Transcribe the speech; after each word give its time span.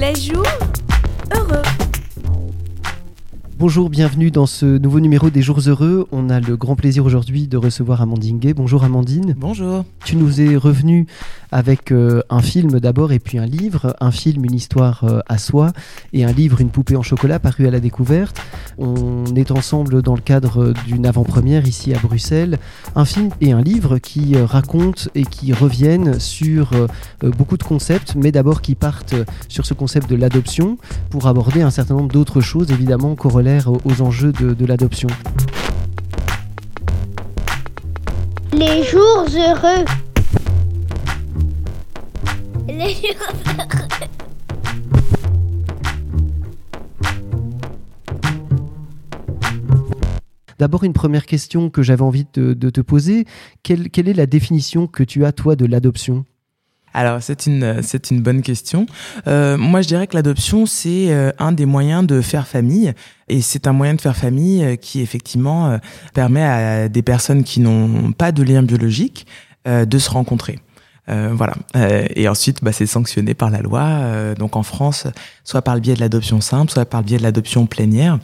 Les 0.00 0.14
jours. 0.14 0.69
Bonjour, 3.60 3.90
bienvenue 3.90 4.30
dans 4.30 4.46
ce 4.46 4.64
nouveau 4.78 5.00
numéro 5.00 5.28
des 5.28 5.42
Jours 5.42 5.60
Heureux. 5.66 6.08
On 6.12 6.30
a 6.30 6.40
le 6.40 6.56
grand 6.56 6.76
plaisir 6.76 7.04
aujourd'hui 7.04 7.46
de 7.46 7.58
recevoir 7.58 8.00
Amandine 8.00 8.38
Gay. 8.38 8.54
Bonjour 8.54 8.84
Amandine. 8.84 9.34
Bonjour. 9.36 9.84
Tu 10.02 10.16
nous 10.16 10.40
es 10.40 10.56
revenu 10.56 11.06
avec 11.52 11.92
euh, 11.92 12.22
un 12.30 12.40
film 12.40 12.80
d'abord 12.80 13.12
et 13.12 13.18
puis 13.18 13.36
un 13.36 13.44
livre. 13.44 13.94
Un 14.00 14.12
film, 14.12 14.46
une 14.46 14.54
histoire 14.54 15.04
euh, 15.04 15.20
à 15.28 15.36
soi 15.36 15.74
et 16.14 16.24
un 16.24 16.32
livre, 16.32 16.62
une 16.62 16.70
poupée 16.70 16.96
en 16.96 17.02
chocolat 17.02 17.38
paru 17.38 17.66
à 17.66 17.70
la 17.70 17.80
découverte. 17.80 18.40
On 18.78 19.26
est 19.34 19.50
ensemble 19.50 20.00
dans 20.00 20.14
le 20.14 20.22
cadre 20.22 20.72
d'une 20.86 21.04
avant-première 21.04 21.68
ici 21.68 21.92
à 21.92 21.98
Bruxelles. 21.98 22.58
Un 22.96 23.04
film 23.04 23.28
et 23.42 23.52
un 23.52 23.60
livre 23.60 23.98
qui 23.98 24.36
euh, 24.36 24.46
racontent 24.46 25.02
et 25.14 25.26
qui 25.26 25.52
reviennent 25.52 26.18
sur 26.18 26.70
beaucoup 27.36 27.58
de 27.58 27.62
concepts, 27.62 28.14
mais 28.14 28.32
d'abord 28.32 28.62
qui 28.62 28.74
partent 28.74 29.16
sur 29.48 29.66
ce 29.66 29.74
concept 29.74 30.08
de 30.08 30.16
l'adoption 30.16 30.78
pour 31.10 31.26
aborder 31.26 31.60
un 31.60 31.70
certain 31.70 31.94
nombre 31.94 32.10
d'autres 32.10 32.40
choses 32.40 32.70
évidemment 32.70 33.14
corollaires 33.16 33.49
aux- 33.66 33.80
aux 33.84 34.02
enjeux 34.02 34.32
de, 34.32 34.54
de 34.54 34.66
l'adoption. 34.66 35.08
Les 38.52 38.82
jours 38.84 39.26
heureux. 39.34 39.84
Les 42.68 42.94
jours 42.94 43.32
heureux. 43.58 43.88
D'abord, 50.58 50.84
une 50.84 50.92
première 50.92 51.24
question 51.24 51.70
que 51.70 51.82
j'avais 51.82 52.02
envie 52.02 52.26
de, 52.34 52.52
de 52.52 52.70
te 52.70 52.82
poser. 52.82 53.24
Quelle, 53.62 53.88
quelle 53.88 54.08
est 54.08 54.14
la 54.14 54.26
définition 54.26 54.86
que 54.86 55.02
tu 55.02 55.24
as, 55.24 55.32
toi, 55.32 55.56
de 55.56 55.64
l'adoption? 55.64 56.26
Alors 56.92 57.22
c'est 57.22 57.46
une 57.46 57.82
c'est 57.82 58.10
une 58.10 58.20
bonne 58.20 58.42
question. 58.42 58.86
Euh, 59.26 59.56
moi 59.56 59.80
je 59.80 59.88
dirais 59.88 60.06
que 60.06 60.16
l'adoption 60.16 60.66
c'est 60.66 61.12
euh, 61.12 61.30
un 61.38 61.52
des 61.52 61.66
moyens 61.66 62.06
de 62.06 62.20
faire 62.20 62.46
famille 62.46 62.92
et 63.30 63.40
c'est 63.40 63.66
un 63.66 63.72
moyen 63.72 63.94
de 63.94 64.00
faire 64.00 64.16
famille 64.16 64.62
euh, 64.64 64.76
qui 64.76 65.00
effectivement 65.00 65.70
euh, 65.70 65.78
permet 66.14 66.42
à 66.42 66.88
des 66.88 67.02
personnes 67.02 67.44
qui 67.44 67.60
n'ont 67.60 68.12
pas 68.12 68.32
de 68.32 68.42
lien 68.42 68.62
biologique 68.62 69.26
de 69.66 69.98
se 69.98 70.08
rencontrer. 70.08 70.58
Euh, 71.10 71.32
voilà. 71.34 71.52
Et 72.16 72.28
ensuite, 72.28 72.64
bah, 72.64 72.72
c'est 72.72 72.86
sanctionné 72.86 73.34
par 73.34 73.50
la 73.50 73.60
loi. 73.60 74.34
Donc 74.38 74.56
en 74.56 74.62
France, 74.62 75.06
soit 75.50 75.62
par 75.62 75.74
le 75.74 75.80
biais 75.80 75.94
de 75.94 76.00
l'adoption 76.00 76.40
simple, 76.40 76.70
soit 76.70 76.84
par 76.84 77.00
le 77.00 77.06
biais 77.06 77.18
de 77.18 77.24
l'adoption 77.24 77.66
plénière. 77.66 78.20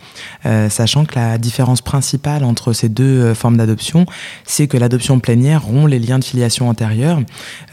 Euh, 0.46 0.70
sachant 0.70 1.04
que 1.04 1.16
la 1.16 1.38
différence 1.38 1.82
principale 1.82 2.44
entre 2.44 2.72
ces 2.72 2.88
deux 2.88 3.02
euh, 3.02 3.34
formes 3.34 3.56
d'adoption, 3.56 4.06
c'est 4.44 4.68
que 4.68 4.76
l'adoption 4.76 5.18
plénière 5.18 5.64
rompt 5.64 5.90
les 5.90 5.98
liens 5.98 6.20
de 6.20 6.24
filiation 6.24 6.68
antérieurs 6.68 7.20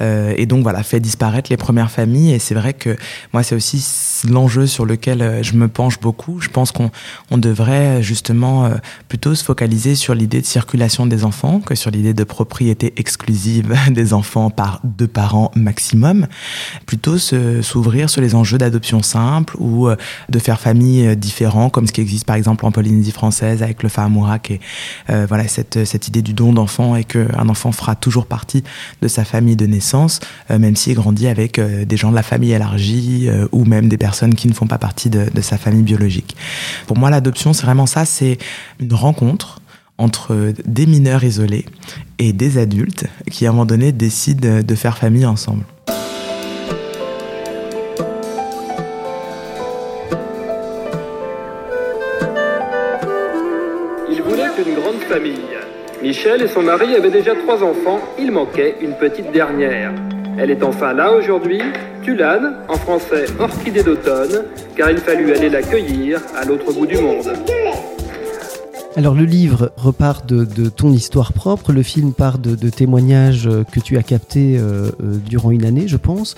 euh, 0.01 0.33
et 0.37 0.47
donc 0.47 0.63
voilà 0.63 0.81
fait 0.81 0.99
disparaître 0.99 1.51
les 1.51 1.57
premières 1.57 1.91
familles. 1.91 2.33
Et 2.33 2.39
c'est 2.39 2.55
vrai 2.55 2.73
que 2.73 2.97
moi, 3.31 3.43
c'est 3.43 3.53
aussi 3.53 3.85
l'enjeu 4.27 4.65
sur 4.65 4.85
lequel 4.85 5.21
euh, 5.21 5.43
je 5.43 5.53
me 5.53 5.67
penche 5.67 5.99
beaucoup. 5.99 6.41
Je 6.41 6.49
pense 6.49 6.71
qu'on 6.71 6.89
on 7.29 7.37
devrait 7.37 8.01
justement 8.01 8.71
plutôt 9.07 9.35
se 9.35 9.43
focaliser 9.43 9.93
sur 9.93 10.15
l'idée 10.15 10.41
de 10.41 10.47
circulation 10.47 11.05
des 11.05 11.25
enfants 11.25 11.59
que 11.59 11.75
sur 11.75 11.91
l'idée 11.91 12.15
de 12.15 12.23
propriété 12.23 12.93
exclusive 12.97 13.75
des 13.91 14.13
enfants 14.13 14.49
par 14.49 14.79
deux 14.83 15.07
parents 15.07 15.51
maximum. 15.55 16.25
Plutôt 16.87 17.19
s'ouvrir 17.19 18.09
sur 18.09 18.21
les 18.21 18.33
enjeux 18.33 18.57
d'adoption 18.57 19.03
simple 19.03 19.42
ou 19.57 19.87
euh, 19.87 19.95
de 20.29 20.39
faire 20.39 20.59
famille 20.59 21.07
euh, 21.07 21.15
différents, 21.15 21.69
comme 21.69 21.87
ce 21.87 21.91
qui 21.91 22.01
existe 22.01 22.25
par 22.25 22.35
exemple 22.35 22.65
en 22.65 22.71
Polynésie 22.71 23.11
française 23.11 23.63
avec 23.63 23.83
le 23.83 23.89
Fahamourak 23.89 24.51
et 24.51 24.59
euh, 25.09 25.25
voilà 25.27 25.47
cette, 25.47 25.85
cette 25.85 26.07
idée 26.07 26.21
du 26.21 26.33
don 26.33 26.53
d'enfant 26.53 26.95
et 26.95 27.03
qu'un 27.03 27.49
enfant 27.49 27.71
fera 27.71 27.95
toujours 27.95 28.25
partie 28.25 28.63
de 29.01 29.07
sa 29.07 29.23
famille 29.25 29.55
de 29.55 29.65
naissance, 29.65 30.19
euh, 30.51 30.59
même 30.59 30.75
s'il 30.75 30.95
grandit 30.95 31.27
avec 31.27 31.59
des 31.59 31.97
gens 31.97 32.11
de 32.11 32.15
la 32.15 32.23
famille 32.23 32.51
élargie 32.51 33.29
ou 33.51 33.65
même 33.65 33.89
des 33.89 33.97
personnes 33.97 34.33
qui 34.35 34.47
ne 34.47 34.53
font 34.53 34.67
pas 34.67 34.77
partie 34.77 35.09
de, 35.09 35.29
de 35.33 35.41
sa 35.41 35.57
famille 35.57 35.83
biologique. 35.83 36.35
Pour 36.87 36.97
moi, 36.97 37.09
l'adoption, 37.09 37.53
c'est 37.53 37.63
vraiment 37.63 37.85
ça, 37.85 38.05
c'est 38.05 38.37
une 38.79 38.93
rencontre 38.93 39.61
entre 39.97 40.53
des 40.65 40.85
mineurs 40.85 41.23
isolés 41.23 41.65
et 42.19 42.33
des 42.33 42.57
adultes 42.57 43.05
qui, 43.31 43.45
à 43.45 43.49
un 43.49 43.51
moment 43.51 43.65
donné, 43.65 43.91
décident 43.91 44.61
de 44.61 44.75
faire 44.75 44.97
famille 44.97 45.25
ensemble. 45.25 45.63
Michel 56.01 56.41
et 56.41 56.47
son 56.47 56.63
mari 56.63 56.95
avaient 56.95 57.11
déjà 57.11 57.35
trois 57.35 57.63
enfants, 57.63 57.99
il 58.19 58.31
manquait 58.31 58.75
une 58.81 58.93
petite 58.93 59.31
dernière. 59.31 59.91
Elle 60.39 60.49
est 60.49 60.63
enfin 60.63 60.93
là 60.93 61.13
aujourd'hui, 61.13 61.61
Tulane, 62.01 62.55
en 62.67 62.77
français 62.77 63.25
orchidée 63.39 63.83
d'automne, 63.83 64.45
car 64.75 64.89
il 64.89 64.97
fallut 64.97 65.31
aller 65.31 65.49
l'accueillir 65.49 66.19
à 66.35 66.45
l'autre 66.45 66.73
bout 66.73 66.87
du 66.87 66.97
monde. 66.97 67.31
Alors 68.95 69.13
le 69.13 69.25
livre 69.25 69.71
repart 69.77 70.25
de, 70.25 70.69
ton 70.69 70.91
histoire 70.91 71.33
propre, 71.33 71.71
le 71.71 71.83
film 71.83 72.13
part 72.13 72.39
de, 72.39 72.69
témoignages 72.69 73.49
que 73.71 73.79
tu 73.79 73.97
as 73.97 74.03
captés 74.03 74.57
euh, 74.57 74.89
euh, 75.01 75.17
durant 75.25 75.51
une 75.51 75.65
année, 75.65 75.87
je 75.87 75.97
pense. 75.97 76.35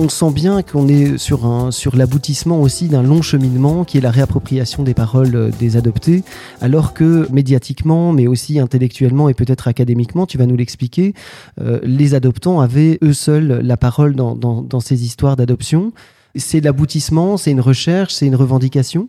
On 0.00 0.08
sent 0.08 0.30
bien 0.30 0.62
qu'on 0.62 0.86
est 0.86 1.18
sur, 1.18 1.44
un, 1.44 1.72
sur 1.72 1.96
l'aboutissement 1.96 2.62
aussi 2.62 2.86
d'un 2.86 3.02
long 3.02 3.20
cheminement 3.20 3.82
qui 3.82 3.98
est 3.98 4.00
la 4.00 4.12
réappropriation 4.12 4.84
des 4.84 4.94
paroles 4.94 5.34
euh, 5.34 5.50
des 5.58 5.76
adoptés, 5.76 6.22
alors 6.60 6.94
que 6.94 7.26
médiatiquement, 7.32 8.12
mais 8.12 8.28
aussi 8.28 8.60
intellectuellement 8.60 9.28
et 9.28 9.34
peut-être 9.34 9.66
académiquement, 9.66 10.24
tu 10.24 10.38
vas 10.38 10.46
nous 10.46 10.56
l'expliquer, 10.56 11.14
euh, 11.60 11.80
les 11.82 12.14
adoptants 12.14 12.60
avaient 12.60 13.00
eux 13.02 13.12
seuls 13.12 13.60
la 13.64 13.76
parole 13.76 14.14
dans, 14.14 14.36
dans, 14.36 14.62
dans 14.62 14.78
ces 14.78 15.04
histoires 15.04 15.34
d'adoption. 15.34 15.92
C'est 16.36 16.60
l'aboutissement, 16.60 17.36
c'est 17.36 17.50
une 17.50 17.60
recherche, 17.60 18.14
c'est 18.14 18.26
une 18.28 18.36
revendication? 18.36 19.08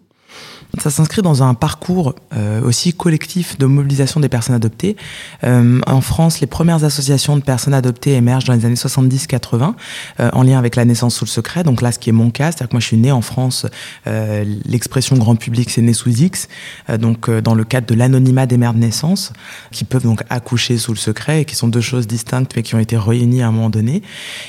Ça 0.78 0.91
s'inscrit 0.91 1.23
dans 1.23 1.41
un 1.41 1.56
parcours 1.56 2.13
euh, 2.35 2.62
aussi 2.62 2.94
collectif 2.94 3.57
de 3.57 3.66
mobilisation 3.66 4.19
des 4.19 4.29
personnes 4.29 4.56
adoptées. 4.56 4.95
Euh, 5.44 5.81
en 5.88 6.01
France, 6.01 6.41
les 6.41 6.47
premières 6.47 6.84
associations 6.84 7.35
de 7.38 7.41
personnes 7.41 7.73
adoptées 7.73 8.13
émergent 8.13 8.45
dans 8.45 8.53
les 8.53 8.66
années 8.66 8.75
70-80 8.75 9.73
euh, 10.19 10.29
en 10.31 10.44
lien 10.44 10.59
avec 10.59 10.75
la 10.75 10.85
naissance 10.85 11.16
sous 11.16 11.25
le 11.25 11.29
secret. 11.29 11.63
Donc 11.63 11.81
là, 11.81 11.91
ce 11.91 11.97
qui 11.97 12.09
est 12.09 12.13
mon 12.13 12.29
cas, 12.29 12.51
c'est-à-dire 12.51 12.69
que 12.69 12.73
moi 12.75 12.81
je 12.81 12.85
suis 12.85 12.97
né 12.97 13.12
en 13.12 13.22
France, 13.22 13.66
euh, 14.07 14.45
l'expression 14.66 15.16
grand 15.17 15.35
public 15.35 15.69
c'est 15.69 15.81
né 15.81 15.94
sous 15.94 16.09
X, 16.09 16.47
euh, 16.90 16.97
donc 16.97 17.29
euh, 17.29 17.41
dans 17.41 17.56
le 17.56 17.63
cadre 17.63 17.88
de 17.88 17.96
l'anonymat 17.96 18.46
des 18.46 18.57
mères 18.57 18.73
de 18.73 18.79
naissance, 18.79 19.34
qui 19.72 19.85
peuvent 19.85 20.03
donc 20.03 20.22
accoucher 20.29 20.78
sous 20.78 20.94
le 20.94 20.97
secret 20.97 21.41
et 21.41 21.46
qui 21.46 21.56
sont 21.56 21.67
deux 21.67 21.81
choses 21.81 22.07
distinctes 22.07 22.53
mais 22.56 22.63
qui 22.63 22.75
ont 22.75 22.79
été 22.79 22.97
réunies 22.97 23.41
à 23.41 23.47
un 23.47 23.51
moment 23.51 23.69
donné. 23.69 24.03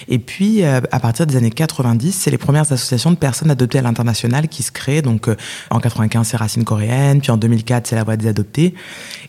Et 0.09 0.19
puis 0.19 0.65
à 0.65 1.01
partir 1.01 1.27
des 1.27 1.37
années 1.37 1.51
90, 1.51 2.13
c'est 2.13 2.31
les 2.31 2.39
premières 2.39 2.71
associations 2.73 3.11
de 3.11 3.17
personnes 3.17 3.51
adoptées 3.51 3.79
à 3.79 3.83
l'international 3.83 4.49
qui 4.49 4.63
se 4.63 4.73
créent. 4.73 5.03
Donc 5.03 5.29
en 5.71 5.81
95 5.81 6.27
c'est 6.27 6.37
Racine 6.37 6.65
coréenne, 6.65 7.21
puis 7.21 7.31
en 7.31 7.37
2004 7.37 7.87
c'est 7.87 7.97
La 7.97 8.05
Voix 8.05 8.17
des 8.17 8.29
adoptés. 8.29 8.75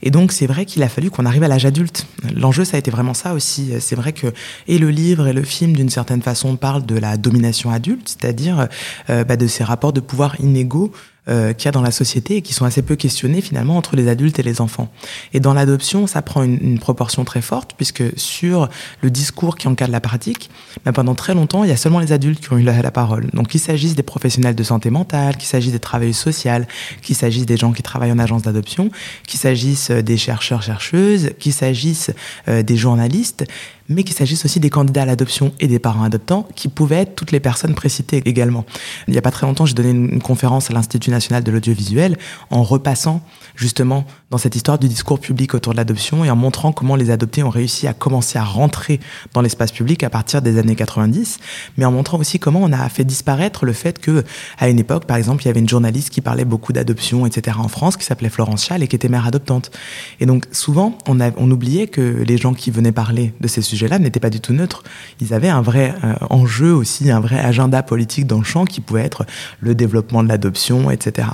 Et 0.02 0.12
donc 0.12 0.31
c'est 0.31 0.47
vrai 0.47 0.66
qu'il 0.66 0.84
a 0.84 0.90
fallu 0.90 1.09
qu'on 1.09 1.25
arrive 1.25 1.44
à 1.44 1.47
l'âge 1.47 1.66
adulte. 1.66 2.07
L'enjeu 2.35 2.66
ça 2.66 2.78
a 2.78 2.79
été 2.79 2.91
vraiment 2.91 3.13
ça 3.13 3.34
aussi. 3.34 3.72
C'est 3.79 3.96
vrai 3.96 4.13
que 4.13 4.34
et 4.68 4.78
le 4.78 4.90
livre 4.90 5.28
et 5.28 5.34
le 5.34 5.44
film 5.44 5.75
d'une 5.75 5.90
certaine 5.90 6.22
façon 6.22 6.56
parlent 6.56 6.85
de 6.85 6.97
la 6.97 7.18
domination 7.18 7.72
adulte, 7.72 8.09
c'est-à-dire 8.09 8.68
euh, 9.10 9.24
bah, 9.24 9.38
de 9.38 9.48
ces 9.48 9.63
rapports 9.63 9.94
de 9.94 10.01
pouvoir 10.01 10.39
inégaux 10.39 10.92
euh, 11.29 11.53
qu'il 11.53 11.65
y 11.65 11.68
a 11.68 11.71
dans 11.71 11.83
la 11.83 11.91
société 11.91 12.38
et 12.38 12.41
qui 12.41 12.51
sont 12.51 12.65
assez 12.65 12.81
peu 12.81 12.95
questionnés 12.95 13.41
finalement 13.41 13.77
entre 13.77 13.95
les 13.95 14.07
adultes 14.07 14.39
et 14.39 14.44
les 14.44 14.59
enfants. 14.59 14.91
Et 15.33 15.39
dans 15.39 15.53
l'adoption, 15.53 16.07
ça 16.07 16.23
prend 16.23 16.41
une, 16.41 16.79
proportion 16.79 17.23
très 17.25 17.44
forte 17.44 17.73
puisque 17.77 18.03
sur 18.18 18.69
le 19.01 19.12
discours 19.12 19.56
qui 19.56 19.68
encadre 19.68 19.91
la 19.91 20.01
pratique, 20.01 20.50
bah, 20.83 20.91
pendant 20.91 21.13
très 21.13 21.35
longtemps, 21.35 21.63
il 21.63 21.69
y 21.69 21.73
a 21.73 21.77
seulement 21.77 22.00
les 22.00 22.12
adultes 22.12 22.41
qui 22.41 22.51
ont 22.51 22.57
eu 22.57 22.63
la, 22.63 22.89
parole. 22.89 23.27
Donc 23.33 23.50
qu'il 23.50 23.59
s'agisse 23.59 23.94
des 23.94 24.01
professionnels 24.01 24.56
de 24.56 24.63
santé 24.63 24.89
mentale, 24.89 25.38
qu'il 25.38 25.47
s'agisse 25.47 25.73
des 25.73 25.79
travailleuses 25.79 26.18
sociales, 26.18 26.68
qu'il 27.03 27.15
s'agisse 27.15 27.45
des 27.45 27.56
gens 27.56 27.71
qui 27.71 27.83
travaillent 27.83 28.12
en 28.12 28.17
agence 28.17 28.41
d'adoption, 28.41 28.89
qu'il 29.27 29.39
s'agisse 29.39 29.91
euh, 29.91 30.01
des 30.01 30.17
chercheurs 30.17 30.63
chercheuses, 30.63 31.33
qu'il 31.38 31.53
s'agisse 31.53 32.12
euh, 32.47 32.63
des 32.63 32.77
journalistes, 32.77 33.45
mais 33.91 34.03
qu'il 34.03 34.15
s'agisse 34.15 34.45
aussi 34.45 34.59
des 34.59 34.69
candidats 34.69 35.03
à 35.03 35.05
l'adoption 35.05 35.53
et 35.59 35.67
des 35.67 35.79
parents 35.79 36.03
adoptants, 36.03 36.47
qui 36.55 36.67
pouvaient 36.67 37.01
être 37.01 37.15
toutes 37.15 37.31
les 37.31 37.39
personnes 37.39 37.75
précitées 37.75 38.21
également. 38.25 38.65
Il 39.07 39.11
n'y 39.11 39.17
a 39.17 39.21
pas 39.21 39.31
très 39.31 39.45
longtemps, 39.45 39.65
j'ai 39.65 39.73
donné 39.73 39.89
une 39.89 40.21
conférence 40.21 40.69
à 40.69 40.73
l'Institut 40.73 41.11
national 41.11 41.43
de 41.43 41.51
l'audiovisuel 41.51 42.17
en 42.49 42.63
repassant 42.63 43.21
justement 43.55 44.05
dans 44.29 44.38
cette 44.38 44.55
histoire 44.55 44.79
du 44.79 44.88
discours 44.88 45.19
public 45.19 45.53
autour 45.53 45.73
de 45.73 45.77
l'adoption 45.77 46.23
et 46.23 46.29
en 46.29 46.35
montrant 46.35 46.71
comment 46.71 46.95
les 46.95 47.09
adoptés 47.09 47.43
ont 47.43 47.49
réussi 47.49 47.88
à 47.88 47.93
commencer 47.93 48.39
à 48.39 48.43
rentrer 48.43 48.99
dans 49.33 49.41
l'espace 49.41 49.71
public 49.71 50.03
à 50.03 50.09
partir 50.09 50.41
des 50.41 50.57
années 50.57 50.75
90, 50.75 51.39
mais 51.77 51.85
en 51.85 51.91
montrant 51.91 52.17
aussi 52.17 52.39
comment 52.39 52.61
on 52.61 52.71
a 52.71 52.89
fait 52.89 53.03
disparaître 53.03 53.65
le 53.65 53.73
fait 53.73 53.99
que, 53.99 54.23
à 54.57 54.69
une 54.69 54.79
époque, 54.79 55.05
par 55.05 55.17
exemple, 55.17 55.43
il 55.43 55.47
y 55.47 55.49
avait 55.49 55.59
une 55.59 55.69
journaliste 55.69 56.09
qui 56.09 56.21
parlait 56.21 56.45
beaucoup 56.45 56.73
d'adoption, 56.73 57.25
etc. 57.25 57.57
en 57.59 57.67
France, 57.67 57.97
qui 57.97 58.05
s'appelait 58.05 58.29
Florence 58.29 58.65
Schall 58.65 58.83
et 58.83 58.88
qui 58.88 58.95
était 58.95 59.09
mère 59.09 59.25
adoptante. 59.25 59.71
Et 60.19 60.25
donc, 60.25 60.45
souvent, 60.51 60.97
on, 61.07 61.51
oubliait 61.51 61.88
que 61.88 62.23
les 62.25 62.38
gens 62.38 62.53
qui 62.53 62.71
venaient 62.71 62.91
parler 62.91 63.33
de 63.41 63.47
ces 63.47 63.61
sujets-là 63.81 64.00
n'étaient 64.00 64.19
pas 64.19 64.30
du 64.30 64.39
tout 64.39 64.54
neutres. 64.54 64.83
Ils 65.19 65.33
avaient 65.33 65.50
un 65.50 65.62
vrai 65.62 65.94
euh, 66.04 66.13
enjeu 66.30 66.74
aussi, 66.74 67.10
un 67.10 67.19
vrai 67.19 67.39
agenda 67.39 67.81
politique 67.83 68.28
dans 68.28 68.38
le 68.38 68.44
champ 68.44 68.66
qui 68.66 68.81
pouvait 68.81 69.04
être 69.04 69.25
le 69.60 69.75
développement 69.75 70.24
de 70.24 70.28
l'adoption, 70.30 70.92
etc. 70.92 71.30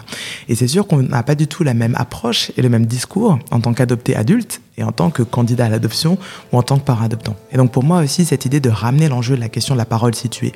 Et 0.47 0.55
c'est 0.55 0.67
sûr 0.67 0.87
qu'on 0.87 1.03
n'a 1.03 1.23
pas 1.23 1.35
du 1.35 1.47
tout 1.47 1.63
la 1.63 1.73
même 1.73 1.95
approche 1.95 2.51
et 2.57 2.61
le 2.61 2.69
même 2.69 2.85
discours 2.85 3.39
en 3.51 3.59
tant 3.59 3.73
qu'adopté 3.73 4.15
adulte 4.15 4.61
et 4.77 4.83
en 4.83 4.91
tant 4.91 5.09
que 5.09 5.23
candidat 5.23 5.65
à 5.65 5.69
l'adoption 5.69 6.17
ou 6.51 6.57
en 6.57 6.61
tant 6.61 6.77
que 6.77 6.85
parent 6.85 7.03
adoptant. 7.03 7.35
Et 7.51 7.57
donc 7.57 7.71
pour 7.71 7.83
moi 7.83 8.01
aussi, 8.01 8.25
cette 8.25 8.45
idée 8.45 8.59
de 8.59 8.69
ramener 8.69 9.09
l'enjeu 9.09 9.35
de 9.35 9.41
la 9.41 9.49
question 9.49 9.73
de 9.75 9.79
la 9.79 9.85
parole 9.85 10.15
située, 10.15 10.53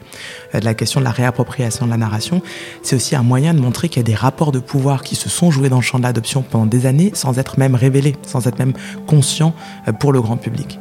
euh, 0.55 0.59
de 0.59 0.65
la 0.65 0.73
question 0.73 0.99
de 0.99 1.05
la 1.05 1.11
réappropriation 1.11 1.85
de 1.85 1.91
la 1.91 1.97
narration, 1.97 2.41
c'est 2.83 2.95
aussi 2.95 3.15
un 3.15 3.23
moyen 3.23 3.53
de 3.53 3.59
montrer 3.59 3.89
qu'il 3.89 3.97
y 3.97 4.01
a 4.01 4.03
des 4.03 4.15
rapports 4.15 4.51
de 4.51 4.59
pouvoir 4.59 5.03
qui 5.03 5.15
se 5.15 5.27
sont 5.27 5.51
joués 5.51 5.69
dans 5.69 5.77
le 5.77 5.81
champ 5.81 5.97
de 5.97 6.03
l'adoption 6.03 6.43
pendant 6.43 6.67
des 6.67 6.85
années 6.85 7.11
sans 7.13 7.39
être 7.39 7.57
même 7.57 7.75
révélés, 7.75 8.15
sans 8.21 8.47
être 8.47 8.59
même 8.59 8.73
conscients 9.07 9.53
euh, 9.87 9.91
pour 9.91 10.13
le 10.13 10.21
grand 10.21 10.37
public. 10.37 10.79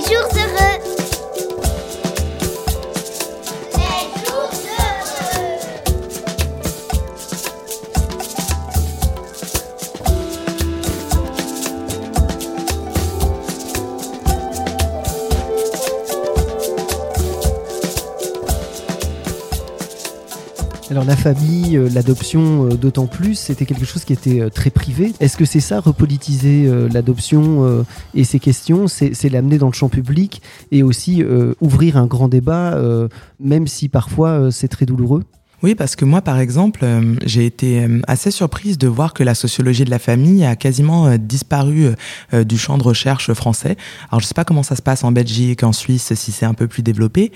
les 0.00 0.14
jours 0.14 0.28
heureux. 0.34 0.49
La 21.06 21.16
famille, 21.16 21.76
euh, 21.76 21.88
l'adoption 21.88 22.66
euh, 22.66 22.74
d'autant 22.74 23.06
plus, 23.06 23.34
c'était 23.34 23.64
quelque 23.64 23.84
chose 23.84 24.04
qui 24.04 24.12
était 24.12 24.40
euh, 24.40 24.48
très 24.50 24.70
privé. 24.70 25.12
Est-ce 25.20 25.36
que 25.36 25.44
c'est 25.44 25.60
ça, 25.60 25.80
repolitiser 25.80 26.70
l'adoption 26.92 27.84
et 28.14 28.24
ces 28.24 28.38
questions, 28.38 28.86
c'est 28.88 29.28
l'amener 29.28 29.58
dans 29.58 29.68
le 29.68 29.72
champ 29.72 29.88
public 29.88 30.42
et 30.70 30.82
aussi 30.82 31.24
ouvrir 31.60 31.96
un 31.96 32.06
grand 32.06 32.28
débat, 32.28 32.78
même 33.38 33.66
si 33.66 33.88
parfois 33.88 34.50
c'est 34.50 34.68
très 34.68 34.86
douloureux? 34.86 35.24
Oui, 35.62 35.74
parce 35.74 35.94
que 35.94 36.06
moi, 36.06 36.22
par 36.22 36.38
exemple, 36.38 36.80
euh, 36.84 37.16
j'ai 37.26 37.44
été 37.44 37.84
euh, 37.84 38.00
assez 38.06 38.30
surprise 38.30 38.78
de 38.78 38.88
voir 38.88 39.12
que 39.12 39.22
la 39.22 39.34
sociologie 39.34 39.84
de 39.84 39.90
la 39.90 39.98
famille 39.98 40.42
a 40.42 40.56
quasiment 40.56 41.06
euh, 41.06 41.16
disparu 41.18 41.88
du 42.32 42.58
champ 42.58 42.78
de 42.78 42.82
recherche 42.82 43.32
français. 43.32 43.76
Alors, 44.10 44.20
je 44.20 44.26
sais 44.26 44.34
pas 44.34 44.44
comment 44.44 44.62
ça 44.62 44.76
se 44.76 44.82
passe 44.82 45.04
en 45.04 45.12
Belgique, 45.12 45.62
en 45.62 45.72
Suisse, 45.72 46.14
si 46.14 46.32
c'est 46.32 46.46
un 46.46 46.54
peu 46.54 46.66
plus 46.66 46.82
développé, 46.82 47.32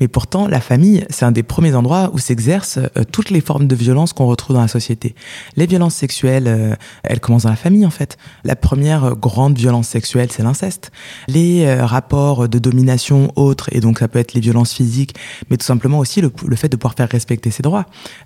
mais 0.00 0.08
pourtant, 0.08 0.48
la 0.48 0.60
famille, 0.60 1.04
c'est 1.10 1.24
un 1.24 1.32
des 1.32 1.42
premiers 1.42 1.74
endroits 1.74 2.10
où 2.12 2.18
s'exercent 2.18 2.78
toutes 3.12 3.30
les 3.30 3.40
formes 3.40 3.66
de 3.66 3.74
violence 3.74 4.12
qu'on 4.12 4.26
retrouve 4.26 4.56
dans 4.56 4.62
la 4.62 4.68
société. 4.68 5.14
Les 5.56 5.66
violences 5.66 5.94
sexuelles, 5.94 6.76
elles 7.02 7.20
commencent 7.20 7.44
dans 7.44 7.50
la 7.50 7.56
famille, 7.56 7.86
en 7.86 7.90
fait. 7.90 8.16
La 8.44 8.56
première 8.56 9.16
grande 9.16 9.56
violence 9.56 9.88
sexuelle, 9.88 10.28
c'est 10.30 10.42
l'inceste. 10.42 10.90
Les 11.28 11.72
rapports 11.74 12.48
de 12.48 12.58
domination 12.58 13.32
autres, 13.36 13.68
et 13.72 13.80
donc 13.80 13.98
ça 13.98 14.08
peut 14.08 14.18
être 14.18 14.34
les 14.34 14.40
violences 14.40 14.72
physiques, 14.72 15.14
mais 15.50 15.56
tout 15.56 15.66
simplement 15.66 15.98
aussi 15.98 16.20
le, 16.20 16.32
le 16.46 16.56
fait 16.56 16.68
de 16.68 16.76
pouvoir 16.76 16.94
faire 16.94 17.08
respecter 17.08 17.50
ses 17.50 17.62
droits 17.62 17.67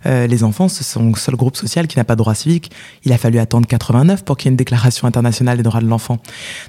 euh, 0.06 0.27
les 0.27 0.44
enfants, 0.44 0.69
ce 0.69 0.85
sont 0.85 1.09
le 1.09 1.17
seul 1.17 1.37
groupe 1.37 1.56
social 1.56 1.87
qui 1.87 1.99
n'a 1.99 2.05
pas 2.05 2.15
de 2.15 2.19
droit 2.19 2.35
civique. 2.35 2.71
Il 3.05 3.12
a 3.12 3.19
fallu 3.19 3.39
attendre 3.39 3.67
89 3.67 4.25
pour 4.25 4.37
qu'il 4.37 4.47
y 4.47 4.49
ait 4.49 4.53
une 4.53 4.56
déclaration 4.56 5.06
internationale 5.06 5.56
des 5.56 5.62
droits 5.62 5.81
de 5.81 5.87
l'enfant. 5.87 6.19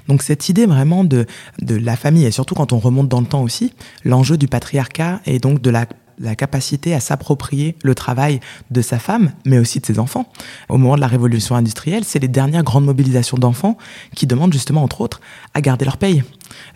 Donc 0.08 0.22
cette 0.22 0.48
idée 0.48 0.66
vraiment 0.66 1.04
de, 1.04 1.26
de 1.60 1.76
la 1.76 1.96
famille, 1.96 2.24
et 2.24 2.30
surtout 2.30 2.54
quand 2.54 2.72
on 2.72 2.78
remonte 2.78 3.08
dans 3.08 3.20
le 3.20 3.26
temps 3.26 3.42
aussi, 3.42 3.72
l'enjeu 4.04 4.36
du 4.36 4.48
patriarcat 4.48 5.20
et 5.26 5.38
donc 5.38 5.60
de 5.60 5.70
la 5.70 5.86
la 6.18 6.34
capacité 6.36 6.94
à 6.94 7.00
s'approprier 7.00 7.76
le 7.82 7.94
travail 7.94 8.40
de 8.70 8.82
sa 8.82 8.98
femme, 8.98 9.32
mais 9.44 9.58
aussi 9.58 9.80
de 9.80 9.86
ses 9.86 9.98
enfants. 9.98 10.26
Au 10.68 10.78
moment 10.78 10.96
de 10.96 11.00
la 11.00 11.06
révolution 11.06 11.56
industrielle, 11.56 12.04
c'est 12.04 12.18
les 12.18 12.28
dernières 12.28 12.62
grandes 12.62 12.84
mobilisations 12.84 13.36
d'enfants 13.36 13.76
qui 14.14 14.26
demandent 14.26 14.52
justement, 14.52 14.82
entre 14.82 15.00
autres, 15.00 15.20
à 15.54 15.60
garder 15.60 15.84
leur 15.84 15.96
paye. 15.96 16.22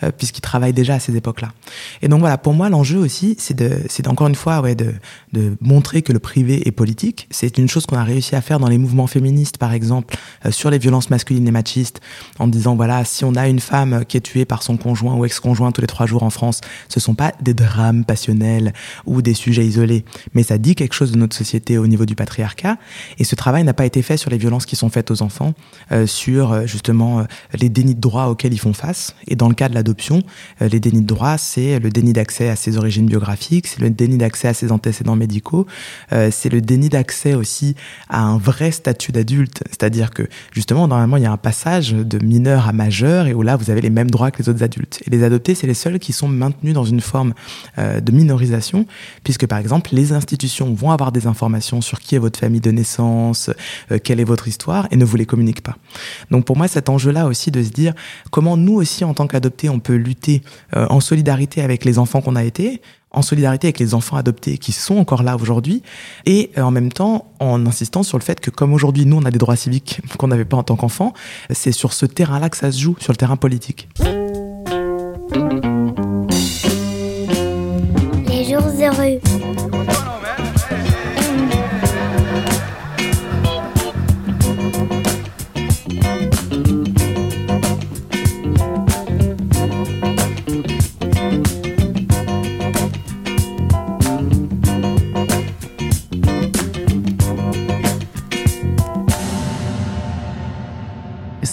Euh, 0.02 0.12
puisqu'ils 0.16 0.42
travaillent 0.42 0.72
déjà 0.72 0.94
à 0.94 1.00
ces 1.00 1.16
époques-là. 1.16 1.48
Et 2.02 2.08
donc 2.08 2.20
voilà, 2.20 2.38
pour 2.38 2.54
moi, 2.54 2.68
l'enjeu 2.68 2.98
aussi, 2.98 3.36
c'est 3.38 3.54
de, 3.54 3.80
c'est 3.88 4.06
encore 4.06 4.28
une 4.28 4.34
fois, 4.34 4.60
ouais, 4.60 4.74
de, 4.74 4.94
de 5.32 5.56
montrer 5.60 6.02
que 6.02 6.12
le 6.12 6.18
privé 6.18 6.66
est 6.68 6.70
politique. 6.72 7.26
C'est 7.30 7.58
une 7.58 7.68
chose 7.68 7.86
qu'on 7.86 7.96
a 7.96 8.04
réussi 8.04 8.36
à 8.36 8.40
faire 8.40 8.60
dans 8.60 8.68
les 8.68 8.78
mouvements 8.78 9.06
féministes, 9.06 9.58
par 9.58 9.72
exemple, 9.72 10.16
euh, 10.46 10.50
sur 10.50 10.70
les 10.70 10.78
violences 10.78 11.10
masculines 11.10 11.46
et 11.48 11.50
machistes, 11.50 12.00
en 12.38 12.46
disant 12.46 12.76
voilà, 12.76 13.04
si 13.04 13.24
on 13.24 13.34
a 13.34 13.48
une 13.48 13.60
femme 13.60 14.04
qui 14.06 14.16
est 14.16 14.20
tuée 14.20 14.44
par 14.44 14.62
son 14.62 14.76
conjoint 14.76 15.14
ou 15.14 15.24
ex-conjoint 15.24 15.72
tous 15.72 15.80
les 15.80 15.86
trois 15.86 16.06
jours 16.06 16.22
en 16.22 16.30
France, 16.30 16.60
ce 16.88 17.00
sont 17.00 17.14
pas 17.14 17.32
des 17.40 17.54
drames 17.54 18.04
passionnels 18.04 18.72
ou 19.06 19.22
des 19.22 19.34
sujets 19.34 19.66
isolés, 19.66 20.04
mais 20.34 20.42
ça 20.42 20.58
dit 20.58 20.74
quelque 20.74 20.94
chose 20.94 21.12
de 21.12 21.18
notre 21.18 21.36
société 21.36 21.78
au 21.78 21.86
niveau 21.86 22.06
du 22.06 22.14
patriarcat. 22.14 22.76
Et 23.18 23.24
ce 23.24 23.34
travail 23.34 23.64
n'a 23.64 23.74
pas 23.74 23.86
été 23.86 24.02
fait 24.02 24.16
sur 24.16 24.30
les 24.30 24.38
violences 24.38 24.66
qui 24.66 24.76
sont 24.76 24.90
faites 24.90 25.10
aux 25.10 25.22
enfants, 25.22 25.54
euh, 25.92 26.06
sur 26.06 26.66
justement 26.66 27.24
les 27.58 27.68
dénis 27.68 27.94
de 27.94 28.00
droit 28.00 28.26
auxquels 28.26 28.52
ils 28.52 28.58
font 28.58 28.72
face. 28.72 29.14
Et 29.26 29.36
dans 29.36 29.48
le 29.48 29.54
cas 29.54 29.67
de 29.68 29.74
l'adoption, 29.74 30.22
euh, 30.62 30.68
les 30.68 30.80
dénis 30.80 31.02
de 31.02 31.06
droit, 31.06 31.38
c'est 31.38 31.78
le 31.78 31.90
déni 31.90 32.12
d'accès 32.12 32.48
à 32.48 32.56
ses 32.56 32.76
origines 32.76 33.06
biographiques, 33.06 33.66
c'est 33.66 33.80
le 33.80 33.90
déni 33.90 34.16
d'accès 34.16 34.48
à 34.48 34.54
ses 34.54 34.72
antécédents 34.72 35.16
médicaux, 35.16 35.66
euh, 36.12 36.30
c'est 36.32 36.48
le 36.48 36.60
déni 36.60 36.88
d'accès 36.88 37.34
aussi 37.34 37.74
à 38.08 38.22
un 38.22 38.38
vrai 38.38 38.70
statut 38.70 39.12
d'adulte. 39.12 39.62
C'est-à-dire 39.68 40.10
que 40.10 40.28
justement, 40.52 40.88
normalement, 40.88 41.16
il 41.16 41.22
y 41.22 41.26
a 41.26 41.32
un 41.32 41.36
passage 41.36 41.92
de 41.92 42.24
mineur 42.24 42.68
à 42.68 42.72
majeur 42.72 43.26
et 43.26 43.34
où 43.34 43.42
là, 43.42 43.56
vous 43.56 43.70
avez 43.70 43.80
les 43.80 43.90
mêmes 43.90 44.10
droits 44.10 44.30
que 44.30 44.42
les 44.42 44.48
autres 44.48 44.62
adultes. 44.62 45.00
Et 45.06 45.10
les 45.10 45.22
adoptés, 45.22 45.54
c'est 45.54 45.66
les 45.66 45.74
seuls 45.74 45.98
qui 45.98 46.12
sont 46.12 46.28
maintenus 46.28 46.74
dans 46.74 46.84
une 46.84 47.00
forme 47.00 47.34
euh, 47.78 48.00
de 48.00 48.12
minorisation, 48.12 48.86
puisque 49.24 49.46
par 49.46 49.58
exemple, 49.58 49.90
les 49.92 50.12
institutions 50.12 50.72
vont 50.74 50.90
avoir 50.90 51.12
des 51.12 51.26
informations 51.26 51.80
sur 51.80 52.00
qui 52.00 52.14
est 52.14 52.18
votre 52.18 52.38
famille 52.38 52.60
de 52.60 52.70
naissance, 52.70 53.50
quelle 54.02 54.20
est 54.20 54.24
votre 54.24 54.48
histoire, 54.48 54.88
et 54.90 54.96
ne 54.96 55.04
vous 55.04 55.16
les 55.16 55.26
communiquent 55.26 55.62
pas. 55.62 55.76
Donc 56.30 56.44
pour 56.44 56.56
moi, 56.56 56.68
cet 56.68 56.88
enjeu-là 56.88 57.26
aussi 57.26 57.50
de 57.50 57.62
se 57.62 57.70
dire 57.70 57.94
comment 58.30 58.56
nous 58.56 58.74
aussi, 58.74 59.04
en 59.04 59.14
tant 59.14 59.26
on 59.68 59.80
peut 59.80 59.94
lutter 59.94 60.42
euh, 60.76 60.86
en 60.90 61.00
solidarité 61.00 61.62
avec 61.62 61.84
les 61.84 61.98
enfants 61.98 62.20
qu'on 62.20 62.36
a 62.36 62.44
été, 62.44 62.80
en 63.10 63.22
solidarité 63.22 63.68
avec 63.68 63.78
les 63.78 63.94
enfants 63.94 64.16
adoptés 64.16 64.58
qui 64.58 64.72
sont 64.72 64.96
encore 64.96 65.22
là 65.22 65.36
aujourd'hui, 65.36 65.82
et 66.26 66.50
euh, 66.58 66.62
en 66.62 66.70
même 66.70 66.92
temps 66.92 67.32
en 67.40 67.66
insistant 67.66 68.02
sur 68.02 68.18
le 68.18 68.22
fait 68.22 68.40
que 68.40 68.50
comme 68.50 68.72
aujourd'hui 68.72 69.06
nous 69.06 69.16
on 69.16 69.24
a 69.24 69.30
des 69.30 69.38
droits 69.38 69.56
civiques 69.56 70.00
qu'on 70.18 70.28
n'avait 70.28 70.44
pas 70.44 70.56
en 70.56 70.62
tant 70.62 70.76
qu'enfant, 70.76 71.12
c'est 71.50 71.72
sur 71.72 71.92
ce 71.92 72.06
terrain-là 72.06 72.50
que 72.50 72.56
ça 72.56 72.72
se 72.72 72.78
joue, 72.78 72.96
sur 73.00 73.12
le 73.12 73.16
terrain 73.16 73.36
politique. 73.36 73.88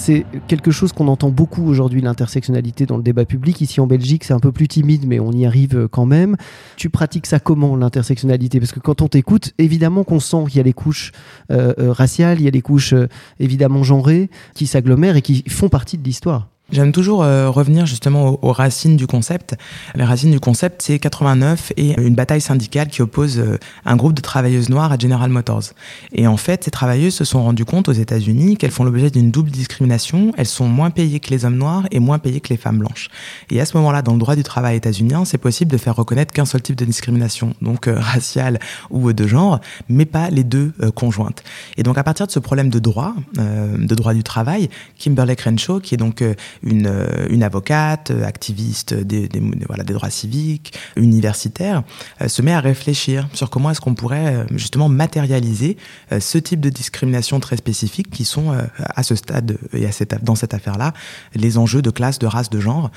C'est 0.06 0.24
quelque 0.48 0.70
chose 0.70 0.94
qu'on 0.94 1.08
entend 1.08 1.32
beaucoup 1.32 1.68
aujourd'hui, 1.68 2.00
l'intersectionnalité 2.00 2.86
dans 2.86 2.98
le 2.98 3.02
débat 3.02 3.26
public. 3.26 3.60
Ici 3.62 3.82
en 3.82 3.88
Belgique, 3.88 4.24
c'est 4.24 4.34
un 4.34 4.40
peu 4.40 4.52
plus 4.52 4.68
timide, 4.68 5.08
mais 5.08 5.20
on 5.20 5.32
y 5.32 5.48
arrive 5.48 5.76
euh, 5.76 5.88
quand 5.88 6.06
même. 6.06 6.38
Tu 6.76 6.92
pratiques 6.92 7.26
ça 7.26 7.40
comment, 7.40 7.76
l'intersectionnalité? 7.76 8.60
Parce 8.60 8.72
que 8.72 8.80
quand 8.80 9.02
on 9.02 9.08
t'écoute, 9.08 9.54
évidemment 9.58 10.04
qu'on 10.04 10.20
sent 10.20 10.44
qu'il 10.48 10.58
y 10.58 10.60
a 10.60 10.64
les 10.64 10.74
couches 10.74 11.12
euh, 11.52 11.74
euh, 11.80 11.92
raciales, 11.92 12.40
il 12.40 12.46
y 12.46 12.48
a 12.48 12.52
les 12.52 12.62
couches 12.62 12.94
évidemment 13.40 13.82
genrées 13.82 14.30
qui 14.54 14.68
s'agglomèrent 14.68 15.16
et 15.16 15.24
qui 15.24 15.44
font 15.50 15.70
partie 15.70 15.98
de 15.98 16.04
l'histoire. 16.04 16.50
J'aime 16.72 16.92
toujours 16.92 17.22
euh, 17.22 17.52
revenir 17.52 17.86
justement 17.86 18.40
aux, 18.44 18.52
racines 18.52 18.98
du 18.98 19.06
concept. 19.06 19.56
Les 19.94 20.04
racines 20.04 20.32
du 20.32 20.40
concept, 20.40 20.82
c'est 20.82 20.98
89 20.98 21.74
et 21.78 21.94
une 22.02 22.16
bataille 22.16 22.42
syndicale 22.42 22.88
qui 22.88 23.04
oppose 23.04 23.38
euh, 23.38 23.60
un 23.86 23.96
groupe 23.96 24.14
de 24.14 24.22
travailleuses 24.22 24.70
noires 24.70 24.92
à 24.92 24.98
General 24.98 25.30
Motors. 25.30 25.74
Et 26.12 26.26
en 26.26 26.38
fait, 26.38 26.64
ces 26.64 26.72
travailleuses 26.72 27.14
se 27.14 27.24
sont 27.24 27.44
rendues 27.44 27.66
compte 27.66 27.88
aux 27.88 27.94
États-Unis 27.94 28.58
qu'elles 28.58 28.72
font 28.72 28.84
l'objet 28.84 29.12
d'une 29.12 29.30
double 29.30 29.52
discrimination. 29.52 30.32
Elles 30.38 30.48
sont 30.48 30.68
moins 30.68 30.90
payées 30.90 31.20
que 31.20 31.30
les 31.30 31.46
hommes 31.46 31.58
noirs 31.58 31.84
et 31.92 32.00
moins 32.00 32.18
payées 32.18 32.42
que 32.42 32.50
les 32.50 32.58
femmes 32.58 32.80
blanches. 32.80 33.10
Et 33.52 33.62
à 33.62 33.66
ce 33.66 33.78
moment-là, 33.78 34.02
dans 34.02 34.14
le 34.14 34.20
droit 34.20 34.36
du 34.36 34.44
travail 34.44 34.76
états-unien, 34.76 35.24
c'est 35.24 35.38
possible 35.38 35.72
de 35.72 35.78
faire 35.78 35.96
reconnaître 35.96 36.34
qu'un 36.34 36.46
seul 36.46 36.64
type 36.64 36.78
de 36.78 36.86
discrimination, 36.86 37.54
donc 37.62 37.88
euh, 37.88 38.00
raciale 38.00 38.60
ou 38.90 39.14
de 39.14 39.28
genre, 39.28 39.60
mais 39.88 40.06
pas 40.06 40.32
les 40.32 40.44
deux 40.44 40.74
conjointes. 40.96 41.44
Et 41.78 41.84
donc 41.84 42.00
à 42.00 42.04
partir 42.04 42.26
de 42.26 42.32
ce 42.32 42.40
problème 42.40 42.70
de 42.70 42.80
droit, 42.80 43.14
de 43.36 43.96
droit 43.96 44.14
du 44.14 44.24
travail, 44.24 44.70
Kimberly 44.98 45.36
Crenshaw, 45.36 45.80
qui 45.80 45.94
est 45.94 45.98
donc 45.98 46.24
une, 46.64 46.88
euh, 46.88 47.28
une 47.30 47.44
avocate, 47.44 48.12
euh, 48.12 48.26
activiste 48.26 48.94
des, 48.94 49.28
des, 49.28 49.42
voilà, 49.68 49.84
des 49.84 49.94
droits 49.94 50.10
civiques, 50.10 50.74
universitaire, 50.96 51.84
euh, 52.22 52.28
se 52.28 52.42
met 52.42 52.54
à 52.54 52.60
réfléchir 52.60 53.28
sur 53.34 53.50
comment 53.50 53.72
est-ce 53.72 53.82
qu'on 53.82 53.96
pourrait 53.96 54.46
justement 54.52 54.90
matérialiser 54.90 55.78
ce 56.20 56.38
type 56.38 56.60
de 56.60 56.70
discrimination 56.70 57.40
très 57.40 57.58
spécifique 57.58 58.10
qui 58.10 58.26
sont 58.26 58.56
à 58.80 59.04
ce 59.04 59.16
stade 59.16 59.58
et 59.74 59.86
à 59.86 59.92
cette, 59.92 60.24
dans 60.24 60.36
cette 60.36 60.54
affaire-là 60.54 60.94
les 61.34 61.58
enjeux 61.58 61.82
de 61.82 61.90
classe, 61.90 62.20
de 62.20 62.28
race, 62.28 62.50
de 62.50 62.60
genre 62.60 62.92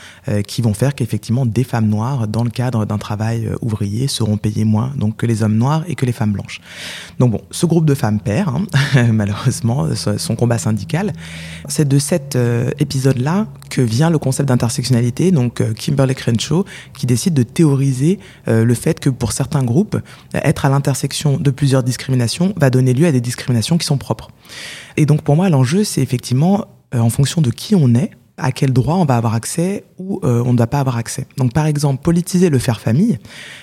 qui 0.47 0.62
vont 0.62 0.75
faire 0.75 0.95
qu'effectivement 0.95 1.47
des 1.47 1.65
femmes 1.65 1.88
noires 1.88 2.29
dans 2.29 2.45
le 2.45 2.50
cadre 2.50 2.85
d'un 2.85 2.99
travail 2.99 3.50
ouvrier 3.61 4.09
seront 4.09 4.37
payées 4.37 4.65
moins 4.65 4.93
donc 4.97 5.17
que 5.17 5.27
les 5.27 5.43
hommes 5.43 5.57
noirs 5.57 5.85
et 5.87 5.95
que 5.95 6.07
les 6.07 6.12
femmes 6.12 6.33
blanches. 6.33 6.61
Donc 7.19 7.33
bon, 7.33 7.41
ce 7.50 7.67
groupe 7.67 7.85
de 7.85 7.95
femmes 7.95 8.21
perd 8.21 8.55
hein, 8.95 9.12
malheureusement 9.12 9.88
son 9.95 10.37
combat 10.37 10.59
syndical. 10.59 11.12
C'est 11.69 11.88
de 11.88 11.99
cet 11.99 12.38
épisode-là 12.79 13.48
que 13.69 13.81
vient 13.81 14.11
le 14.11 14.19
concept 14.19 14.49
d'intersectionnalité, 14.49 15.31
donc 15.31 15.61
euh, 15.61 15.73
Kimberly 15.73 16.14
Crenshaw, 16.14 16.64
qui 16.95 17.07
décide 17.07 17.35
de 17.35 17.43
théoriser 17.43 18.19
euh, 18.49 18.64
le 18.64 18.75
fait 18.75 19.00
que 19.00 19.11
pour 19.11 19.33
certains 19.33 19.62
groupes, 19.62 19.99
être 20.35 20.64
à 20.64 20.69
l'intersection 20.69 21.37
de 21.37 21.50
plusieurs 21.50 21.83
discriminations 21.83 22.55
va 22.57 22.71
donner 22.71 22.95
lieu 22.95 23.07
à 23.07 23.12
des 23.12 23.21
discriminations 23.21 23.78
qui 23.78 23.87
sont 23.87 23.99
propres. 23.99 24.31
Et 24.97 25.07
donc 25.07 25.23
pour 25.23 25.37
moi, 25.37 25.49
l'enjeu, 25.49 25.85
c'est 25.85 26.02
effectivement, 26.02 26.67
euh, 26.95 26.99
en 26.99 27.11
fonction 27.11 27.40
de 27.40 27.50
qui 27.50 27.75
on 27.75 27.95
est, 27.95 28.11
à 28.40 28.52
quel 28.52 28.73
droit 28.73 28.95
on 28.95 29.05
va 29.05 29.17
avoir 29.17 29.35
accès 29.35 29.83
ou 29.99 30.21
on 30.23 30.52
ne 30.52 30.57
doit 30.57 30.69
pas 30.69 30.78
avoir 30.78 30.97
accès. 30.97 31.26
Donc 31.38 31.52
par 31.52 31.67
exemple, 31.67 32.05
politiser 32.05 32.50
le 32.50 32.61
faire 32.61 32.81
famille, 32.81 33.19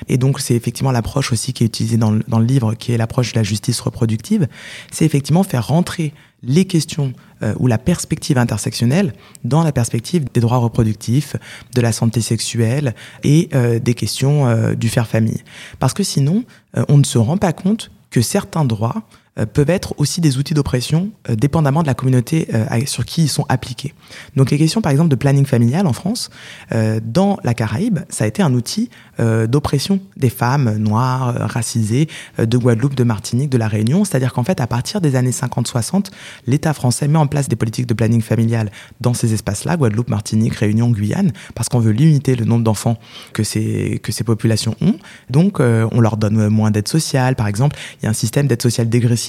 et 0.10 0.18
donc 0.18 0.42
c'est 0.42 0.54
effectivement 0.54 0.92
l'approche 0.92 1.32
aussi 1.32 1.54
qui 1.54 1.64
est 1.64 1.68
utilisée 1.68 1.96
dans 1.96 2.12
le, 2.12 2.24
dans 2.28 2.40
le 2.40 2.46
livre, 2.46 2.74
qui 2.74 2.92
est 2.92 2.98
l'approche 2.98 3.32
de 3.32 3.40
la 3.40 3.44
justice 3.44 3.80
reproductive, 3.80 4.50
c'est 4.92 5.06
effectivement 5.06 5.44
faire 5.44 5.66
rentrer 5.66 6.14
les 6.46 6.66
questions 6.66 7.14
euh, 7.44 7.54
ou 7.60 7.68
la 7.68 7.78
perspective 7.78 8.38
intersectionnelle 8.38 9.14
dans 9.44 9.64
la 9.64 9.72
perspective 9.72 10.26
des 10.34 10.40
droits 10.40 10.58
reproductifs, 10.58 11.36
de 11.74 11.82
la 11.82 11.92
santé 11.92 12.22
sexuelle 12.22 12.96
et 13.24 13.50
euh, 13.54 13.80
des 13.80 13.94
questions 13.94 14.48
euh, 14.48 14.74
du 14.74 14.90
faire 14.90 15.08
famille. 15.08 15.44
Parce 15.80 15.94
que 15.94 16.04
sinon, 16.04 16.44
on 16.90 16.98
ne 16.98 17.04
se 17.04 17.18
rend 17.18 17.38
pas 17.38 17.54
compte 17.54 17.92
que 18.10 18.22
certains 18.22 18.66
droits 18.66 19.04
peuvent 19.44 19.70
être 19.70 19.94
aussi 19.98 20.22
des 20.22 20.38
outils 20.38 20.54
d'oppression 20.54 21.10
euh, 21.30 21.36
dépendamment 21.36 21.82
de 21.82 21.88
la 21.88 21.94
communauté 21.94 22.48
euh, 22.54 22.66
sur 22.86 23.04
qui 23.04 23.24
ils 23.24 23.30
sont 23.30 23.46
appliqués. 23.50 23.94
Donc 24.38 24.50
les 24.50 24.58
questions 24.58 24.82
par 24.82 24.94
exemple 24.94 25.10
de 25.10 25.16
planning 25.16 25.46
familial 25.46 25.88
en 25.88 25.94
France, 25.94 26.30
dans 27.04 27.38
la 27.44 27.54
Caraïbe, 27.54 28.00
ça 28.10 28.24
a 28.24 28.28
été 28.28 28.42
un 28.42 28.54
outil 28.54 28.90
d'oppression 29.20 30.00
des 30.18 30.30
femmes 30.30 30.78
noires, 30.78 31.34
racisées 31.50 32.08
de 32.38 32.58
Guadeloupe, 32.58 32.96
de 32.96 33.04
Martinique, 33.04 33.50
de 33.50 33.58
la 33.58 33.68
Réunion. 33.68 34.04
C'est-à-dire 34.04 34.34
qu'en 34.34 34.44
fait, 34.44 34.60
à 34.60 34.68
partir 34.68 35.02
des 35.02 35.16
années 35.16 35.32
50-60, 35.32 36.08
l'État 36.48 36.74
français 36.74 37.08
met 37.08 37.18
en 37.18 37.28
place 37.28 37.48
des 37.48 37.56
politiques 37.56 37.86
de 37.86 37.94
planning 37.94 38.22
familial 38.22 38.72
dans 39.02 39.14
ces 39.14 39.34
espaces-là, 39.34 39.78
Guadeloupe, 39.78 40.10
Martinique, 40.10 40.56
Réunion, 40.56 40.90
Guyane, 40.90 41.32
parce 41.56 41.70
qu'on 41.70 41.80
veut 41.80 41.92
limiter 41.92 42.36
le 42.36 42.46
nombre 42.46 42.64
d'enfants 42.64 42.98
que 43.34 43.44
ces, 43.44 44.00
que 44.04 44.12
ces 44.12 44.24
populations 44.24 44.76
ont. 44.82 44.98
Donc 45.30 45.60
on 45.60 46.00
leur 46.00 46.18
donne 46.18 46.50
moins 46.50 46.72
d'aide 46.72 46.88
sociale, 46.88 47.36
par 47.36 47.48
exemple. 47.48 47.78
Il 48.02 48.06
y 48.06 48.08
a 48.08 48.10
un 48.10 48.14
système 48.14 48.48
d'aide 48.48 48.62
sociale 48.62 48.90
dégressive 48.90 49.25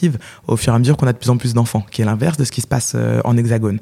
au 0.46 0.56
fur 0.56 0.72
et 0.72 0.76
à 0.76 0.78
mesure 0.78 0.96
qu'on 0.96 1.06
a 1.06 1.12
de 1.12 1.18
plus 1.18 1.30
en 1.30 1.36
plus 1.36 1.54
d'enfants, 1.54 1.84
qui 1.90 2.02
est 2.02 2.04
l'inverse 2.04 2.36
de 2.36 2.44
ce 2.44 2.52
qui 2.52 2.60
se 2.60 2.66
passe 2.66 2.92
euh, 2.94 3.20
en 3.24 3.36
hexagone. 3.36 3.78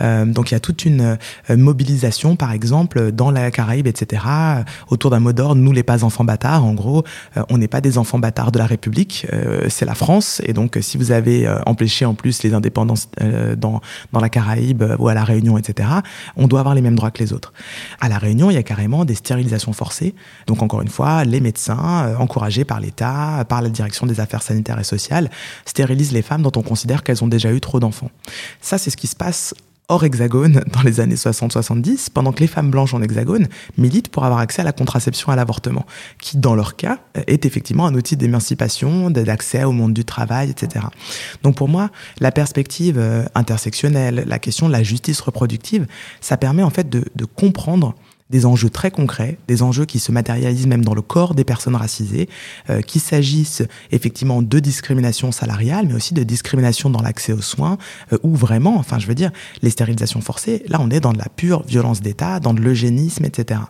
Euh, 0.00 0.24
donc 0.24 0.50
il 0.50 0.54
y 0.54 0.56
a 0.56 0.60
toute 0.60 0.84
une 0.84 1.16
euh, 1.50 1.56
mobilisation, 1.56 2.36
par 2.36 2.52
exemple, 2.52 3.12
dans 3.12 3.30
la 3.30 3.50
Caraïbe, 3.50 3.86
etc., 3.86 4.22
autour 4.88 5.10
d'un 5.10 5.20
mot 5.20 5.32
d'ordre, 5.32 5.60
nous 5.60 5.72
les 5.72 5.82
pas 5.82 6.04
enfants 6.04 6.24
bâtards, 6.24 6.64
en 6.64 6.74
gros, 6.74 7.04
on 7.50 7.58
n'est 7.58 7.68
pas 7.68 7.80
des 7.80 7.98
enfants 7.98 8.18
bâtards 8.18 8.52
de 8.52 8.58
la 8.58 8.66
République, 8.66 9.26
c'est 9.68 9.84
la 9.84 9.94
France, 9.94 10.40
et 10.44 10.52
donc 10.52 10.78
si 10.80 10.96
vous 10.96 11.12
avez 11.12 11.48
empêché 11.66 12.04
en 12.04 12.14
plus 12.14 12.42
les 12.42 12.54
indépendances 12.54 13.08
dans, 13.56 13.80
dans 14.12 14.20
la 14.20 14.28
Caraïbe 14.28 14.84
ou 14.98 15.08
à 15.08 15.14
la 15.14 15.24
Réunion, 15.24 15.58
etc., 15.58 15.88
on 16.36 16.48
doit 16.48 16.60
avoir 16.60 16.74
les 16.74 16.80
mêmes 16.80 16.96
droits 16.96 17.10
que 17.10 17.22
les 17.22 17.32
autres. 17.32 17.52
À 18.00 18.08
la 18.08 18.18
Réunion, 18.18 18.50
il 18.50 18.54
y 18.54 18.58
a 18.58 18.62
carrément 18.62 19.04
des 19.04 19.14
stérilisations 19.14 19.72
forcées, 19.72 20.14
donc 20.46 20.62
encore 20.62 20.82
une 20.82 20.88
fois, 20.88 21.24
les 21.24 21.40
médecins, 21.40 22.14
encouragés 22.18 22.64
par 22.64 22.80
l'État, 22.80 23.44
par 23.48 23.62
la 23.62 23.68
direction 23.68 24.06
des 24.06 24.20
affaires 24.20 24.42
sanitaires 24.42 24.78
et 24.78 24.84
sociales, 24.84 25.30
stérilise 25.64 26.12
les 26.12 26.22
femmes 26.22 26.42
dont 26.42 26.52
on 26.56 26.62
considère 26.62 27.02
qu'elles 27.02 27.24
ont 27.24 27.28
déjà 27.28 27.52
eu 27.52 27.60
trop 27.60 27.80
d'enfants. 27.80 28.10
Ça, 28.60 28.78
c'est 28.78 28.90
ce 28.90 28.96
qui 28.96 29.06
se 29.06 29.16
passe 29.16 29.54
hors 29.88 30.04
hexagone 30.04 30.64
dans 30.72 30.82
les 30.82 31.00
années 31.00 31.14
60-70, 31.14 32.08
pendant 32.12 32.32
que 32.32 32.40
les 32.40 32.46
femmes 32.46 32.70
blanches 32.70 32.94
en 32.94 33.02
hexagone 33.02 33.48
militent 33.78 34.08
pour 34.08 34.24
avoir 34.24 34.40
accès 34.40 34.62
à 34.62 34.64
la 34.64 34.72
contraception 34.72 35.30
à 35.32 35.36
l'avortement, 35.36 35.86
qui 36.18 36.36
dans 36.36 36.54
leur 36.54 36.76
cas 36.76 36.98
est 37.26 37.46
effectivement 37.46 37.86
un 37.86 37.94
outil 37.94 38.16
d'émancipation, 38.16 39.10
d'accès 39.10 39.64
au 39.64 39.72
monde 39.72 39.92
du 39.92 40.04
travail, 40.04 40.50
etc. 40.50 40.86
Donc 41.42 41.56
pour 41.56 41.68
moi, 41.68 41.90
la 42.20 42.32
perspective 42.32 42.98
euh, 42.98 43.24
intersectionnelle, 43.34 44.24
la 44.26 44.38
question 44.38 44.66
de 44.66 44.72
la 44.72 44.82
justice 44.82 45.20
reproductive, 45.20 45.86
ça 46.20 46.36
permet 46.36 46.62
en 46.62 46.70
fait 46.70 46.88
de, 46.88 47.04
de 47.14 47.24
comprendre 47.24 47.94
des 48.30 48.46
enjeux 48.46 48.70
très 48.70 48.90
concrets, 48.90 49.38
des 49.48 49.62
enjeux 49.62 49.84
qui 49.84 49.98
se 49.98 50.10
matérialisent 50.12 50.66
même 50.66 50.84
dans 50.84 50.94
le 50.94 51.02
corps 51.02 51.34
des 51.34 51.44
personnes 51.44 51.76
racisées, 51.76 52.28
euh, 52.70 52.80
qu'il 52.80 53.00
s'agisse 53.00 53.62
effectivement 53.92 54.42
de 54.42 54.58
discrimination 54.58 55.32
salariale, 55.32 55.86
mais 55.86 55.94
aussi 55.94 56.14
de 56.14 56.22
discrimination 56.22 56.90
dans 56.90 57.02
l'accès 57.02 57.32
aux 57.32 57.42
soins, 57.42 57.78
euh, 58.12 58.18
ou 58.22 58.34
vraiment, 58.34 58.76
enfin 58.78 58.98
je 58.98 59.06
veux 59.06 59.14
dire, 59.14 59.30
les 59.62 59.70
stérilisations 59.70 60.20
forcées, 60.20 60.64
là 60.68 60.78
on 60.80 60.90
est 60.90 61.00
dans 61.00 61.12
de 61.12 61.18
la 61.18 61.28
pure 61.28 61.62
violence 61.62 62.00
d'État, 62.00 62.40
dans 62.40 62.54
de 62.54 62.60
l'eugénisme, 62.60 63.24
etc. 63.24 63.60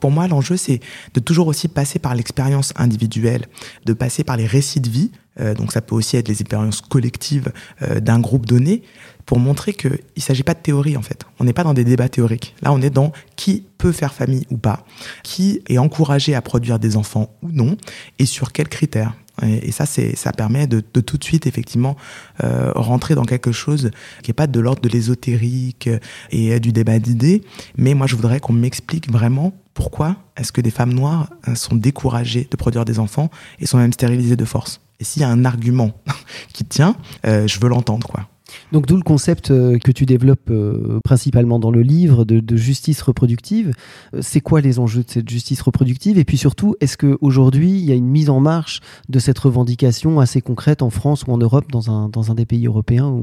Pour 0.00 0.10
moi, 0.10 0.28
l'enjeu 0.28 0.56
c'est 0.56 0.80
de 1.14 1.20
toujours 1.20 1.48
aussi 1.48 1.68
passer 1.68 1.98
par 1.98 2.14
l'expérience 2.14 2.72
individuelle, 2.76 3.46
de 3.84 3.92
passer 3.92 4.22
par 4.24 4.36
les 4.36 4.46
récits 4.46 4.80
de 4.80 4.90
vie, 4.90 5.10
euh, 5.40 5.54
donc 5.54 5.72
ça 5.72 5.80
peut 5.80 5.94
aussi 5.94 6.16
être 6.16 6.28
les 6.28 6.40
expériences 6.40 6.80
collectives 6.80 7.52
euh, 7.82 8.00
d'un 8.00 8.20
groupe 8.20 8.46
donné, 8.46 8.82
pour 9.26 9.38
montrer 9.38 9.72
qu'il 9.72 10.00
ne 10.16 10.22
s'agit 10.22 10.42
pas 10.42 10.54
de 10.54 10.60
théorie 10.60 10.96
en 10.96 11.02
fait. 11.02 11.24
On 11.40 11.44
n'est 11.44 11.52
pas 11.52 11.64
dans 11.64 11.74
des 11.74 11.84
débats 11.84 12.08
théoriques. 12.08 12.54
Là, 12.62 12.72
on 12.72 12.80
est 12.80 12.90
dans 12.90 13.12
qui 13.36 13.64
peut 13.78 13.92
faire 13.92 14.14
famille 14.14 14.46
ou 14.50 14.56
pas, 14.56 14.84
qui 15.22 15.60
est 15.68 15.78
encouragé 15.78 16.34
à 16.34 16.42
produire 16.42 16.78
des 16.78 16.96
enfants 16.96 17.30
ou 17.42 17.50
non, 17.50 17.76
et 18.18 18.26
sur 18.26 18.52
quels 18.52 18.68
critères. 18.68 19.14
Et, 19.42 19.72
ça, 19.72 19.84
ça 19.84 20.32
permet 20.32 20.68
de, 20.68 20.82
de, 20.94 21.00
tout 21.00 21.18
de 21.18 21.24
suite, 21.24 21.48
effectivement, 21.48 21.96
euh, 22.44 22.70
rentrer 22.76 23.16
dans 23.16 23.24
quelque 23.24 23.50
chose 23.50 23.90
qui 24.22 24.30
n'est 24.30 24.34
pas 24.34 24.46
de 24.46 24.60
l'ordre 24.60 24.80
de 24.80 24.88
l'ésotérique 24.88 25.90
et 26.30 26.60
du 26.60 26.72
débat 26.72 27.00
d'idées. 27.00 27.42
Mais 27.76 27.94
moi, 27.94 28.06
je 28.06 28.14
voudrais 28.14 28.38
qu'on 28.38 28.52
m'explique 28.52 29.10
vraiment 29.10 29.52
pourquoi 29.74 30.16
est-ce 30.36 30.52
que 30.52 30.60
des 30.60 30.70
femmes 30.70 30.92
noires 30.92 31.30
euh, 31.48 31.56
sont 31.56 31.74
découragées 31.74 32.46
de 32.48 32.56
produire 32.56 32.84
des 32.84 33.00
enfants 33.00 33.28
et 33.58 33.66
sont 33.66 33.78
même 33.78 33.92
stérilisées 33.92 34.36
de 34.36 34.44
force. 34.44 34.80
Et 35.00 35.04
s'il 35.04 35.22
y 35.22 35.24
a 35.24 35.28
un 35.28 35.44
argument 35.44 35.90
qui 36.52 36.64
tient, 36.64 36.96
euh, 37.26 37.48
je 37.48 37.58
veux 37.58 37.68
l'entendre, 37.68 38.06
quoi. 38.06 38.28
Donc 38.72 38.86
d'où 38.86 38.96
le 38.96 39.02
concept 39.02 39.50
euh, 39.50 39.78
que 39.78 39.92
tu 39.92 40.06
développes 40.06 40.50
euh, 40.50 41.00
principalement 41.04 41.58
dans 41.58 41.70
le 41.70 41.82
livre 41.82 42.24
de, 42.24 42.56
justice 42.56 43.02
reproductive. 43.02 43.72
Euh, 44.14 44.20
c'est 44.22 44.40
quoi 44.40 44.60
les 44.60 44.78
enjeux 44.78 45.02
de 45.02 45.10
cette 45.10 45.28
justice 45.28 45.60
reproductive? 45.60 46.18
Et 46.18 46.24
puis 46.24 46.36
surtout, 46.36 46.76
est-ce 46.80 46.96
qu'aujourd'hui, 46.96 47.70
il 47.70 47.84
y 47.84 47.92
a 47.92 47.94
une 47.94 48.08
mise 48.08 48.30
en 48.30 48.40
marche 48.40 48.80
de 49.08 49.18
cette 49.18 49.38
revendication 49.38 50.20
assez 50.20 50.40
concrète 50.40 50.82
en 50.82 50.90
France 50.90 51.24
ou 51.26 51.32
en 51.32 51.38
Europe, 51.38 51.70
dans 51.70 51.90
un, 51.90 52.08
dans 52.08 52.30
un 52.30 52.34
des 52.34 52.46
pays 52.46 52.66
européens 52.66 53.20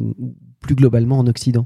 plus 0.61 0.75
globalement 0.75 1.17
en 1.17 1.27
Occident. 1.27 1.65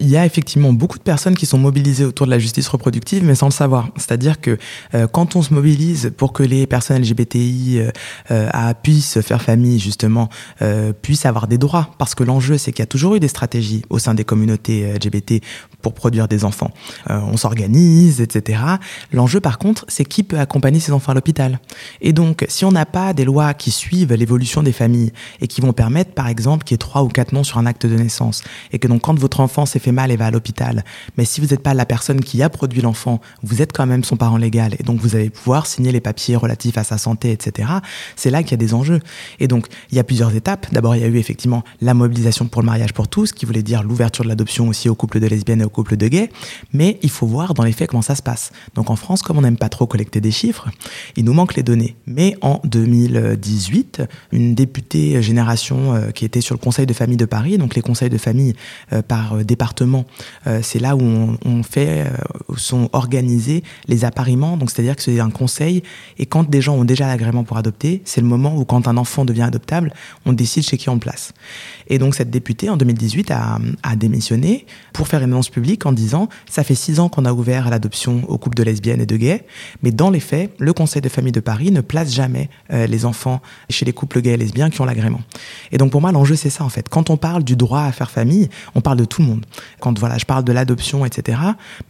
Il 0.00 0.08
y 0.08 0.18
a 0.18 0.26
effectivement 0.26 0.72
beaucoup 0.72 0.98
de 0.98 1.02
personnes 1.02 1.34
qui 1.34 1.46
sont 1.46 1.58
mobilisées 1.58 2.04
autour 2.04 2.26
de 2.26 2.30
la 2.30 2.38
justice 2.38 2.68
reproductive, 2.68 3.24
mais 3.24 3.34
sans 3.34 3.46
le 3.46 3.52
savoir. 3.52 3.88
C'est-à-dire 3.96 4.40
que 4.40 4.58
euh, 4.94 5.06
quand 5.06 5.34
on 5.34 5.42
se 5.42 5.52
mobilise 5.54 6.12
pour 6.16 6.34
que 6.34 6.42
les 6.42 6.66
personnes 6.66 7.00
LGBTI 7.00 7.78
euh, 7.78 7.90
euh, 8.30 8.74
puissent 8.82 9.20
faire 9.22 9.40
famille, 9.40 9.78
justement, 9.78 10.28
euh, 10.60 10.92
puissent 10.92 11.24
avoir 11.24 11.48
des 11.48 11.56
droits, 11.56 11.90
parce 11.98 12.14
que 12.14 12.22
l'enjeu, 12.22 12.58
c'est 12.58 12.72
qu'il 12.72 12.82
y 12.82 12.82
a 12.82 12.86
toujours 12.86 13.14
eu 13.14 13.20
des 13.20 13.28
stratégies 13.28 13.82
au 13.88 13.98
sein 13.98 14.14
des 14.14 14.24
communautés 14.24 14.92
LGBT 14.92 15.40
pour 15.84 15.92
produire 15.94 16.28
des 16.28 16.44
enfants. 16.44 16.70
on 17.08 17.36
s'organise, 17.36 18.20
etc. 18.22 18.60
L'enjeu, 19.12 19.40
par 19.40 19.58
contre, 19.58 19.84
c'est 19.88 20.04
qui 20.04 20.22
peut 20.22 20.38
accompagner 20.38 20.80
ces 20.80 20.92
enfants 20.92 21.12
à 21.12 21.14
l'hôpital. 21.14 21.60
Et 22.00 22.14
donc, 22.14 22.46
si 22.48 22.64
on 22.64 22.72
n'a 22.72 22.86
pas 22.86 23.12
des 23.12 23.26
lois 23.26 23.52
qui 23.52 23.70
suivent 23.70 24.14
l'évolution 24.14 24.62
des 24.62 24.72
familles 24.72 25.12
et 25.42 25.46
qui 25.46 25.60
vont 25.60 25.74
permettre, 25.74 26.12
par 26.12 26.28
exemple, 26.28 26.64
qu'il 26.64 26.74
y 26.74 26.76
ait 26.76 26.78
trois 26.78 27.02
ou 27.02 27.08
quatre 27.08 27.32
noms 27.32 27.44
sur 27.44 27.58
un 27.58 27.66
acte 27.66 27.84
de 27.86 27.96
naissance, 27.96 28.42
et 28.72 28.78
que 28.78 28.88
donc 28.88 29.02
quand 29.02 29.18
votre 29.18 29.40
enfant 29.40 29.66
s'est 29.66 29.78
fait 29.78 29.92
mal 29.92 30.10
et 30.10 30.16
va 30.16 30.26
à 30.26 30.30
l'hôpital, 30.30 30.84
mais 31.18 31.24
si 31.24 31.40
vous 31.40 31.48
n'êtes 31.48 31.60
pas 31.60 31.74
la 31.74 31.84
personne 31.84 32.20
qui 32.20 32.42
a 32.42 32.48
produit 32.48 32.80
l'enfant, 32.80 33.20
vous 33.42 33.60
êtes 33.60 33.72
quand 33.72 33.86
même 33.86 34.04
son 34.04 34.16
parent 34.16 34.38
légal 34.38 34.74
et 34.78 34.82
donc 34.82 35.00
vous 35.00 35.14
allez 35.16 35.30
pouvoir 35.30 35.66
signer 35.66 35.92
les 35.92 36.00
papiers 36.00 36.36
relatifs 36.36 36.78
à 36.78 36.84
sa 36.84 36.98
santé, 36.98 37.32
etc. 37.32 37.68
C'est 38.16 38.30
là 38.30 38.42
qu'il 38.42 38.52
y 38.52 38.54
a 38.54 38.58
des 38.58 38.74
enjeux. 38.74 39.00
Et 39.40 39.48
donc 39.48 39.66
il 39.90 39.96
y 39.96 39.98
a 39.98 40.04
plusieurs 40.04 40.34
étapes. 40.34 40.66
D'abord 40.72 40.96
il 40.96 41.02
y 41.02 41.04
a 41.04 41.08
eu 41.08 41.18
effectivement 41.18 41.62
la 41.80 41.94
mobilisation 41.94 42.46
pour 42.46 42.62
le 42.62 42.66
mariage 42.66 42.92
pour 42.92 43.08
tous, 43.08 43.32
qui 43.32 43.46
voulait 43.46 43.62
dire 43.62 43.82
l'ouverture 43.82 44.24
de 44.24 44.28
l'adoption 44.28 44.68
aussi 44.68 44.88
aux 44.88 44.94
couples 44.94 45.20
de 45.20 45.26
lesbiennes 45.26 45.60
et 45.60 45.64
aux 45.64 45.70
couples 45.74 45.98
de 45.98 46.08
gays, 46.08 46.30
mais 46.72 46.98
il 47.02 47.10
faut 47.10 47.26
voir 47.26 47.52
dans 47.52 47.62
les 47.62 47.72
faits 47.72 47.90
comment 47.90 48.02
ça 48.02 48.14
se 48.14 48.22
passe. 48.22 48.52
Donc 48.74 48.88
en 48.88 48.96
France, 48.96 49.22
comme 49.22 49.36
on 49.36 49.42
n'aime 49.42 49.58
pas 49.58 49.68
trop 49.68 49.86
collecter 49.86 50.22
des 50.22 50.30
chiffres, 50.30 50.70
il 51.16 51.24
nous 51.24 51.34
manque 51.34 51.54
les 51.54 51.62
données. 51.62 51.96
Mais 52.06 52.36
en 52.40 52.60
2018, 52.64 54.02
une 54.32 54.54
députée 54.54 55.20
génération 55.22 55.94
euh, 55.94 56.10
qui 56.10 56.24
était 56.24 56.40
sur 56.40 56.54
le 56.54 56.60
Conseil 56.60 56.86
de 56.86 56.94
famille 56.94 57.16
de 57.16 57.24
Paris, 57.24 57.58
donc 57.58 57.74
les 57.74 57.82
conseils 57.82 58.10
de 58.10 58.18
famille 58.18 58.54
euh, 58.92 59.02
par 59.02 59.34
euh, 59.34 59.44
département, 59.44 60.06
c'est 60.62 60.78
là 60.78 60.96
où 60.96 61.00
on, 61.02 61.38
on 61.44 61.62
fait, 61.62 62.06
sont 62.56 62.88
organisés 62.92 63.62
les 63.88 64.04
appariements. 64.04 64.56
Donc 64.56 64.70
c'est-à-dire 64.70 64.96
que 64.96 65.02
c'est 65.02 65.20
un 65.20 65.30
conseil 65.30 65.82
et 66.18 66.26
quand 66.26 66.48
des 66.48 66.60
gens 66.60 66.76
ont 66.76 66.84
déjà 66.84 67.06
l'agrément 67.06 67.44
pour 67.44 67.56
adopter, 67.56 68.02
c'est 68.04 68.20
le 68.20 68.26
moment 68.26 68.56
où 68.56 68.64
quand 68.64 68.86
un 68.88 68.96
enfant 68.96 69.24
devient 69.24 69.42
adoptable, 69.42 69.92
on 70.24 70.32
décide 70.32 70.64
chez 70.64 70.76
qui 70.76 70.88
on 70.88 70.94
le 70.94 71.00
place. 71.00 71.32
Et 71.88 71.98
donc 71.98 72.14
cette 72.14 72.30
députée 72.30 72.70
en 72.70 72.76
2018 72.76 73.30
a, 73.30 73.58
a 73.82 73.96
démissionné 73.96 74.66
pour 74.92 75.08
faire 75.08 75.20
une 75.20 75.32
annonce 75.32 75.48
publique 75.48 75.63
en 75.84 75.92
disant 75.92 76.28
ça 76.48 76.62
fait 76.64 76.74
six 76.74 77.00
ans 77.00 77.08
qu'on 77.08 77.24
a 77.24 77.32
ouvert 77.32 77.70
l'adoption 77.70 78.22
aux 78.28 78.38
couples 78.38 78.56
de 78.56 78.62
lesbiennes 78.62 79.00
et 79.00 79.06
de 79.06 79.16
gays, 79.16 79.44
mais 79.82 79.90
dans 79.90 80.10
les 80.10 80.20
faits, 80.20 80.52
le 80.58 80.72
Conseil 80.72 81.02
de 81.02 81.08
famille 81.08 81.32
de 81.32 81.40
Paris 81.40 81.70
ne 81.70 81.80
place 81.80 82.12
jamais 82.12 82.50
euh, 82.72 82.86
les 82.86 83.04
enfants 83.04 83.40
chez 83.70 83.84
les 83.84 83.92
couples 83.92 84.20
gays 84.20 84.32
et 84.32 84.36
lesbiens 84.36 84.70
qui 84.70 84.80
ont 84.80 84.84
l'agrément. 84.84 85.20
Et 85.72 85.78
donc 85.78 85.90
pour 85.90 86.00
moi 86.00 86.12
l'enjeu 86.12 86.36
c'est 86.36 86.50
ça 86.50 86.64
en 86.64 86.68
fait. 86.68 86.88
Quand 86.88 87.10
on 87.10 87.16
parle 87.16 87.44
du 87.44 87.56
droit 87.56 87.82
à 87.82 87.92
faire 87.92 88.10
famille, 88.10 88.48
on 88.74 88.80
parle 88.80 88.98
de 88.98 89.04
tout 89.04 89.22
le 89.22 89.28
monde. 89.28 89.44
Quand 89.80 89.98
voilà 89.98 90.18
je 90.18 90.24
parle 90.24 90.44
de 90.44 90.52
l'adoption 90.52 91.04
etc. 91.04 91.38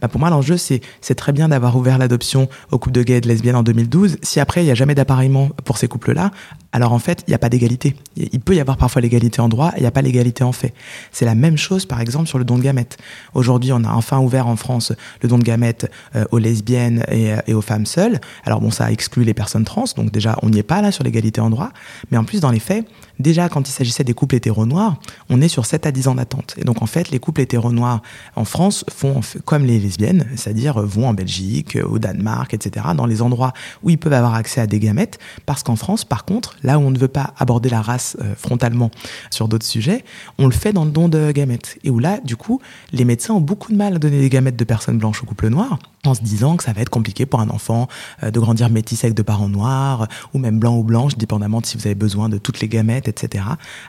Bah 0.01 0.07
pour 0.07 0.19
moi 0.19 0.29
l'enjeu 0.29 0.57
c'est 0.57 0.81
c'est 1.01 1.15
très 1.15 1.31
bien 1.31 1.49
d'avoir 1.49 1.75
ouvert 1.75 1.97
l'adoption 1.97 2.49
aux 2.71 2.79
couples 2.79 2.95
de 2.95 3.03
gays 3.03 3.17
et 3.17 3.21
de 3.21 3.27
lesbiennes 3.27 3.55
en 3.55 3.63
2012. 3.63 4.17
Si 4.21 4.39
après 4.39 4.61
il 4.61 4.65
n'y 4.65 4.71
a 4.71 4.75
jamais 4.75 4.95
d'appareillement 4.95 5.49
pour 5.63 5.77
ces 5.77 5.87
couples 5.87 6.13
là, 6.13 6.31
alors 6.75 6.91
en 6.91 6.99
fait 6.99 7.23
il 7.25 7.31
n'y 7.31 7.35
a 7.35 7.37
pas 7.39 7.47
d'égalité. 7.47 7.95
Il 8.17 8.41
peut 8.41 8.53
y 8.53 8.59
avoir 8.59 8.75
parfois 8.75 9.01
l'égalité 9.01 9.39
en 9.39 9.47
droit, 9.47 9.71
il 9.77 9.79
n'y 9.79 9.87
a 9.87 9.91
pas 9.91 10.01
l'égalité 10.01 10.43
en 10.43 10.51
fait. 10.51 10.73
C'est 11.13 11.23
la 11.23 11.33
même 11.33 11.57
chose 11.57 11.85
par 11.85 12.01
exemple 12.01 12.27
sur 12.27 12.37
le 12.37 12.43
don 12.43 12.57
de 12.57 12.63
gamètes. 12.63 12.97
Aujourd'hui 13.33 13.71
on 13.71 13.81
a 13.85 13.93
enfin 13.93 14.19
ouvert 14.19 14.47
en 14.47 14.57
France 14.57 14.91
le 15.21 15.29
don 15.29 15.37
de 15.37 15.43
gamètes 15.43 15.89
euh, 16.17 16.25
aux 16.31 16.37
lesbiennes 16.37 17.05
et, 17.09 17.31
euh, 17.31 17.37
et, 17.47 17.53
aux 17.53 17.61
femmes 17.61 17.85
seules. 17.85 18.19
Alors 18.43 18.59
bon, 18.59 18.71
ça 18.71 18.91
exclut 18.91 19.23
les 19.23 19.33
personnes 19.33 19.63
trans, 19.63 19.85
donc 19.95 20.11
déjà 20.11 20.37
on 20.41 20.49
n'y 20.49 20.59
est 20.59 20.63
pas 20.63 20.81
là 20.81 20.91
sur 20.91 21.05
l'égalité 21.05 21.39
en 21.39 21.49
droit. 21.49 21.71
Mais 22.11 22.17
en 22.17 22.25
plus, 22.25 22.41
dans 22.41 22.51
les 22.51 22.59
faits, 22.59 22.85
déjà 23.19 23.49
quand 23.49 23.67
il 23.67 23.71
s'agissait 23.71 24.03
des 24.03 24.13
couples 24.13 24.35
hétéro-noirs, 24.35 24.97
on 25.29 25.41
est 25.41 25.47
sur 25.47 25.65
7 25.65 25.85
à 25.85 25.91
10 25.91 26.07
ans 26.07 26.15
d'attente. 26.15 26.55
Et 26.57 26.63
donc 26.63 26.81
en 26.81 26.85
fait, 26.85 27.09
les 27.11 27.19
couples 27.19 27.41
hétéro-noirs 27.41 28.01
en 28.35 28.45
France 28.45 28.85
font 28.89 29.21
comme 29.45 29.65
les 29.65 29.79
lesbiennes, 29.79 30.27
c'est-à-dire 30.35 30.81
vont 30.81 31.07
en 31.07 31.13
Belgique, 31.13 31.77
au 31.87 31.99
Danemark, 31.99 32.53
etc., 32.53 32.87
dans 32.95 33.05
les 33.05 33.21
endroits 33.21 33.53
où 33.83 33.89
ils 33.89 33.97
peuvent 33.97 34.13
avoir 34.13 34.35
accès 34.35 34.61
à 34.61 34.67
des 34.67 34.79
gamètes, 34.79 35.19
parce 35.45 35.63
qu'en 35.63 35.75
France, 35.75 36.05
par 36.05 36.25
contre, 36.25 36.55
là 36.63 36.79
où 36.79 36.81
on 36.81 36.91
ne 36.91 36.97
veut 36.97 37.07
pas 37.07 37.33
aborder 37.37 37.69
la 37.69 37.81
race 37.81 38.17
euh, 38.21 38.35
frontalement 38.35 38.91
sur 39.29 39.47
d'autres 39.47 39.65
sujets, 39.65 40.03
on 40.37 40.45
le 40.45 40.51
fait 40.51 40.73
dans 40.73 40.85
le 40.85 40.91
don 40.91 41.09
de 41.09 41.31
gamètes. 41.31 41.77
Et 41.83 41.89
où 41.89 41.99
là, 41.99 42.19
du 42.23 42.35
coup, 42.35 42.61
les 42.91 43.05
médecins 43.05 43.33
ont 43.33 43.41
beaucoup 43.41 43.71
de 43.71 43.77
mal 43.77 43.95
à 43.95 43.99
donner 43.99 44.19
des 44.19 44.29
gamètes 44.29 44.55
de 44.55 44.63
personnes 44.63 44.97
blanches 44.97 45.23
aux 45.23 45.25
couples 45.25 45.49
noirs, 45.49 45.79
en 46.05 46.13
se 46.13 46.21
disant 46.21 46.57
que 46.57 46.63
ça 46.63 46.73
va 46.73 46.81
être 46.81 46.89
compliqué 46.89 47.25
pour 47.25 47.39
un 47.39 47.49
enfant 47.49 47.87
euh, 48.23 48.31
de 48.31 48.39
grandir 48.39 48.69
métis 48.69 49.03
avec 49.03 49.15
deux 49.15 49.23
parents 49.23 49.49
noirs, 49.49 50.07
ou 50.33 50.39
même 50.39 50.59
blanc 50.59 50.77
ou 50.77 50.83
blanche, 50.83 51.17
dépendamment 51.17 51.61
de 51.61 51.65
si 51.65 51.77
vous 51.77 51.85
avez 51.87 51.95
besoin 51.95 52.29
de 52.29 52.37
toutes 52.37 52.59
les 52.59 52.67
gamètes, 52.67 53.04
etc. 53.07 53.43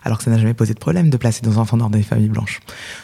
Alors 0.05 0.19
que 0.19 0.25
ça 0.25 0.31
n'a 0.31 0.39
jamais 0.39 0.55
posé 0.55 0.75
de 0.75 0.79
problème 0.79 1.11
de 1.11 1.17
placer 1.17 1.43
des 1.43 1.59
enfants 1.59 1.77
dans 1.77 1.91
des 1.91 2.03
familles 2.03 2.29
blanches. 2.29 2.61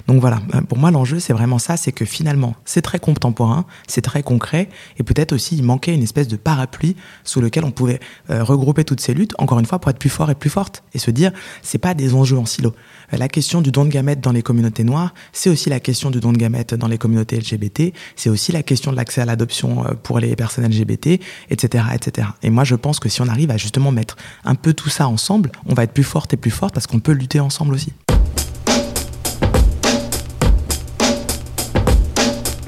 Donc 0.07 0.21
voilà, 0.21 0.41
euh, 0.55 0.61
pour 0.63 0.79
moi 0.79 0.91
l'enjeu 0.91 1.21
c'est 1.21 1.33
vraiment 1.33 1.59
ça, 1.59 1.77
c'est 1.77 1.93
que 1.93 2.05
finalement 2.05 2.55
c'est 2.65 2.83
très 2.83 2.99
contemporain, 2.99 3.65
c'est 3.87 4.03
très 4.03 4.23
concret, 4.23 4.69
et 4.99 5.03
peut-être 5.03 5.33
aussi 5.33 5.57
il 5.57 5.63
manquait 5.63 5.95
une 5.95 6.03
espèce 6.03 6.29
de 6.29 6.37
parapluie 6.37 6.97
sous 7.25 7.41
lequel 7.41 7.65
on 7.65 7.71
pouvait 7.71 8.01
euh, 8.31 8.43
regrouper 8.43 8.85
toutes 8.85 9.01
ces 9.01 9.15
luttes, 9.15 9.35
encore 9.39 9.59
une 9.59 9.67
fois 9.67 9.79
pour 9.79 9.91
être 9.91 9.99
plus 9.99 10.11
fort 10.11 10.31
et 10.31 10.35
plus 10.35 10.51
forte, 10.51 10.83
et 10.95 10.99
se 10.99 11.11
dire 11.11 11.33
c'est 11.63 11.79
pas 11.79 11.95
des 11.95 12.15
enjeux 12.15 12.39
en 12.39 12.47
silo. 12.47 12.75
La 13.13 13.29
question 13.29 13.61
du 13.61 13.71
don 13.71 13.85
de 13.85 13.91
gamètes 13.91 14.21
dans 14.21 14.33
les 14.33 14.43
communautés 14.43 14.85
noires, 14.85 15.13
c'est 15.33 15.51
aussi 15.51 15.69
la 15.69 15.81
question 15.81 16.11
du 16.11 16.21
don 16.21 16.33
de 16.33 16.39
gamètes 16.39 16.75
dans 16.75 16.89
les 16.89 16.99
communautés 16.99 17.37
LGBT, 17.37 17.93
c'est 18.17 18.31
aussi 18.31 18.53
la 18.53 18.63
question 18.63 18.91
de 18.91 18.97
l'accès 18.97 19.21
à 19.21 19.27
l'adoption 19.27 19.85
pour 20.03 20.19
les 20.19 20.35
personnes 20.35 20.67
LGBT, 20.67 21.21
etc., 21.51 21.85
etc. 21.95 22.29
Et 22.43 22.51
moi, 22.51 22.65
je 22.65 22.75
pense 22.75 23.01
que 23.01 23.09
si 23.09 23.21
on 23.21 23.29
arrive 23.29 23.51
à 23.51 23.57
justement 23.57 23.93
mettre 23.93 24.17
un 24.45 24.55
peu 24.55 24.73
tout 24.73 24.89
ça 24.89 25.09
ensemble, 25.09 25.53
on 25.67 25.75
va 25.75 25.85
être 25.85 25.93
plus 25.93 26.02
forte 26.03 26.35
et 26.35 26.37
plus 26.37 26.51
forte 26.51 26.75
parce 26.75 26.87
qu'on 26.87 27.01
peut 27.01 27.13
lutter 27.13 27.41
ensemble 27.41 27.75
aussi. 27.75 27.93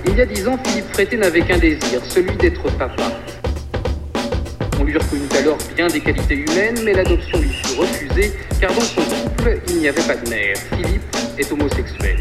Il 0.06 0.18
y 0.18 0.20
a 0.20 0.26
dix 0.26 0.46
ans, 0.46 0.56
Philippe 0.64 0.92
Frété 0.92 1.16
n'avait 1.16 1.40
qu'un 1.40 1.58
désir, 1.58 2.00
celui 2.08 2.36
d'être 2.36 2.62
papa. 2.78 3.10
On 4.78 4.84
lui 4.84 4.96
reconnut 4.96 5.28
alors 5.36 5.58
bien 5.74 5.88
des 5.88 6.00
qualités 6.00 6.36
humaines, 6.36 6.78
mais 6.84 6.92
l'adoption 6.92 7.38
lui 7.40 7.48
fut 7.48 7.80
refusée, 7.80 8.32
car 8.60 8.72
dans 8.72 8.80
son 8.80 9.00
couple, 9.00 9.58
il 9.68 9.78
n'y 9.78 9.88
avait 9.88 10.02
pas 10.02 10.14
de 10.14 10.28
mère. 10.28 10.56
Philippe 10.70 11.16
est 11.36 11.50
homosexuel. 11.50 12.18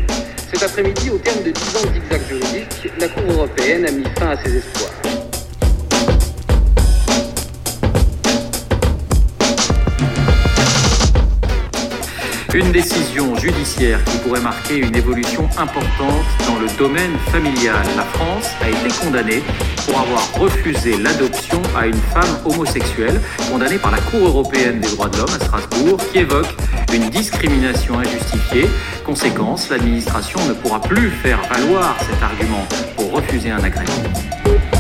Cet 0.52 0.64
après-midi, 0.64 1.12
au 1.12 1.18
terme 1.18 1.44
de 1.44 1.52
10 1.52 1.76
ans 1.78 1.88
de 1.88 1.94
zigzag 1.94 2.22
juridique, 2.28 2.92
la 3.00 3.08
Cour 3.10 3.32
européenne 3.32 3.86
a 3.86 3.92
mis 3.92 4.06
fin 4.18 4.30
à 4.30 4.44
ses 4.44 4.58
espoirs. 4.58 5.03
Une 12.54 12.72
décision 12.72 13.36
judiciaire 13.36 14.04
qui 14.04 14.20
pourrait 14.20 14.40
marquer 14.40 14.78
une 14.78 14.96
évolution 14.96 15.50
importante 15.58 16.24
dans 16.48 16.60
le 16.60 16.68
domaine 16.78 17.18
familial. 17.32 17.84
La 17.98 18.04
France 18.04 18.52
a 18.62 18.70
été 18.70 18.90
condamnée 19.04 19.42
pour 19.88 20.00
avoir 20.00 20.34
refusé 20.36 20.96
l'adoption 20.98 21.60
à 21.76 21.88
une 21.88 21.96
femme 21.96 22.38
homosexuelle, 22.46 23.20
condamnée 23.52 23.80
par 23.80 23.90
la 23.90 23.98
Cour 23.98 24.28
européenne 24.28 24.80
des 24.80 24.90
droits 24.90 25.10
de 25.10 25.18
l'homme 25.18 25.34
à 25.34 25.44
Strasbourg, 25.44 25.98
qui 26.12 26.20
évoque 26.20 26.56
une 26.94 27.10
discrimination 27.10 27.98
injustifiée. 27.98 28.70
Conséquence, 29.04 29.72
l'administration 29.72 30.40
ne 30.48 30.54
pourra 30.54 30.80
plus 30.80 31.10
faire 31.10 31.42
valoir 31.50 31.98
cet 32.02 32.22
argument 32.22 32.68
pour 32.96 33.14
refuser 33.14 33.50
un 33.50 33.64
agrément. 33.64 34.73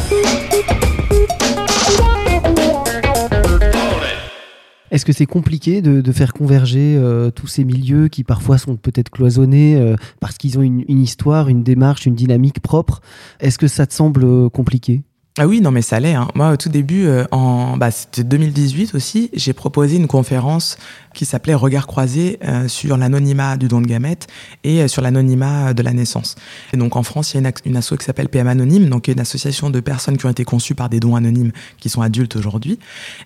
Est-ce 4.94 5.06
que 5.06 5.12
c'est 5.12 5.26
compliqué 5.26 5.82
de, 5.82 6.12
faire 6.12 6.34
converger 6.34 6.96
euh, 6.96 7.32
tous 7.32 7.48
ces 7.48 7.64
milieux 7.64 8.10
qui 8.10 8.24
parfois 8.24 8.60
sont 8.60 8.76
peut-être 8.76 9.10
cloisonnés 9.10 9.76
euh, 9.76 9.96
parce 10.20 10.38
qu'ils 10.38 10.60
ont 10.60 10.62
une, 10.62 10.84
histoire, 10.88 11.50
une 11.50 11.64
démarche, 11.64 12.06
une 12.06 12.14
dynamique 12.14 12.60
propre? 12.60 13.02
Est-ce 13.40 13.58
que 13.58 13.68
ça 13.68 13.88
te 13.88 13.94
semble 13.94 14.24
euh, 14.24 14.50
compliqué? 14.50 15.02
Ah 15.40 15.48
oui, 15.48 15.62
non 15.62 15.72
mais 15.72 15.82
ça 15.82 16.00
l'est. 16.00 16.14
Hein. 16.14 16.28
Moi, 16.36 16.52
au 16.52 16.58
tout 16.58 16.70
début, 16.70 17.08
en 17.32 17.76
bah, 17.76 17.90
c'était 17.90 18.24
2018 18.24 18.94
aussi, 18.94 19.32
j'ai 19.34 19.54
proposé 19.54 19.96
une 19.96 20.06
conférence 20.06 20.78
qui 21.14 21.26
s'appelait 21.26 21.54
Regard 21.54 21.88
croisé 21.88 22.40
euh, 22.44 22.68
sur 22.68 22.98
l'anonymat 22.98 23.58
du 23.58 23.68
don 23.68 23.82
de 23.82 23.88
gamètes 23.88 24.28
et 24.64 24.82
euh, 24.82 24.88
sur 24.88 25.02
l'anonymat 25.02 25.74
de 25.74 25.84
la 25.84 25.94
naissance. 25.94 26.36
Et 26.74 26.78
donc 26.78 26.96
en 26.96 27.04
France, 27.04 27.34
il 27.34 27.42
y 27.42 27.46
a 27.46 27.48
une, 27.48 27.54
une 27.66 27.78
asso 27.78 27.96
qui 27.98 28.06
s'appelle 28.06 28.30
PM 28.30 28.48
Anonyme, 28.48 28.90
donc 28.90 29.08
une 29.08 29.20
association 29.20 29.70
de 29.70 29.80
personnes 29.80 30.18
qui 30.18 30.26
ont 30.26 30.30
été 30.30 30.44
conçues 30.44 30.76
par 30.76 30.90
des 30.90 31.00
dons 31.00 31.16
anonymes 31.16 31.52
qui 31.80 31.90
sont 31.90 32.02
adultes 32.02 32.36
aujourd'hui, 32.36 32.80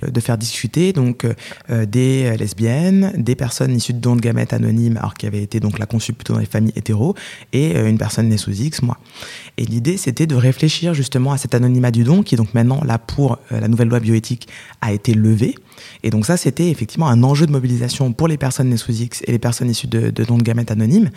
de 0.06 0.19
faire 0.19 0.38
discuter 0.38 0.93
donc 0.93 1.26
des 1.69 2.36
lesbiennes, 2.38 3.13
des 3.17 3.36
personnes 3.36 3.76
issues 3.76 3.93
de 3.93 4.00
dons 4.00 4.15
de 4.15 4.21
gamètes 4.21 4.54
anonymes, 4.54 4.97
alors 4.97 5.13
qui 5.13 5.26
avaient 5.26 5.41
été 5.41 5.60
donc 5.60 5.80
la 5.80 5.86
conçue 5.86 6.13
plutôt 6.13 6.34
dans 6.34 6.39
les 6.39 6.45
familles 6.45 6.73
hétéros, 6.76 7.15
et 7.54 7.78
une 7.78 7.97
personne 7.97 8.30
née 8.30 8.38
sous 8.38 8.52
X, 8.52 8.82
moi. 8.82 8.97
Et 9.58 9.65
l'idée, 9.65 9.97
c'était 9.97 10.28
de 10.28 10.36
réfléchir 10.36 10.93
justement 10.93 11.32
à 11.32 11.38
cet 11.38 11.56
anonymat 11.56 11.91
du 11.91 12.04
don, 12.04 12.23
qui 12.23 12.36
donc 12.36 12.54
maintenant 12.54 12.82
là 12.84 12.97
pour 12.97 13.39
euh, 13.52 13.60
la 13.60 13.67
nouvelle 13.67 13.88
loi 13.88 14.00
bioéthique 14.00 14.47
a 14.82 14.93
été 14.93 15.13
levée. 15.13 15.56
Et 16.03 16.09
donc 16.09 16.25
ça, 16.25 16.37
c'était 16.37 16.69
effectivement 16.69 17.07
un 17.07 17.23
enjeu 17.23 17.45
de 17.45 17.51
mobilisation 17.51 18.13
pour 18.13 18.27
les 18.27 18.37
personnes 18.37 18.69
nées 18.69 18.77
sous 18.77 18.91
X 18.91 19.21
et 19.25 19.31
les 19.31 19.39
personnes 19.39 19.69
issues 19.69 19.87
de, 19.87 20.09
dons 20.23 20.37
de 20.37 20.43
gamètes 20.43 20.71
anonymes. 20.71 21.09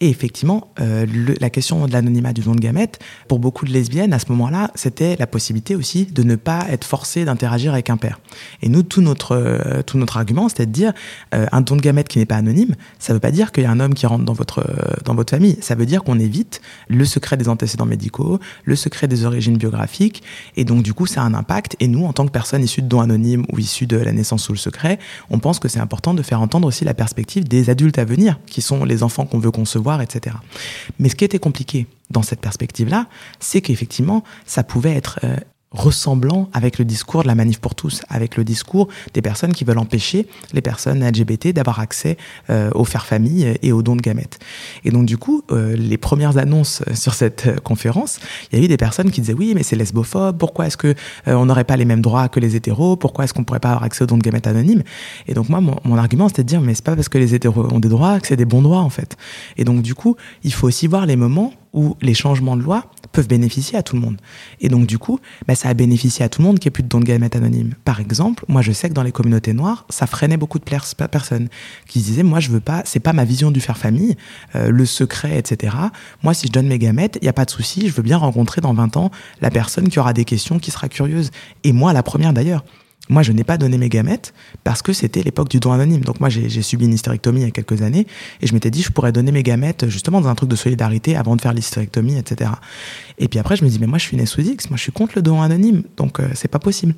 Et 0.00 0.08
effectivement, 0.08 0.68
euh, 0.80 1.06
la 1.40 1.50
question 1.50 1.86
de 1.86 1.92
l'anonymat 1.92 2.32
du 2.32 2.42
don 2.42 2.54
de 2.54 2.60
gamètes, 2.60 2.98
pour 3.28 3.38
beaucoup 3.38 3.64
de 3.64 3.72
lesbiennes, 3.72 4.12
à 4.12 4.18
ce 4.18 4.26
moment-là, 4.30 4.70
c'était 4.74 5.16
la 5.18 5.26
possibilité 5.26 5.76
aussi 5.76 6.06
de 6.06 6.22
ne 6.22 6.36
pas 6.36 6.66
être 6.70 6.84
forcée 6.84 7.24
d'interagir 7.24 7.72
avec 7.72 7.90
un 7.90 7.96
père. 7.96 8.20
Et 8.62 8.68
nous, 8.68 8.82
tout 8.82 9.02
notre, 9.02 9.32
euh, 9.32 9.82
tout 9.82 9.98
notre 9.98 10.16
argument, 10.16 10.48
c'était 10.48 10.66
de 10.66 10.72
dire, 10.72 10.92
euh, 11.34 11.46
un 11.52 11.60
don 11.60 11.76
de 11.76 11.80
gamètes 11.80 12.08
qui 12.08 12.18
n'est 12.18 12.26
pas 12.26 12.36
anonyme, 12.36 12.74
ça 12.98 13.12
veut 13.12 13.20
pas 13.20 13.30
dire 13.30 13.52
qu'il 13.52 13.64
y 13.64 13.66
a 13.66 13.70
un 13.70 13.80
homme 13.80 13.94
qui 13.94 14.06
rentre 14.06 14.24
dans 14.24 14.32
votre, 14.32 14.64
dans 15.04 15.14
votre 15.14 15.30
famille. 15.30 15.56
Ça 15.60 15.74
veut 15.74 15.86
dire 15.86 16.02
qu'on 16.02 16.18
évite 16.18 16.60
le 16.88 17.04
secret 17.04 17.36
des 17.36 17.48
antécédents 17.48 17.86
médicaux, 17.86 18.40
le 18.64 18.76
secret 18.76 19.08
des 19.08 19.24
origines 19.24 19.56
biographiques, 19.56 20.22
et 20.56 20.64
donc 20.64 20.82
du 20.82 20.94
coup, 20.94 21.06
ça 21.06 21.22
a 21.22 21.24
un 21.24 21.34
impact. 21.34 21.76
Et 21.80 21.88
nous, 21.88 22.04
en 22.04 22.12
tant 22.12 22.26
que 22.26 22.32
personnes 22.32 22.62
issues 22.62 22.82
de 22.82 22.88
dons 22.88 23.00
anonymes 23.00 23.44
ou 23.52 23.58
issues 23.58 23.86
de 23.86 23.99
la 24.04 24.12
naissance 24.12 24.44
sous 24.44 24.52
le 24.52 24.58
secret, 24.58 24.98
on 25.30 25.38
pense 25.38 25.58
que 25.58 25.68
c'est 25.68 25.80
important 25.80 26.14
de 26.14 26.22
faire 26.22 26.40
entendre 26.40 26.68
aussi 26.68 26.84
la 26.84 26.94
perspective 26.94 27.46
des 27.46 27.70
adultes 27.70 27.98
à 27.98 28.04
venir, 28.04 28.38
qui 28.46 28.62
sont 28.62 28.84
les 28.84 29.02
enfants 29.02 29.26
qu'on 29.26 29.38
veut 29.38 29.50
concevoir, 29.50 30.00
etc. 30.00 30.36
Mais 30.98 31.08
ce 31.08 31.16
qui 31.16 31.24
était 31.24 31.38
compliqué 31.38 31.86
dans 32.10 32.22
cette 32.22 32.40
perspective-là, 32.40 33.06
c'est 33.38 33.60
qu'effectivement, 33.60 34.24
ça 34.46 34.64
pouvait 34.64 34.94
être 34.94 35.20
euh, 35.24 35.36
ressemblant 35.72 36.50
avec 36.52 36.78
le 36.78 36.84
discours 36.84 37.22
de 37.22 37.28
la 37.28 37.36
manif 37.36 37.60
pour 37.60 37.76
tous, 37.76 38.02
avec 38.08 38.36
le 38.36 38.42
discours 38.42 38.88
des 39.14 39.22
personnes 39.22 39.52
qui 39.52 39.62
veulent 39.64 39.78
empêcher 39.78 40.26
les 40.52 40.62
personnes 40.62 41.06
LGBT 41.06 41.52
d'avoir 41.52 41.78
accès 41.78 42.16
euh, 42.50 42.70
aux 42.74 42.84
faire 42.84 43.06
famille 43.06 43.54
et 43.62 43.70
aux 43.70 43.82
dons 43.82 43.94
de 43.94 44.00
gamètes. 44.00 44.40
Et 44.84 44.90
donc 44.90 45.06
du 45.06 45.16
coup, 45.16 45.44
euh, 45.52 45.76
les 45.76 45.96
premières 45.96 46.38
annonces 46.38 46.82
sur 46.94 47.14
cette 47.14 47.46
euh, 47.46 47.56
conférence, 47.56 48.18
il 48.50 48.58
y 48.58 48.62
a 48.62 48.64
eu 48.64 48.68
des 48.68 48.76
personnes 48.76 49.12
qui 49.12 49.20
disaient 49.20 49.32
oui, 49.32 49.52
mais 49.54 49.62
c'est 49.62 49.76
lesbophobe. 49.76 50.38
Pourquoi 50.38 50.66
est-ce 50.66 50.76
que 50.76 50.88
euh, 51.28 51.34
on 51.34 51.46
n'aurait 51.46 51.64
pas 51.64 51.76
les 51.76 51.84
mêmes 51.84 52.02
droits 52.02 52.28
que 52.28 52.40
les 52.40 52.56
hétéros 52.56 52.96
Pourquoi 52.96 53.24
est-ce 53.24 53.34
qu'on 53.34 53.44
pourrait 53.44 53.60
pas 53.60 53.70
avoir 53.70 53.84
accès 53.84 54.02
aux 54.02 54.08
dons 54.08 54.18
de 54.18 54.22
gamètes 54.22 54.48
anonymes? 54.48 54.82
Et 55.28 55.34
donc 55.34 55.48
moi, 55.48 55.60
mon, 55.60 55.76
mon 55.84 55.96
argument, 55.96 56.26
c'était 56.28 56.42
de 56.42 56.48
dire 56.48 56.60
mais 56.60 56.74
c'est 56.74 56.84
pas 56.84 56.96
parce 56.96 57.08
que 57.08 57.18
les 57.18 57.32
hétéros 57.32 57.72
ont 57.72 57.78
des 57.78 57.88
droits 57.88 58.18
que 58.18 58.26
c'est 58.26 58.36
des 58.36 58.44
bons 58.44 58.62
droits 58.62 58.80
en 58.80 58.90
fait. 58.90 59.16
Et 59.56 59.64
donc 59.64 59.82
du 59.82 59.94
coup, 59.94 60.16
il 60.42 60.52
faut 60.52 60.66
aussi 60.66 60.88
voir 60.88 61.06
les 61.06 61.16
moments 61.16 61.52
où 61.72 61.96
les 62.00 62.14
changements 62.14 62.56
de 62.56 62.62
loi 62.62 62.86
peuvent 63.12 63.28
bénéficier 63.28 63.78
à 63.78 63.82
tout 63.82 63.96
le 63.96 64.02
monde. 64.02 64.16
Et 64.60 64.68
donc, 64.68 64.86
du 64.86 64.98
coup, 64.98 65.20
bah, 65.46 65.54
ça 65.54 65.68
a 65.68 65.74
bénéficié 65.74 66.24
à 66.24 66.28
tout 66.28 66.42
le 66.42 66.48
monde 66.48 66.58
qui 66.58 66.68
ait 66.68 66.70
plus 66.70 66.82
de 66.82 66.88
dons 66.88 67.00
de 67.00 67.04
gamètes 67.04 67.36
anonymes. 67.36 67.74
Par 67.84 68.00
exemple, 68.00 68.44
moi, 68.48 68.62
je 68.62 68.72
sais 68.72 68.88
que 68.88 68.94
dans 68.94 69.02
les 69.02 69.12
communautés 69.12 69.52
noires, 69.52 69.84
ça 69.88 70.06
freinait 70.06 70.36
beaucoup 70.36 70.58
de 70.58 70.64
personnes 70.64 71.48
qui 71.86 72.00
se 72.00 72.04
disaient, 72.04 72.22
moi, 72.22 72.40
je 72.40 72.50
veux 72.50 72.60
pas, 72.60 72.82
c'est 72.84 73.00
pas 73.00 73.12
ma 73.12 73.24
vision 73.24 73.50
du 73.50 73.60
faire 73.60 73.78
famille, 73.78 74.16
euh, 74.54 74.70
le 74.70 74.86
secret, 74.86 75.38
etc. 75.38 75.76
Moi, 76.22 76.34
si 76.34 76.46
je 76.46 76.52
donne 76.52 76.66
mes 76.66 76.78
gamètes, 76.78 77.18
il 77.20 77.24
n'y 77.24 77.28
a 77.28 77.32
pas 77.32 77.44
de 77.44 77.50
souci, 77.50 77.88
je 77.88 77.94
veux 77.94 78.02
bien 78.02 78.16
rencontrer 78.16 78.60
dans 78.60 78.74
20 78.74 78.96
ans 78.96 79.10
la 79.40 79.50
personne 79.50 79.88
qui 79.88 79.98
aura 79.98 80.12
des 80.12 80.24
questions, 80.24 80.58
qui 80.58 80.70
sera 80.70 80.88
curieuse. 80.88 81.30
Et 81.64 81.72
moi, 81.72 81.92
la 81.92 82.02
première 82.02 82.32
d'ailleurs. 82.32 82.64
Moi, 83.10 83.22
je 83.24 83.32
n'ai 83.32 83.42
pas 83.42 83.58
donné 83.58 83.76
mes 83.76 83.88
gamètes 83.88 84.32
parce 84.62 84.82
que 84.82 84.92
c'était 84.92 85.22
l'époque 85.22 85.48
du 85.48 85.58
don 85.58 85.72
anonyme. 85.72 86.02
Donc 86.02 86.20
moi, 86.20 86.28
j'ai 86.28 86.62
subi 86.62 86.84
une 86.84 86.94
hystérectomie 86.94 87.40
il 87.40 87.44
y 87.44 87.48
a 87.48 87.50
quelques 87.50 87.82
années 87.82 88.06
et 88.40 88.46
je 88.46 88.54
m'étais 88.54 88.70
dit, 88.70 88.82
je 88.82 88.92
pourrais 88.92 89.10
donner 89.10 89.32
mes 89.32 89.42
gamètes 89.42 89.88
justement 89.88 90.20
dans 90.20 90.28
un 90.28 90.34
truc 90.36 90.48
de 90.48 90.56
solidarité 90.56 91.16
avant 91.16 91.34
de 91.34 91.40
faire 91.40 91.52
l'hystérectomie, 91.52 92.16
etc. 92.16 92.52
Et 93.18 93.26
puis 93.26 93.40
après, 93.40 93.56
je 93.56 93.64
me 93.64 93.68
dis, 93.68 93.80
mais 93.80 93.88
moi, 93.88 93.98
je 93.98 94.04
suis 94.04 94.16
né 94.16 94.26
sous 94.26 94.40
X, 94.40 94.70
moi, 94.70 94.76
je 94.76 94.82
suis 94.82 94.92
contre 94.92 95.14
le 95.16 95.22
don 95.22 95.42
anonyme, 95.42 95.82
donc 95.96 96.20
euh, 96.20 96.28
c'est 96.34 96.48
pas 96.48 96.60
possible. 96.60 96.94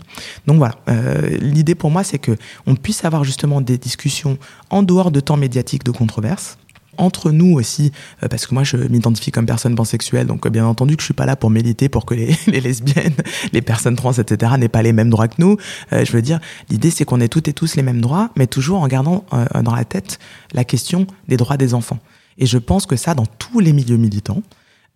Donc 0.47 0.59
voilà, 0.59 0.77
euh, 0.89 1.39
l'idée 1.41 1.75
pour 1.75 1.91
moi, 1.91 2.05
c'est 2.05 2.19
que 2.19 2.37
on 2.67 2.77
puisse 2.77 3.07
avoir 3.07 3.25
justement 3.25 3.63
des 3.63 3.79
discussions 3.79 4.37
en 4.69 4.83
dehors 4.83 5.11
de 5.11 5.21
temps 5.21 5.39
médiatique 5.39 5.83
de 5.83 5.93
controverse 5.93 6.59
entre 6.99 7.31
nous 7.31 7.55
aussi, 7.55 7.93
euh, 8.23 8.29
parce 8.29 8.47
que 8.47 8.55
moi 8.55 8.65
je 8.65 8.77
m'identifie 8.77 9.31
comme 9.31 9.47
personne 9.47 9.75
pansexuelle, 9.75 10.27
donc 10.27 10.47
euh, 10.47 10.51
bien 10.51 10.67
entendu 10.67 10.97
que 10.97 11.03
je 11.03 11.07
suis 11.07 11.15
pas 11.15 11.27
là 11.27 11.37
pour 11.37 11.51
militer 11.51 11.89
pour 11.89 12.05
que 12.05 12.15
les, 12.15 12.37
lesbiennes, 12.61 13.15
les 13.53 13.63
personnes 13.63 13.97
trans, 13.97 14.13
etc. 14.13 14.53
n'aient 14.59 14.69
pas 14.69 14.83
les 14.83 14.93
mêmes 14.93 15.11
droits 15.11 15.29
que 15.29 15.37
nous. 15.39 15.57
Euh, 15.93 16.05
je 16.05 16.13
veux 16.13 16.23
dire, 16.23 16.41
l'idée 16.69 16.91
c'est 16.91 17.05
qu'on 17.05 17.21
ait 17.21 17.29
toutes 17.29 17.49
et 17.49 17.53
tous 17.53 17.77
les 17.77 17.83
mêmes 17.83 18.01
droits, 18.01 18.31
mais 18.37 18.47
toujours 18.47 18.81
en 18.83 18.89
gardant 18.89 19.25
dans 19.63 19.75
la 19.75 19.85
tête 19.85 20.19
la 20.53 20.65
question 20.65 21.07
des 21.29 21.37
droits 21.37 21.57
des 21.57 21.75
enfants. 21.75 21.99
Et 22.39 22.47
je 22.47 22.59
pense 22.59 22.87
que 22.87 22.97
ça, 22.97 23.15
dans 23.15 23.27
tous 23.27 23.61
les 23.61 23.73
milieux 23.73 23.97
militants, 23.97 24.43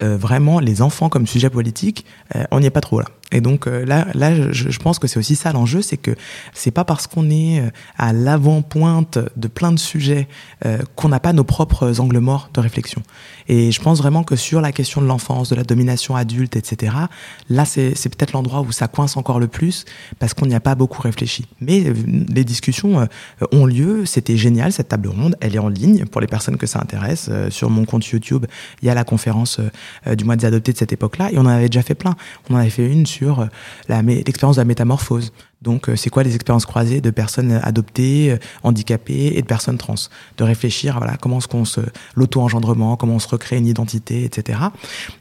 vraiment 0.01 0.61
les 0.61 0.83
enfants 0.83 1.09
comme 1.09 1.27
sujet 1.27 1.51
politique, 1.51 2.05
on 2.51 2.61
n'y 2.61 2.67
est 2.67 2.71
pas 2.71 2.81
trop 2.81 3.01
là. 3.01 3.07
Et 3.33 3.41
donc 3.41 3.67
euh, 3.67 3.85
là, 3.85 4.07
là, 4.15 4.35
je, 4.53 4.71
je 4.71 4.79
pense 4.79 4.99
que 4.99 5.09
c'est 5.09 5.19
aussi 5.19 5.35
ça 5.35 5.53
l'enjeu, 5.53 5.83
c'est 5.83 5.97
que 5.97 6.13
c'est 6.55 6.71
pas 6.71 6.85
parce 6.85 7.07
qu'on 7.07 7.29
est 7.29 7.61
euh, 7.61 7.71
à 7.99 8.13
l'avant-pointe 8.13 9.19
de 9.37 9.49
plein 9.49 9.73
de 9.73 9.79
sujets 9.79 10.29
euh, 10.65 10.79
qu'on 10.95 11.09
n'a 11.09 11.19
pas 11.19 11.33
nos 11.33 11.43
propres 11.43 12.01
angles 12.01 12.21
morts 12.21 12.51
de 12.55 12.61
réflexion. 12.61 13.03
Et 13.49 13.73
je 13.73 13.81
pense 13.81 13.99
vraiment 13.99 14.23
que 14.23 14.37
sur 14.37 14.61
la 14.61 14.71
question 14.71 15.01
de 15.01 15.07
l'enfance, 15.07 15.49
de 15.49 15.57
la 15.57 15.65
domination 15.65 16.15
adulte, 16.15 16.57
etc., 16.57 16.95
là, 17.49 17.65
c'est 17.65 17.93
peut-être 18.09 18.33
l'endroit 18.33 18.61
où 18.61 18.73
ça 18.73 18.89
coince 18.89 19.17
encore 19.17 19.39
le 19.39 19.47
plus 19.47 19.85
parce 20.19 20.35
qu'on 20.35 20.47
n'y 20.47 20.55
a 20.55 20.61
pas 20.61 20.75
beaucoup 20.75 21.01
réfléchi. 21.01 21.47
Mais 21.61 21.93
les 22.29 22.43
discussions 22.43 23.07
ont 23.53 23.67
lieu. 23.67 24.05
C'était 24.05 24.37
génial 24.37 24.73
cette 24.73 24.89
table 24.89 25.09
ronde. 25.09 25.37
Elle 25.41 25.55
est 25.55 25.61
en 25.61 25.69
ligne 25.69 26.07
pour 26.07 26.21
les 26.21 26.27
personnes 26.27 26.57
que 26.57 26.67
ça 26.67 26.81
intéresse. 26.81 27.31
sur 27.51 27.71
mon 27.71 27.85
compte 27.85 28.05
YouTube, 28.07 28.47
il 28.83 28.89
y 28.89 28.91
a 28.91 28.95
la 28.95 29.05
conférence 29.05 29.61
du 30.17 30.25
mois 30.25 30.37
des 30.37 30.45
adoptés 30.45 30.73
de 30.73 30.79
cette 30.79 30.93
époque-là, 30.93 31.31
et 31.33 31.39
on 31.39 31.43
en 31.43 31.47
avait 31.47 31.69
déjà 31.69 31.83
fait 31.83 31.95
plein. 31.95 32.15
On 32.49 32.55
en 32.55 32.59
avait 32.59 32.71
fait 32.71 32.87
une 32.87 33.07
sur 33.07 33.41
euh, 33.41 34.03
l'expérience 34.03 34.57
de 34.57 34.61
la 34.61 34.65
métamorphose. 34.65 35.33
Donc, 35.63 35.89
euh, 35.89 35.97
c'est 35.97 36.11
quoi 36.11 36.23
les 36.23 36.35
expériences 36.35 36.67
croisées 36.67 37.01
de 37.01 37.11
personnes 37.11 37.61
adoptées, 37.63 38.33
euh, 38.33 38.39
handicapées 38.63 39.33
et 39.37 39.43
de 39.43 39.47
personnes 39.47 39.79
trans? 39.79 39.95
De 40.37 40.45
réfléchir, 40.45 40.99
voilà, 40.99 41.17
comment 41.17 41.39
est-ce 41.39 41.49
qu'on 41.49 41.65
se 41.65 41.81
l'auto-engendrement, 42.15 42.97
comment 42.97 43.15
on 43.15 43.19
se 43.19 43.29
recrée 43.29 43.57
une 43.57 43.67
identité, 43.67 44.25
etc. 44.25 44.59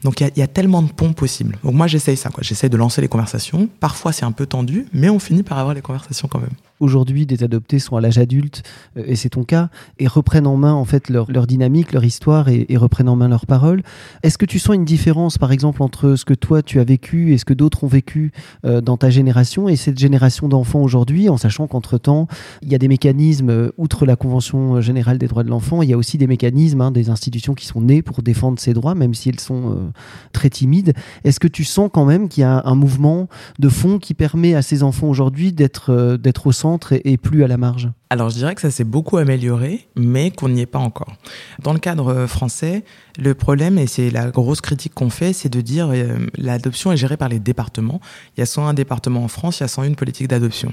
Donc, 0.02 0.20
il 0.20 0.30
y, 0.36 0.40
y, 0.40 0.42
a 0.42 0.46
tellement 0.46 0.82
de 0.82 0.92
ponts 0.92 1.14
possibles. 1.14 1.58
Donc, 1.64 1.74
moi, 1.74 1.86
j'essaye 1.86 2.16
ça. 2.16 2.30
J'essaye 2.40 2.70
de 2.70 2.76
lancer 2.76 3.00
les 3.00 3.08
conversations. 3.08 3.68
Parfois, 3.80 4.12
c'est 4.12 4.24
un 4.24 4.32
peu 4.32 4.46
tendu, 4.46 4.86
mais 4.92 5.08
on 5.08 5.18
finit 5.18 5.42
par 5.42 5.58
avoir 5.58 5.74
les 5.74 5.82
conversations 5.82 6.28
quand 6.28 6.40
même 6.40 6.50
aujourd'hui 6.80 7.26
des 7.26 7.42
adoptés 7.42 7.78
sont 7.78 7.96
à 7.96 8.00
l'âge 8.00 8.18
adulte, 8.18 8.62
euh, 8.96 9.04
et 9.06 9.16
c'est 9.16 9.30
ton 9.30 9.44
cas, 9.44 9.68
et 9.98 10.06
reprennent 10.06 10.46
en 10.46 10.56
main 10.56 10.72
en 10.72 10.84
fait 10.84 11.08
leur, 11.08 11.46
dynamique, 11.46 11.92
leur 11.92 12.04
histoire, 12.04 12.48
et, 12.48 12.66
reprennent 12.76 13.08
en 13.08 13.16
main 13.16 13.28
leurs 13.28 13.46
paroles. 13.46 13.82
Est-ce 14.22 14.36
que 14.38 14.44
tu 14.44 14.58
sens 14.58 14.76
une 14.76 14.84
différence, 14.84 15.38
par 15.38 15.50
exemple, 15.52 15.82
entre 15.82 16.14
ce 16.16 16.24
que 16.24 16.34
toi 16.34 16.62
tu 16.62 16.78
as 16.78 16.84
vécu 16.84 17.32
et 17.32 17.38
ce 17.38 17.44
que 17.44 17.54
d'autres 17.54 17.84
ont 17.84 17.88
vécu 17.88 18.32
euh, 18.64 18.80
dans 18.80 18.96
ta 18.96 19.10
génération 19.10 19.68
et 19.68 19.76
cette 19.76 19.98
génération 19.98 20.48
d'enfants 20.48 20.82
aujourd'hui, 20.82 21.28
en 21.28 21.36
sachant 21.36 21.66
qu'entre-temps, 21.66 22.28
il 22.62 22.70
y 22.70 22.74
a 22.74 22.78
des 22.78 22.88
mécanismes, 22.88 23.50
euh, 23.50 23.72
outre 23.78 24.04
la 24.04 24.16
Convention 24.16 24.80
générale 24.80 25.18
des 25.18 25.26
droits 25.26 25.44
de 25.44 25.50
l'enfant, 25.50 25.82
il 25.82 25.88
y 25.88 25.92
a 25.92 25.96
aussi 25.96 26.18
des 26.18 26.26
mécanismes, 26.26 26.80
hein, 26.80 26.90
des 26.90 27.10
institutions 27.10 27.54
qui 27.54 27.66
sont 27.66 27.80
nées 27.80 28.02
pour 28.02 28.22
défendre 28.22 28.58
ces 28.58 28.74
droits, 28.74 28.94
même 28.94 29.14
si 29.14 29.28
elles 29.28 29.40
sont 29.40 29.90
très 30.32 30.50
timides. 30.50 30.94
Est-ce 31.24 31.40
que 31.40 31.48
tu 31.48 31.64
sens 31.64 31.90
quand 31.92 32.04
même 32.04 32.28
qu'il 32.28 32.42
y 32.42 32.44
a 32.44 32.62
un 32.64 32.74
mouvement 32.74 33.28
de 33.58 33.68
fond 33.68 33.98
qui 33.98 34.14
permet 34.14 34.54
à 34.54 34.62
ces 34.62 34.82
enfants 34.82 35.08
aujourd'hui 35.08 35.52
d'être 35.52 36.16
d'être 36.16 36.46
au 36.46 36.52
centre 36.52 36.65
et, 36.92 37.16
plus 37.16 37.44
à 37.44 37.48
la 37.48 37.56
marge 37.56 37.90
alors 38.08 38.30
je 38.30 38.36
dirais 38.36 38.54
que 38.54 38.60
ça 38.60 38.70
s'est 38.70 38.84
beaucoup 38.84 39.16
amélioré, 39.16 39.88
mais 39.96 40.30
qu'on 40.30 40.48
n'y 40.48 40.60
est 40.60 40.66
pas 40.66 40.78
encore. 40.78 41.16
Dans 41.60 41.72
le 41.72 41.80
cadre 41.80 42.12
euh, 42.12 42.26
français, 42.28 42.84
le 43.18 43.34
problème, 43.34 43.78
et 43.78 43.88
c'est 43.88 44.10
la 44.10 44.30
grosse 44.30 44.60
critique 44.60 44.94
qu'on 44.94 45.10
fait, 45.10 45.32
c'est 45.32 45.48
de 45.48 45.60
dire 45.60 45.88
euh, 45.90 46.18
l'adoption 46.38 46.92
est 46.92 46.96
gérée 46.96 47.16
par 47.16 47.28
les 47.28 47.40
départements. 47.40 48.00
Il 48.36 48.40
y 48.40 48.42
a 48.44 48.46
101 48.46 48.74
départements 48.74 49.24
en 49.24 49.28
France, 49.28 49.58
il 49.58 49.62
y 49.62 49.64
a 49.64 49.68
101 49.68 49.94
politiques 49.94 50.28
d'adoption. 50.28 50.72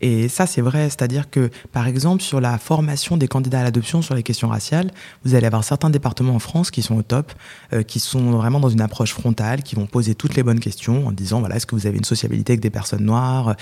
Et 0.00 0.28
ça, 0.28 0.46
c'est 0.46 0.62
vrai, 0.62 0.84
c'est-à-dire 0.90 1.30
que, 1.30 1.48
par 1.70 1.86
exemple, 1.86 2.22
sur 2.22 2.40
la 2.40 2.58
formation 2.58 3.16
des 3.16 3.28
candidats 3.28 3.60
à 3.60 3.62
l'adoption 3.62 4.02
sur 4.02 4.16
les 4.16 4.24
questions 4.24 4.48
raciales, 4.48 4.90
vous 5.24 5.36
allez 5.36 5.46
avoir 5.46 5.62
certains 5.62 5.90
départements 5.90 6.34
en 6.34 6.40
France 6.40 6.72
qui 6.72 6.82
sont 6.82 6.96
au 6.96 7.02
top, 7.02 7.32
euh, 7.72 7.84
qui 7.84 8.00
sont 8.00 8.32
vraiment 8.32 8.58
dans 8.58 8.70
une 8.70 8.80
approche 8.80 9.12
frontale, 9.12 9.62
qui 9.62 9.76
vont 9.76 9.86
poser 9.86 10.16
toutes 10.16 10.34
les 10.34 10.42
bonnes 10.42 10.60
questions 10.60 11.06
en 11.06 11.12
disant, 11.12 11.38
voilà, 11.38 11.54
est-ce 11.56 11.66
que 11.66 11.76
vous 11.76 11.86
avez 11.86 11.98
une 11.98 12.04
sociabilité 12.04 12.54
avec 12.54 12.60
des 12.60 12.70
personnes 12.70 13.04
noires 13.04 13.54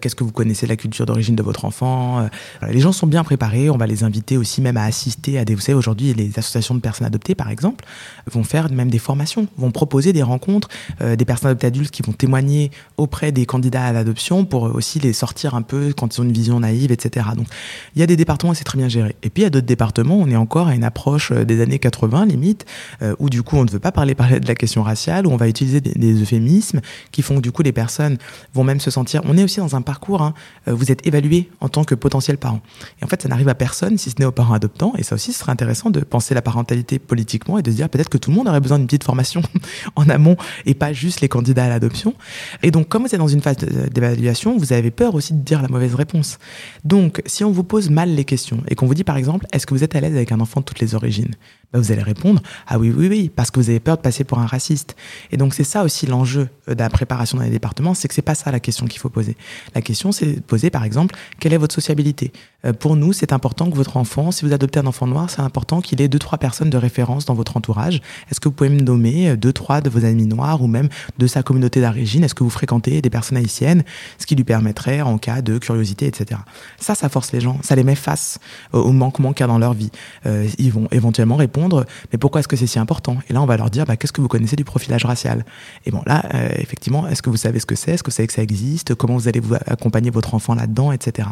Qu'est-ce 0.00 0.14
que 0.14 0.24
vous 0.24 0.32
connaissez 0.32 0.66
la 0.66 0.76
culture 0.76 1.06
d'origine 1.06 1.17
de 1.18 1.42
votre 1.42 1.64
enfant 1.64 2.28
les 2.70 2.80
gens 2.80 2.92
sont 2.92 3.06
bien 3.06 3.24
préparés, 3.24 3.70
on 3.70 3.76
va 3.76 3.86
les 3.86 4.04
inviter 4.04 4.36
aussi 4.36 4.60
même 4.60 4.76
à 4.76 4.84
assister 4.84 5.38
à 5.38 5.44
des... 5.44 5.54
Vous 5.54 5.60
savez, 5.60 5.76
aujourd'hui, 5.76 6.14
les 6.14 6.38
associations 6.38 6.74
de 6.74 6.80
personnes 6.80 7.06
adoptées, 7.06 7.34
par 7.34 7.50
exemple, 7.50 7.84
vont 8.30 8.44
faire 8.44 8.70
même 8.70 8.90
des 8.90 8.98
formations, 8.98 9.46
vont 9.56 9.70
proposer 9.70 10.12
des 10.12 10.22
rencontres, 10.22 10.68
euh, 11.00 11.16
des 11.16 11.24
personnes 11.24 11.50
adoptées 11.50 11.68
adultes 11.68 11.90
qui 11.90 12.02
vont 12.02 12.12
témoigner 12.12 12.70
auprès 12.96 13.32
des 13.32 13.46
candidats 13.46 13.84
à 13.84 13.92
l'adoption 13.92 14.44
pour 14.44 14.62
aussi 14.62 14.98
les 15.00 15.12
sortir 15.12 15.54
un 15.54 15.62
peu 15.62 15.92
quand 15.96 16.16
ils 16.16 16.20
ont 16.20 16.24
une 16.24 16.32
vision 16.32 16.60
naïve, 16.60 16.92
etc. 16.92 17.26
Donc, 17.36 17.46
il 17.94 18.00
y 18.00 18.02
a 18.02 18.06
des 18.06 18.16
départements 18.16 18.52
et 18.52 18.56
c'est 18.56 18.64
très 18.64 18.78
bien 18.78 18.88
géré. 18.88 19.16
Et 19.22 19.30
puis, 19.30 19.42
il 19.42 19.44
y 19.44 19.46
a 19.46 19.50
d'autres 19.50 19.66
départements, 19.66 20.16
on 20.16 20.28
est 20.28 20.36
encore 20.36 20.68
à 20.68 20.74
une 20.74 20.84
approche 20.84 21.32
euh, 21.32 21.44
des 21.44 21.60
années 21.60 21.78
80, 21.78 22.26
limite, 22.26 22.66
euh, 23.02 23.14
où 23.18 23.30
du 23.30 23.42
coup, 23.42 23.56
on 23.56 23.64
ne 23.64 23.70
veut 23.70 23.78
pas 23.78 23.92
parler, 23.92 24.14
parler 24.14 24.40
de 24.40 24.48
la 24.48 24.54
question 24.54 24.82
raciale, 24.82 25.26
où 25.26 25.30
on 25.30 25.36
va 25.36 25.48
utiliser 25.48 25.80
des, 25.80 25.92
des, 25.92 26.22
euphémismes 26.22 26.80
qui 27.12 27.22
font 27.22 27.36
que 27.36 27.40
du 27.40 27.52
coup, 27.52 27.62
les 27.62 27.72
personnes 27.72 28.18
vont 28.54 28.64
même 28.64 28.80
se 28.80 28.90
sentir... 28.90 29.22
On 29.24 29.36
est 29.36 29.44
aussi 29.44 29.60
dans 29.60 29.76
un 29.76 29.82
parcours, 29.82 30.22
hein, 30.22 30.34
vous 30.66 30.90
êtes 30.90 31.06
évalué 31.08 31.50
en 31.60 31.68
tant 31.68 31.84
que 31.84 31.94
potentiel 31.94 32.38
parent. 32.38 32.60
Et 33.00 33.04
en 33.04 33.08
fait, 33.08 33.22
ça 33.22 33.28
n'arrive 33.28 33.48
à 33.48 33.54
personne 33.54 33.98
si 33.98 34.10
ce 34.10 34.16
n'est 34.18 34.24
aux 34.24 34.32
parents 34.32 34.54
adoptants. 34.54 34.92
Et 34.96 35.02
ça 35.02 35.14
aussi, 35.14 35.32
ce 35.32 35.40
serait 35.40 35.52
intéressant 35.52 35.90
de 35.90 36.00
penser 36.00 36.34
la 36.34 36.42
parentalité 36.42 36.98
politiquement 36.98 37.58
et 37.58 37.62
de 37.62 37.70
se 37.70 37.76
dire 37.76 37.88
peut-être 37.88 38.08
que 38.08 38.18
tout 38.18 38.30
le 38.30 38.36
monde 38.36 38.48
aurait 38.48 38.60
besoin 38.60 38.78
d'une 38.78 38.86
petite 38.86 39.04
formation 39.04 39.42
en 39.96 40.08
amont 40.08 40.36
et 40.66 40.74
pas 40.74 40.92
juste 40.92 41.20
les 41.20 41.28
candidats 41.28 41.64
à 41.64 41.68
l'adoption. 41.68 42.14
Et 42.62 42.70
donc, 42.70 42.88
comme 42.88 43.02
vous 43.02 43.14
êtes 43.14 43.20
dans 43.20 43.28
une 43.28 43.42
phase 43.42 43.56
d'évaluation, 43.56 44.56
vous 44.56 44.72
avez 44.72 44.90
peur 44.90 45.14
aussi 45.14 45.34
de 45.34 45.40
dire 45.40 45.62
la 45.62 45.68
mauvaise 45.68 45.94
réponse. 45.94 46.38
Donc, 46.84 47.22
si 47.26 47.44
on 47.44 47.50
vous 47.50 47.64
pose 47.64 47.90
mal 47.90 48.14
les 48.14 48.24
questions 48.24 48.62
et 48.68 48.74
qu'on 48.74 48.86
vous 48.86 48.94
dit 48.94 49.04
par 49.04 49.16
exemple, 49.16 49.46
est-ce 49.52 49.66
que 49.66 49.74
vous 49.74 49.84
êtes 49.84 49.96
à 49.96 50.00
l'aise 50.00 50.14
avec 50.14 50.32
un 50.32 50.40
enfant 50.40 50.60
de 50.60 50.64
toutes 50.64 50.80
les 50.80 50.94
origines? 50.94 51.34
Bah, 51.72 51.78
vous 51.78 51.92
allez 51.92 52.02
répondre 52.02 52.42
ah 52.66 52.78
oui 52.78 52.92
oui 52.96 53.08
oui 53.08 53.30
parce 53.34 53.50
que 53.50 53.60
vous 53.60 53.68
avez 53.68 53.80
peur 53.80 53.96
de 53.96 54.02
passer 54.02 54.24
pour 54.24 54.38
un 54.38 54.46
raciste 54.46 54.96
et 55.30 55.36
donc 55.36 55.54
c'est 55.54 55.64
ça 55.64 55.84
aussi 55.84 56.06
l'enjeu 56.06 56.48
euh, 56.68 56.74
de 56.74 56.80
la 56.80 56.88
préparation 56.88 57.38
dans 57.38 57.44
les 57.44 57.50
départements 57.50 57.94
c'est 57.94 58.08
que 58.08 58.14
c'est 58.14 58.22
pas 58.22 58.34
ça 58.34 58.50
la 58.50 58.60
question 58.60 58.86
qu'il 58.86 59.00
faut 59.00 59.10
poser. 59.10 59.36
La 59.74 59.82
question 59.82 60.12
c'est 60.12 60.36
de 60.36 60.40
poser 60.40 60.70
par 60.70 60.84
exemple 60.84 61.14
quelle 61.40 61.52
est 61.52 61.58
votre 61.58 61.74
sociabilité? 61.74 62.32
Pour 62.80 62.96
nous 62.96 63.12
c'est 63.12 63.32
important 63.32 63.70
que 63.70 63.76
votre 63.76 63.96
enfant 63.96 64.30
si 64.32 64.44
vous 64.44 64.52
adoptez 64.52 64.80
un 64.80 64.86
enfant 64.86 65.06
noir 65.06 65.30
c'est 65.30 65.40
important 65.40 65.80
qu'il 65.80 66.02
ait 66.02 66.08
deux 66.08 66.18
trois 66.18 66.38
personnes 66.38 66.70
de 66.70 66.76
référence 66.76 67.24
dans 67.24 67.34
votre 67.34 67.56
entourage. 67.56 68.00
Est-ce 68.30 68.40
que 68.40 68.48
vous 68.48 68.54
pouvez 68.54 68.70
me 68.70 68.80
nommer 68.80 69.30
euh, 69.30 69.36
deux 69.36 69.52
trois 69.52 69.80
de 69.80 69.88
vos 69.88 70.04
amis 70.04 70.26
noirs 70.26 70.62
ou 70.62 70.66
même 70.66 70.88
de 71.18 71.26
sa 71.26 71.42
communauté 71.42 71.80
d'origine? 71.80 72.24
Est-ce 72.24 72.34
que 72.34 72.44
vous 72.44 72.50
fréquentez 72.50 73.00
des 73.00 73.10
personnes 73.10 73.38
haïtiennes? 73.38 73.84
Ce 74.18 74.26
qui 74.26 74.34
lui 74.34 74.44
permettrait 74.44 75.00
en 75.00 75.18
cas 75.18 75.42
de 75.42 75.58
curiosité 75.58 76.06
etc 76.06 76.40
ça 76.78 76.94
ça 76.94 77.08
force 77.08 77.32
les 77.32 77.40
gens 77.40 77.58
ça 77.62 77.74
les 77.76 77.84
met 77.84 77.94
face 77.94 78.38
au 78.72 78.92
manquement 78.92 79.32
qu'il 79.32 79.42
y 79.42 79.44
a 79.44 79.48
dans 79.48 79.58
leur 79.58 79.74
vie. 79.74 79.90
Ils 80.58 80.72
vont 80.72 80.88
éventuellement 80.90 81.36
répondre 81.36 81.86
mais 82.12 82.18
pourquoi 82.18 82.40
est-ce 82.40 82.48
que 82.48 82.56
c'est 82.56 82.66
si 82.66 82.78
important? 82.78 83.18
Et 83.28 83.32
là, 83.32 83.42
on 83.42 83.46
va 83.46 83.56
leur 83.56 83.70
dire, 83.70 83.84
bah, 83.84 83.96
qu'est-ce 83.96 84.12
que 84.12 84.20
vous 84.20 84.28
connaissez 84.28 84.56
du 84.56 84.64
profilage 84.64 85.04
racial? 85.04 85.44
Et 85.86 85.90
bon, 85.90 86.02
là, 86.06 86.24
euh, 86.34 86.48
effectivement, 86.56 87.06
est-ce 87.08 87.22
que 87.22 87.30
vous 87.30 87.36
savez 87.36 87.60
ce 87.60 87.66
que 87.66 87.74
c'est? 87.74 87.92
Est-ce 87.92 88.02
que 88.02 88.10
vous 88.10 88.16
savez 88.16 88.26
que 88.26 88.32
ça 88.32 88.42
existe? 88.42 88.94
Comment 88.94 89.14
vous 89.14 89.28
allez 89.28 89.40
vous 89.40 89.54
accompagner 89.54 90.10
votre 90.10 90.34
enfant 90.34 90.54
là-dedans, 90.54 90.92
etc. 90.92 91.28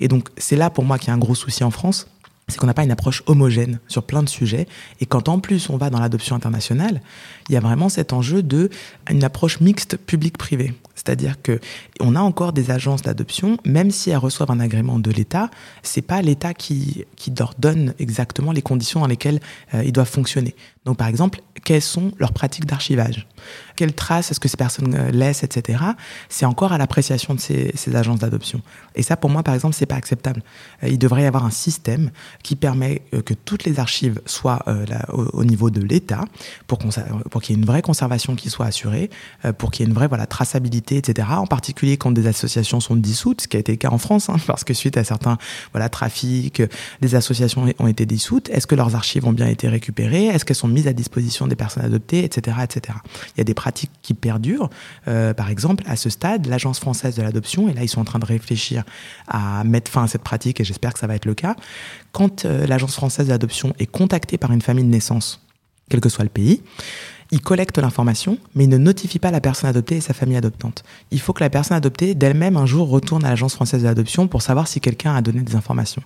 Et 0.00 0.08
donc, 0.08 0.28
c'est 0.36 0.56
là 0.60 0.70
pour 0.70 0.84
moi 0.84 0.98
qu'il 0.98 1.08
y 1.08 1.10
a 1.10 1.14
un 1.14 1.18
gros 1.18 1.34
souci 1.34 1.64
en 1.64 1.72
France 1.72 2.06
c'est 2.50 2.58
qu'on 2.58 2.66
n'a 2.66 2.74
pas 2.74 2.82
une 2.82 2.90
approche 2.90 3.22
homogène 3.26 3.78
sur 3.88 4.02
plein 4.02 4.22
de 4.22 4.28
sujets. 4.28 4.66
Et 5.00 5.06
quand 5.06 5.28
en 5.28 5.38
plus 5.38 5.70
on 5.70 5.76
va 5.76 5.88
dans 5.88 6.00
l'adoption 6.00 6.34
internationale, 6.34 7.00
il 7.48 7.54
y 7.54 7.56
a 7.56 7.60
vraiment 7.60 7.88
cet 7.88 8.12
enjeu 8.12 8.42
de 8.42 8.70
une 9.08 9.24
approche 9.24 9.60
mixte 9.60 9.96
public-privé. 9.96 10.74
C'est-à-dire 11.04 11.40
que 11.42 11.60
on 11.98 12.14
a 12.14 12.20
encore 12.20 12.52
des 12.52 12.70
agences 12.70 13.00
d'adoption, 13.00 13.56
même 13.64 13.90
si 13.90 14.10
elles 14.10 14.18
reçoivent 14.18 14.50
un 14.50 14.60
agrément 14.60 14.98
de 14.98 15.10
l'État, 15.10 15.48
c'est 15.82 16.02
pas 16.02 16.20
l'État 16.20 16.52
qui, 16.52 17.06
qui 17.16 17.32
leur 17.38 17.54
donne 17.58 17.94
exactement 17.98 18.52
les 18.52 18.60
conditions 18.60 19.00
dans 19.00 19.06
lesquelles 19.06 19.40
euh, 19.72 19.82
ils 19.82 19.92
doivent 19.92 20.10
fonctionner. 20.10 20.54
Donc 20.84 20.98
par 20.98 21.08
exemple, 21.08 21.40
quelles 21.64 21.82
sont 21.82 22.12
leurs 22.18 22.32
pratiques 22.32 22.66
d'archivage? 22.66 23.26
Quelles 23.76 23.94
traces 23.94 24.30
est-ce 24.30 24.40
que 24.40 24.48
ces 24.48 24.58
personnes 24.58 24.94
euh, 24.94 25.10
laissent, 25.10 25.42
etc. 25.42 25.82
C'est 26.28 26.44
encore 26.44 26.72
à 26.72 26.78
l'appréciation 26.78 27.34
de 27.34 27.40
ces, 27.40 27.72
ces 27.74 27.96
agences 27.96 28.18
d'adoption. 28.18 28.60
Et 28.94 29.02
ça, 29.02 29.16
pour 29.16 29.30
moi, 29.30 29.42
par 29.42 29.54
exemple, 29.54 29.74
c'est 29.74 29.86
pas 29.86 29.96
acceptable. 29.96 30.42
Euh, 30.82 30.88
il 30.88 30.98
devrait 30.98 31.22
y 31.22 31.26
avoir 31.26 31.46
un 31.46 31.50
système 31.50 32.10
qui 32.42 32.56
permet 32.56 33.02
que 33.24 33.32
toutes 33.32 33.64
les 33.64 33.80
archives 33.80 34.20
soient 34.26 34.64
au, 35.08 35.44
niveau 35.44 35.70
de 35.70 35.80
l'État 35.80 36.24
pour, 36.66 36.78
pour 36.78 37.40
qu'il 37.40 37.54
y 37.54 37.58
ait 37.58 37.60
une 37.60 37.66
vraie 37.66 37.82
conservation 37.82 38.34
qui 38.34 38.50
soit 38.50 38.66
assurée, 38.66 39.10
pour 39.58 39.70
qu'il 39.70 39.84
y 39.84 39.86
ait 39.86 39.90
une 39.90 39.94
vraie 39.94 40.08
voilà, 40.08 40.26
traçabilité, 40.26 40.89
etc. 40.96 41.28
En 41.32 41.46
particulier 41.46 41.96
quand 41.96 42.10
des 42.10 42.26
associations 42.26 42.80
sont 42.80 42.96
dissoutes, 42.96 43.42
ce 43.42 43.48
qui 43.48 43.56
a 43.56 43.60
été 43.60 43.72
le 43.72 43.78
cas 43.78 43.90
en 43.90 43.98
France, 43.98 44.28
hein, 44.28 44.36
parce 44.46 44.64
que 44.64 44.74
suite 44.74 44.96
à 44.96 45.04
certains 45.04 45.38
voilà, 45.72 45.88
trafics, 45.88 46.62
des 47.00 47.14
associations 47.14 47.66
ont 47.78 47.86
été 47.86 48.06
dissoutes. 48.06 48.48
Est-ce 48.50 48.66
que 48.66 48.74
leurs 48.74 48.94
archives 48.94 49.26
ont 49.26 49.32
bien 49.32 49.48
été 49.48 49.68
récupérées? 49.68 50.26
Est-ce 50.26 50.44
qu'elles 50.44 50.56
sont 50.56 50.68
mises 50.68 50.88
à 50.88 50.92
disposition 50.92 51.46
des 51.46 51.56
personnes 51.56 51.84
adoptées, 51.84 52.24
etc., 52.24 52.58
etc. 52.62 52.98
Il 53.34 53.38
y 53.38 53.40
a 53.40 53.44
des 53.44 53.54
pratiques 53.54 53.90
qui 54.02 54.14
perdurent. 54.14 54.70
Euh, 55.08 55.34
par 55.34 55.50
exemple, 55.50 55.84
à 55.86 55.96
ce 55.96 56.10
stade, 56.10 56.46
l'Agence 56.46 56.80
française 56.80 57.16
de 57.16 57.22
l'adoption, 57.22 57.68
et 57.68 57.74
là 57.74 57.82
ils 57.82 57.88
sont 57.88 58.00
en 58.00 58.04
train 58.04 58.18
de 58.18 58.26
réfléchir 58.26 58.84
à 59.28 59.64
mettre 59.64 59.90
fin 59.90 60.04
à 60.04 60.08
cette 60.08 60.22
pratique, 60.22 60.60
et 60.60 60.64
j'espère 60.64 60.92
que 60.92 60.98
ça 60.98 61.06
va 61.06 61.14
être 61.14 61.26
le 61.26 61.34
cas, 61.34 61.56
quand 62.12 62.44
euh, 62.44 62.66
l'Agence 62.66 62.94
française 62.94 63.26
de 63.26 63.32
l'adoption 63.32 63.74
est 63.78 63.86
contactée 63.86 64.38
par 64.38 64.52
une 64.52 64.62
famille 64.62 64.84
de 64.84 64.90
naissance, 64.90 65.40
quel 65.88 66.00
que 66.00 66.08
soit 66.08 66.24
le 66.24 66.30
pays, 66.30 66.62
il 67.32 67.40
collecte 67.40 67.78
l'information, 67.78 68.38
mais 68.54 68.64
il 68.64 68.70
ne 68.70 68.76
notifie 68.76 69.18
pas 69.18 69.30
la 69.30 69.40
personne 69.40 69.70
adoptée 69.70 69.96
et 69.96 70.00
sa 70.00 70.14
famille 70.14 70.36
adoptante. 70.36 70.82
Il 71.10 71.20
faut 71.20 71.32
que 71.32 71.42
la 71.42 71.50
personne 71.50 71.76
adoptée 71.76 72.14
d'elle-même 72.14 72.56
un 72.56 72.66
jour 72.66 72.88
retourne 72.88 73.24
à 73.24 73.30
l'agence 73.30 73.54
française 73.54 73.82
de 73.82 73.86
l'adoption 73.86 74.26
pour 74.26 74.42
savoir 74.42 74.66
si 74.66 74.80
quelqu'un 74.80 75.14
a 75.14 75.22
donné 75.22 75.40
des 75.40 75.54
informations. 75.54 76.02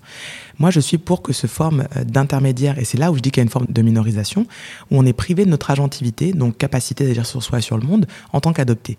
Moi, 0.59 0.71
je 0.71 0.81
suis 0.81 0.99
pour 0.99 1.23
que 1.23 1.33
ce 1.33 1.47
forme 1.47 1.87
euh, 1.97 2.05
d'intermédiaire, 2.05 2.79
et 2.79 2.85
c'est 2.85 2.99
là 2.99 3.11
où 3.11 3.17
je 3.17 3.21
dis 3.21 3.31
qu'il 3.31 3.41
y 3.41 3.43
a 3.43 3.45
une 3.45 3.51
forme 3.51 3.67
de 3.69 3.83
minorisation, 3.83 4.47
où 4.91 4.99
on 4.99 5.07
est 5.07 5.13
privé 5.13 5.45
de 5.45 5.51
notre 5.51 5.71
agentivité, 5.71 6.33
donc 6.33 6.59
capacité 6.59 7.07
d'agir 7.07 7.27
sur 7.27 7.43
soi 7.43 7.59
et 7.59 7.63
sur 7.63 7.79
le 7.79 7.87
monde, 7.87 8.07
en 8.33 8.41
tant 8.41 8.53
qu'adopté. 8.53 8.99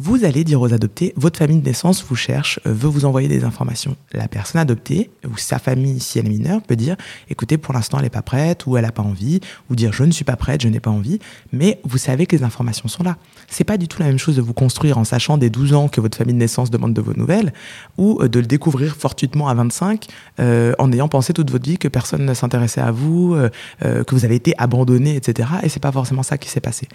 Vous 0.00 0.24
allez 0.24 0.42
dire 0.42 0.60
aux 0.60 0.72
adoptés, 0.72 1.12
votre 1.16 1.38
famille 1.38 1.60
de 1.60 1.64
naissance 1.64 2.04
vous 2.04 2.16
cherche, 2.16 2.58
euh, 2.66 2.72
veut 2.72 2.88
vous 2.88 3.04
envoyer 3.04 3.28
des 3.28 3.44
informations. 3.44 3.96
La 4.12 4.26
personne 4.26 4.60
adoptée, 4.60 5.10
ou 5.24 5.36
sa 5.36 5.60
famille, 5.60 6.00
si 6.00 6.18
elle 6.18 6.26
est 6.26 6.30
mineure, 6.30 6.62
peut 6.62 6.74
dire, 6.74 6.96
écoutez, 7.30 7.58
pour 7.58 7.72
l'instant, 7.74 7.98
elle 7.98 8.04
n'est 8.04 8.10
pas 8.10 8.22
prête, 8.22 8.66
ou 8.66 8.76
elle 8.76 8.84
n'a 8.84 8.90
pas 8.90 9.04
envie, 9.04 9.38
ou 9.70 9.76
dire, 9.76 9.92
je 9.92 10.02
ne 10.02 10.10
suis 10.10 10.24
pas 10.24 10.34
prête, 10.34 10.62
je 10.62 10.68
n'ai 10.68 10.80
pas 10.80 10.90
envie, 10.90 11.20
mais 11.52 11.80
vous 11.84 11.98
savez 11.98 12.26
que 12.26 12.34
les 12.34 12.42
informations 12.42 12.88
sont 12.88 13.04
là. 13.04 13.18
C'est 13.48 13.62
pas 13.62 13.76
du 13.76 13.86
tout 13.86 14.00
la 14.00 14.08
même 14.08 14.18
chose 14.18 14.34
de 14.34 14.42
vous 14.42 14.52
construire 14.52 14.98
en 14.98 15.04
sachant 15.04 15.38
des 15.38 15.48
12 15.48 15.74
ans 15.74 15.86
que 15.86 16.00
votre 16.00 16.18
famille 16.18 16.34
de 16.34 16.40
naissance 16.40 16.70
demande 16.70 16.92
de 16.92 17.00
vos 17.00 17.14
nouvelles, 17.14 17.52
ou 17.96 18.20
euh, 18.20 18.28
de 18.28 18.40
le 18.40 18.46
découvrir 18.46 18.96
fortuitement 18.96 19.46
à 19.46 19.54
25, 19.54 20.06
euh, 20.40 20.74
en 20.80 20.90
ayant 20.90 21.06
pensé 21.06 21.32
toute 21.32 21.52
votre 21.52 21.64
vie 21.64 21.78
que 21.78 21.86
personne 21.86 22.24
ne 22.24 22.34
s'intéressait 22.34 22.80
à 22.80 22.90
vous, 22.90 23.36
que 23.80 24.14
vous 24.14 24.24
avez 24.24 24.34
été 24.34 24.54
abandonné, 24.58 25.14
etc. 25.14 25.48
Et 25.62 25.68
c'est 25.68 25.80
pas 25.80 25.92
forcément 25.92 26.22
ça 26.22 26.36
qui 26.36 26.48
s'est 26.48 26.60
passé. 26.60 26.88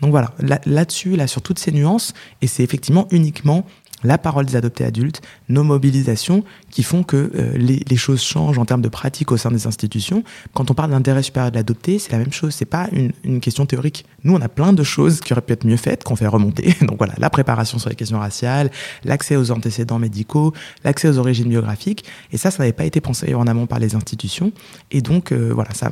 Donc 0.00 0.10
voilà, 0.10 0.32
là-dessus, 0.64 1.16
là, 1.16 1.26
sur 1.26 1.42
toutes 1.42 1.58
ces 1.58 1.72
nuances, 1.72 2.14
c'est 2.46 2.62
effectivement 2.62 3.06
uniquement 3.10 3.64
la 4.04 4.18
parole 4.18 4.44
des 4.46 4.56
adoptés 4.56 4.84
adultes, 4.84 5.22
nos 5.48 5.64
mobilisations 5.64 6.44
qui 6.70 6.82
font 6.82 7.02
que 7.02 7.30
euh, 7.34 7.56
les, 7.56 7.96
choses 7.96 8.22
changent 8.22 8.58
en 8.58 8.64
termes 8.64 8.82
de 8.82 8.88
pratique 8.88 9.32
au 9.32 9.36
sein 9.36 9.50
des 9.50 9.66
institutions. 9.66 10.22
Quand 10.52 10.70
on 10.70 10.74
parle 10.74 10.90
d'intérêt 10.90 11.22
supérieur 11.22 11.50
de 11.50 11.56
l'adopté, 11.56 11.98
c'est 11.98 12.12
la 12.12 12.18
même 12.18 12.32
chose. 12.32 12.54
C'est 12.54 12.66
pas 12.66 12.88
une, 12.92 13.12
une, 13.24 13.40
question 13.40 13.64
théorique. 13.64 14.04
Nous, 14.22 14.34
on 14.34 14.40
a 14.40 14.48
plein 14.48 14.72
de 14.72 14.82
choses 14.82 15.20
qui 15.20 15.32
auraient 15.32 15.42
pu 15.42 15.54
être 15.54 15.66
mieux 15.66 15.78
faites, 15.78 16.04
qu'on 16.04 16.14
fait 16.14 16.26
remonter. 16.26 16.76
Donc 16.82 16.98
voilà, 16.98 17.14
la 17.18 17.30
préparation 17.30 17.78
sur 17.78 17.88
les 17.88 17.96
questions 17.96 18.18
raciales, 18.18 18.70
l'accès 19.04 19.36
aux 19.36 19.50
antécédents 19.50 19.98
médicaux, 19.98 20.52
l'accès 20.84 21.08
aux 21.08 21.18
origines 21.18 21.48
biographiques. 21.48 22.04
Et 22.32 22.36
ça, 22.36 22.50
ça 22.50 22.62
n'avait 22.62 22.74
pas 22.74 22.84
été 22.84 23.00
pensé 23.00 23.34
en 23.34 23.46
amont 23.46 23.66
par 23.66 23.78
les 23.78 23.94
institutions. 23.94 24.52
Et 24.90 25.00
donc 25.00 25.32
euh, 25.32 25.52
voilà, 25.54 25.72
ça, 25.72 25.90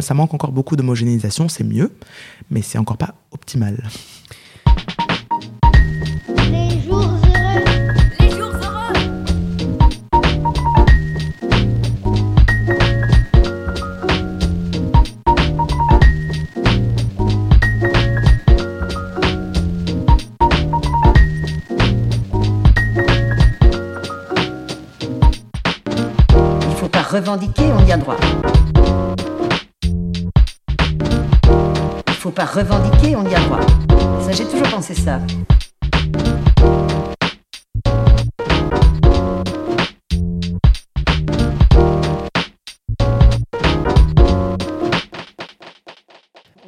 ça 0.00 0.14
manque 0.14 0.32
encore 0.32 0.52
beaucoup 0.52 0.76
d'homogénéisation. 0.76 1.48
C'est 1.48 1.64
mieux, 1.64 1.92
mais 2.50 2.62
c'est 2.62 2.78
encore 2.78 2.96
pas 2.96 3.14
optimal. 3.30 3.76
Revendiquer, 27.12 27.64
on 27.78 27.84
y 27.84 27.92
a 27.92 27.98
droit. 27.98 28.16
Il 32.08 32.14
faut 32.14 32.30
pas 32.30 32.46
revendiquer, 32.46 33.16
on 33.16 33.28
y 33.28 33.34
a 33.34 33.40
droit. 33.40 33.60
Ça, 34.22 34.32
j'ai 34.32 34.46
toujours 34.46 34.68
pensé 34.70 34.94
ça. 34.94 35.20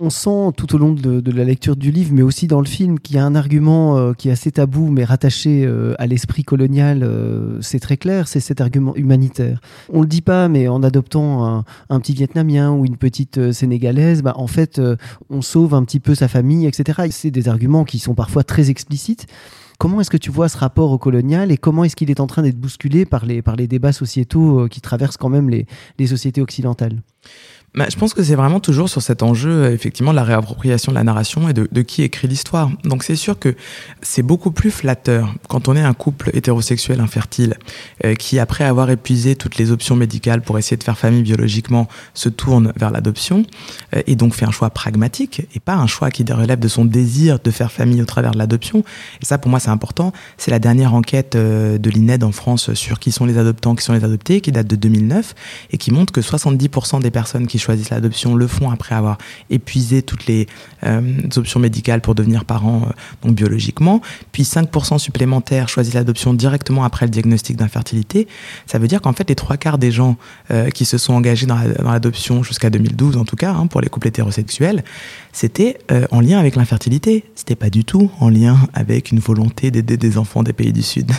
On 0.05 0.11
sent 0.11 0.53
tout 0.57 0.75
au 0.75 0.79
long 0.79 0.93
de, 0.93 1.31
la 1.31 1.45
lecture 1.45 1.77
du 1.77 1.91
livre, 1.91 2.11
mais 2.13 2.23
aussi 2.23 2.47
dans 2.47 2.61
le 2.61 2.67
film, 2.67 3.01
qu'il 3.01 3.17
y 3.17 3.19
a 3.19 3.25
un 3.25 3.35
argument 3.35 3.97
euh, 3.97 4.13
qui 4.13 4.29
est 4.29 4.33
assez 4.33 4.53
tabou, 4.53 4.91
mais 4.91 5.03
rattaché 5.03 5.65
euh, 5.65 5.95
à 5.99 6.07
l'esprit 6.07 6.45
colonial. 6.45 7.03
Euh, 7.03 7.59
c'est 7.63 7.81
très 7.81 7.97
clair, 7.97 8.29
c'est 8.29 8.41
cet 8.41 8.61
argument 8.61 8.95
humanitaire. 8.97 9.61
On 9.91 10.03
le 10.03 10.07
dit 10.07 10.21
pas, 10.21 10.49
mais 10.49 10.69
en 10.69 10.83
adoptant 10.83 11.65
un, 11.89 12.01
petit 12.01 12.13
Vietnamien 12.13 12.73
ou 12.73 12.85
une 12.85 12.97
petite 12.97 13.53
Sénégalaise, 13.53 14.23
bah, 14.23 14.35
en 14.37 14.47
fait, 14.47 14.81
on 15.31 15.41
sauve 15.41 15.75
un 15.75 15.85
petit 15.85 16.01
peu 16.01 16.15
sa 16.15 16.29
famille, 16.29 16.67
etc. 16.67 17.09
C'est 17.11 17.31
des 17.31 17.49
arguments 17.49 17.85
qui 17.85 17.99
sont 17.99 18.15
parfois 18.15 18.45
très 18.45 18.69
explicites. 18.69 19.27
Comment 19.79 20.01
est-ce 20.01 20.11
que 20.11 20.17
tu 20.17 20.31
vois 20.31 20.49
ce 20.49 20.59
rapport 20.59 20.91
au 20.93 20.99
colonial 20.99 21.51
et 21.51 21.57
comment 21.57 21.85
est-ce 21.85 21.97
qu'il 21.97 22.11
est 22.11 22.21
en 22.21 22.27
train 22.27 22.43
d'être 22.43 22.59
bousculé 22.59 23.07
par 23.07 23.25
les, 23.27 23.43
débats 23.67 23.93
sociétaux 23.93 24.69
qui 24.69 24.81
traversent 24.81 25.17
quand 25.17 25.31
même 25.31 25.49
les 25.51 26.07
sociétés 26.07 26.43
occidentales? 26.43 27.01
Bah, 27.75 27.87
je 27.91 27.97
pense 27.97 28.15
que 28.15 28.23
c'est 28.23 28.37
vraiment 28.37 28.61
toujours 28.61 28.89
sur 28.89 29.03
cet 29.03 29.25
enjeu, 29.25 29.51
euh, 29.51 29.73
effectivement, 29.73 30.13
de 30.13 30.17
la 30.17 30.23
réappropriation 30.23 30.93
de 30.93 30.97
la 30.97 31.03
narration 31.03 31.49
et 31.49 31.53
de, 31.53 31.83
qui 31.83 32.03
écrit 32.03 32.29
l'histoire. 32.29 32.71
Donc 32.85 33.03
c'est 33.03 33.17
sûr 33.17 33.37
que 33.37 33.57
c'est 34.01 34.23
beaucoup 34.23 34.53
plus 34.53 34.71
flatteur 34.71 35.35
quand 35.49 35.67
on 35.67 35.75
est 35.75 35.83
un 35.83 35.93
couple 35.93 36.31
hétérosexuel 36.35 37.01
infertile 37.01 37.57
euh, 38.05 38.15
qui, 38.15 38.39
après 38.39 38.63
avoir 38.63 38.91
épuisé 38.91 39.35
toutes 39.35 39.57
les 39.57 39.73
options 39.73 39.97
médicales 39.97 40.41
pour 40.43 40.57
essayer 40.57 40.77
de 40.77 40.85
faire 40.85 40.97
famille 40.97 41.23
biologiquement, 41.23 41.89
se 42.15 42.29
tourne 42.29 42.73
vers 42.77 42.93
l'adoption 42.93 43.45
euh, 43.97 44.03
et 44.07 44.15
donc 44.15 44.35
fait 44.35 44.47
un 44.47 44.53
choix 44.53 44.71
pragmatique 44.71 45.43
et 45.53 45.59
pas 45.59 45.75
un 45.75 45.89
choix 45.89 46.13
qui 46.13 46.25
relève 46.31 46.61
de 46.61 46.69
son 46.69 46.85
désir 46.85 47.41
de 47.43 47.51
faire 47.51 47.73
famille 47.73 48.01
au 48.01 48.07
travers 48.07 48.31
de 48.31 48.39
l'adoption. 48.39 48.85
Et 49.21 49.25
ça, 49.25 49.37
pour 49.39 49.51
moi, 49.51 49.59
c'est 49.59 49.71
important. 49.71 50.13
C'est 50.39 50.53
la 50.53 50.61
dernière 50.61 50.95
enquête 50.95 51.37
de 51.37 51.91
l'INED 51.91 52.23
en 52.23 52.33
France 52.33 52.73
sur 52.75 53.01
qui 53.01 53.11
sont 53.11 53.27
les 53.27 53.37
adoptants, 53.37 53.75
qui 53.75 53.85
sont 53.85 53.93
les 53.93 54.05
adoptés, 54.05 54.41
qui 54.41 54.53
date 54.53 54.69
de 54.69 54.77
2009 54.77 55.35
et 55.73 55.79
qui 55.79 55.91
montre 55.91 56.13
que 56.13 56.21
70% 56.21 57.01
des 57.01 57.11
personnes 57.11 57.47
qui 57.47 57.59
choisissent 57.65 57.91
l'adoption 57.91 58.35
le 58.35 58.47
font 58.47 58.71
après 58.71 58.95
avoir 58.95 59.19
épuisé 59.51 60.03
toutes 60.03 60.27
les 60.27 60.47
euh, 60.85 61.01
options 61.37 61.61
médicales 61.61 62.01
pour 62.01 62.15
devenir 62.15 62.45
parents 62.45 62.83
euh, 62.89 62.93
donc 63.23 63.35
biologiquement. 63.35 64.01
Puis 64.33 64.43
5% 64.43 64.99
supplémentaires 64.99 65.69
choisissent 65.69 65.95
l'adoption 65.95 66.35
directement 66.35 66.85
après 66.85 67.07
le 67.07 67.11
diagnostic 67.11 67.57
d'infertilité. 67.57 68.29
Ça 68.67 68.79
veut 68.79 68.89
dire 68.89 69.01
qu'en 69.01 69.13
fait, 69.13 69.29
les 69.29 69.35
trois 69.35 69.57
quarts 69.57 69.79
des 69.79 69.91
gens 69.91 70.17
euh, 70.51 70.71
qui 70.71 70.85
se 70.85 70.99
sont 70.99 71.15
engagés 71.15 71.47
dans 71.47 71.59
l'adoption 71.83 72.43
jusqu'à 72.43 72.71
2012, 72.71 73.17
en 73.17 73.25
tout 73.25 73.37
cas, 73.37 73.53
hein, 73.53 73.67
pour 73.67 73.81
les 73.81 73.89
couples 73.89 74.09
hétérosexuels, 74.09 74.85
c'était 75.33 75.79
en 76.11 76.21
lien 76.21 76.39
avec 76.39 76.57
l'infertilité. 76.57 77.25
C'était 77.35 77.57
pas 77.57 77.71
du 77.71 77.85
tout 77.85 78.11
en 78.21 78.29
lien 78.29 78.57
avec 78.73 79.11
une 79.11 79.19
volonté 79.19 79.71
d'aider 79.71 79.97
des 79.97 80.19
enfants 80.19 80.43
des 80.43 80.53
pays 80.53 80.73
du 80.73 80.83
Sud. 80.83 81.11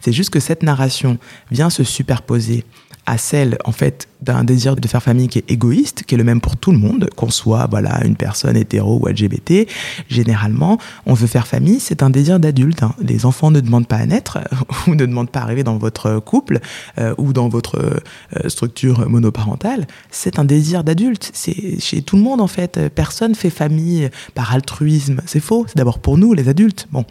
C'est 0.00 0.12
juste 0.12 0.30
que 0.30 0.40
cette 0.40 0.62
narration 0.62 1.18
vient 1.50 1.70
se 1.70 1.84
superposer 1.84 2.64
à 3.10 3.18
celle 3.18 3.58
en 3.64 3.72
fait 3.72 4.06
d'un 4.22 4.44
désir 4.44 4.76
de 4.76 4.86
faire 4.86 5.02
famille 5.02 5.26
qui 5.26 5.38
est 5.38 5.50
égoïste, 5.50 6.04
qui 6.04 6.14
est 6.14 6.18
le 6.18 6.22
même 6.22 6.40
pour 6.40 6.56
tout 6.56 6.70
le 6.70 6.78
monde, 6.78 7.10
qu'on 7.16 7.30
soit 7.30 7.66
voilà 7.68 8.04
une 8.04 8.14
personne 8.14 8.56
hétéro 8.56 9.00
ou 9.02 9.08
LGBT. 9.08 9.68
Généralement, 10.08 10.78
on 11.06 11.14
veut 11.14 11.26
faire 11.26 11.48
famille, 11.48 11.80
c'est 11.80 12.04
un 12.04 12.10
désir 12.10 12.38
d'adulte. 12.38 12.84
Hein. 12.84 12.94
Les 13.02 13.26
enfants 13.26 13.50
ne 13.50 13.58
demandent 13.58 13.88
pas 13.88 13.96
à 13.96 14.06
naître 14.06 14.38
ou 14.86 14.94
ne 14.94 15.06
demandent 15.06 15.30
pas 15.30 15.40
à 15.40 15.42
arriver 15.42 15.64
dans 15.64 15.76
votre 15.76 16.20
couple 16.20 16.60
euh, 16.98 17.12
ou 17.18 17.32
dans 17.32 17.48
votre 17.48 17.80
euh, 17.80 18.48
structure 18.48 19.08
monoparentale. 19.08 19.88
C'est 20.12 20.38
un 20.38 20.44
désir 20.44 20.84
d'adulte. 20.84 21.32
C'est 21.34 21.80
chez 21.80 22.02
tout 22.02 22.14
le 22.14 22.22
monde 22.22 22.40
en 22.40 22.46
fait. 22.46 22.78
Personne 22.94 23.34
fait 23.34 23.50
famille 23.50 24.08
par 24.34 24.54
altruisme. 24.54 25.20
C'est 25.26 25.40
faux. 25.40 25.64
C'est 25.66 25.76
d'abord 25.76 25.98
pour 25.98 26.16
nous 26.16 26.32
les 26.32 26.48
adultes. 26.48 26.86
Bon. 26.92 27.04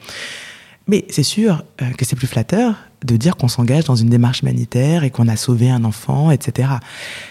Mais 0.87 1.05
c'est 1.09 1.23
sûr 1.23 1.63
euh, 1.81 1.89
que 1.97 2.05
c'est 2.05 2.15
plus 2.15 2.27
flatteur 2.27 2.75
de 3.03 3.17
dire 3.17 3.37
qu'on 3.37 3.47
s'engage 3.47 3.85
dans 3.85 3.95
une 3.95 4.09
démarche 4.09 4.41
humanitaire 4.41 5.03
et 5.03 5.11
qu'on 5.11 5.27
a 5.27 5.35
sauvé 5.35 5.69
un 5.69 5.83
enfant, 5.83 6.31
etc. 6.31 6.69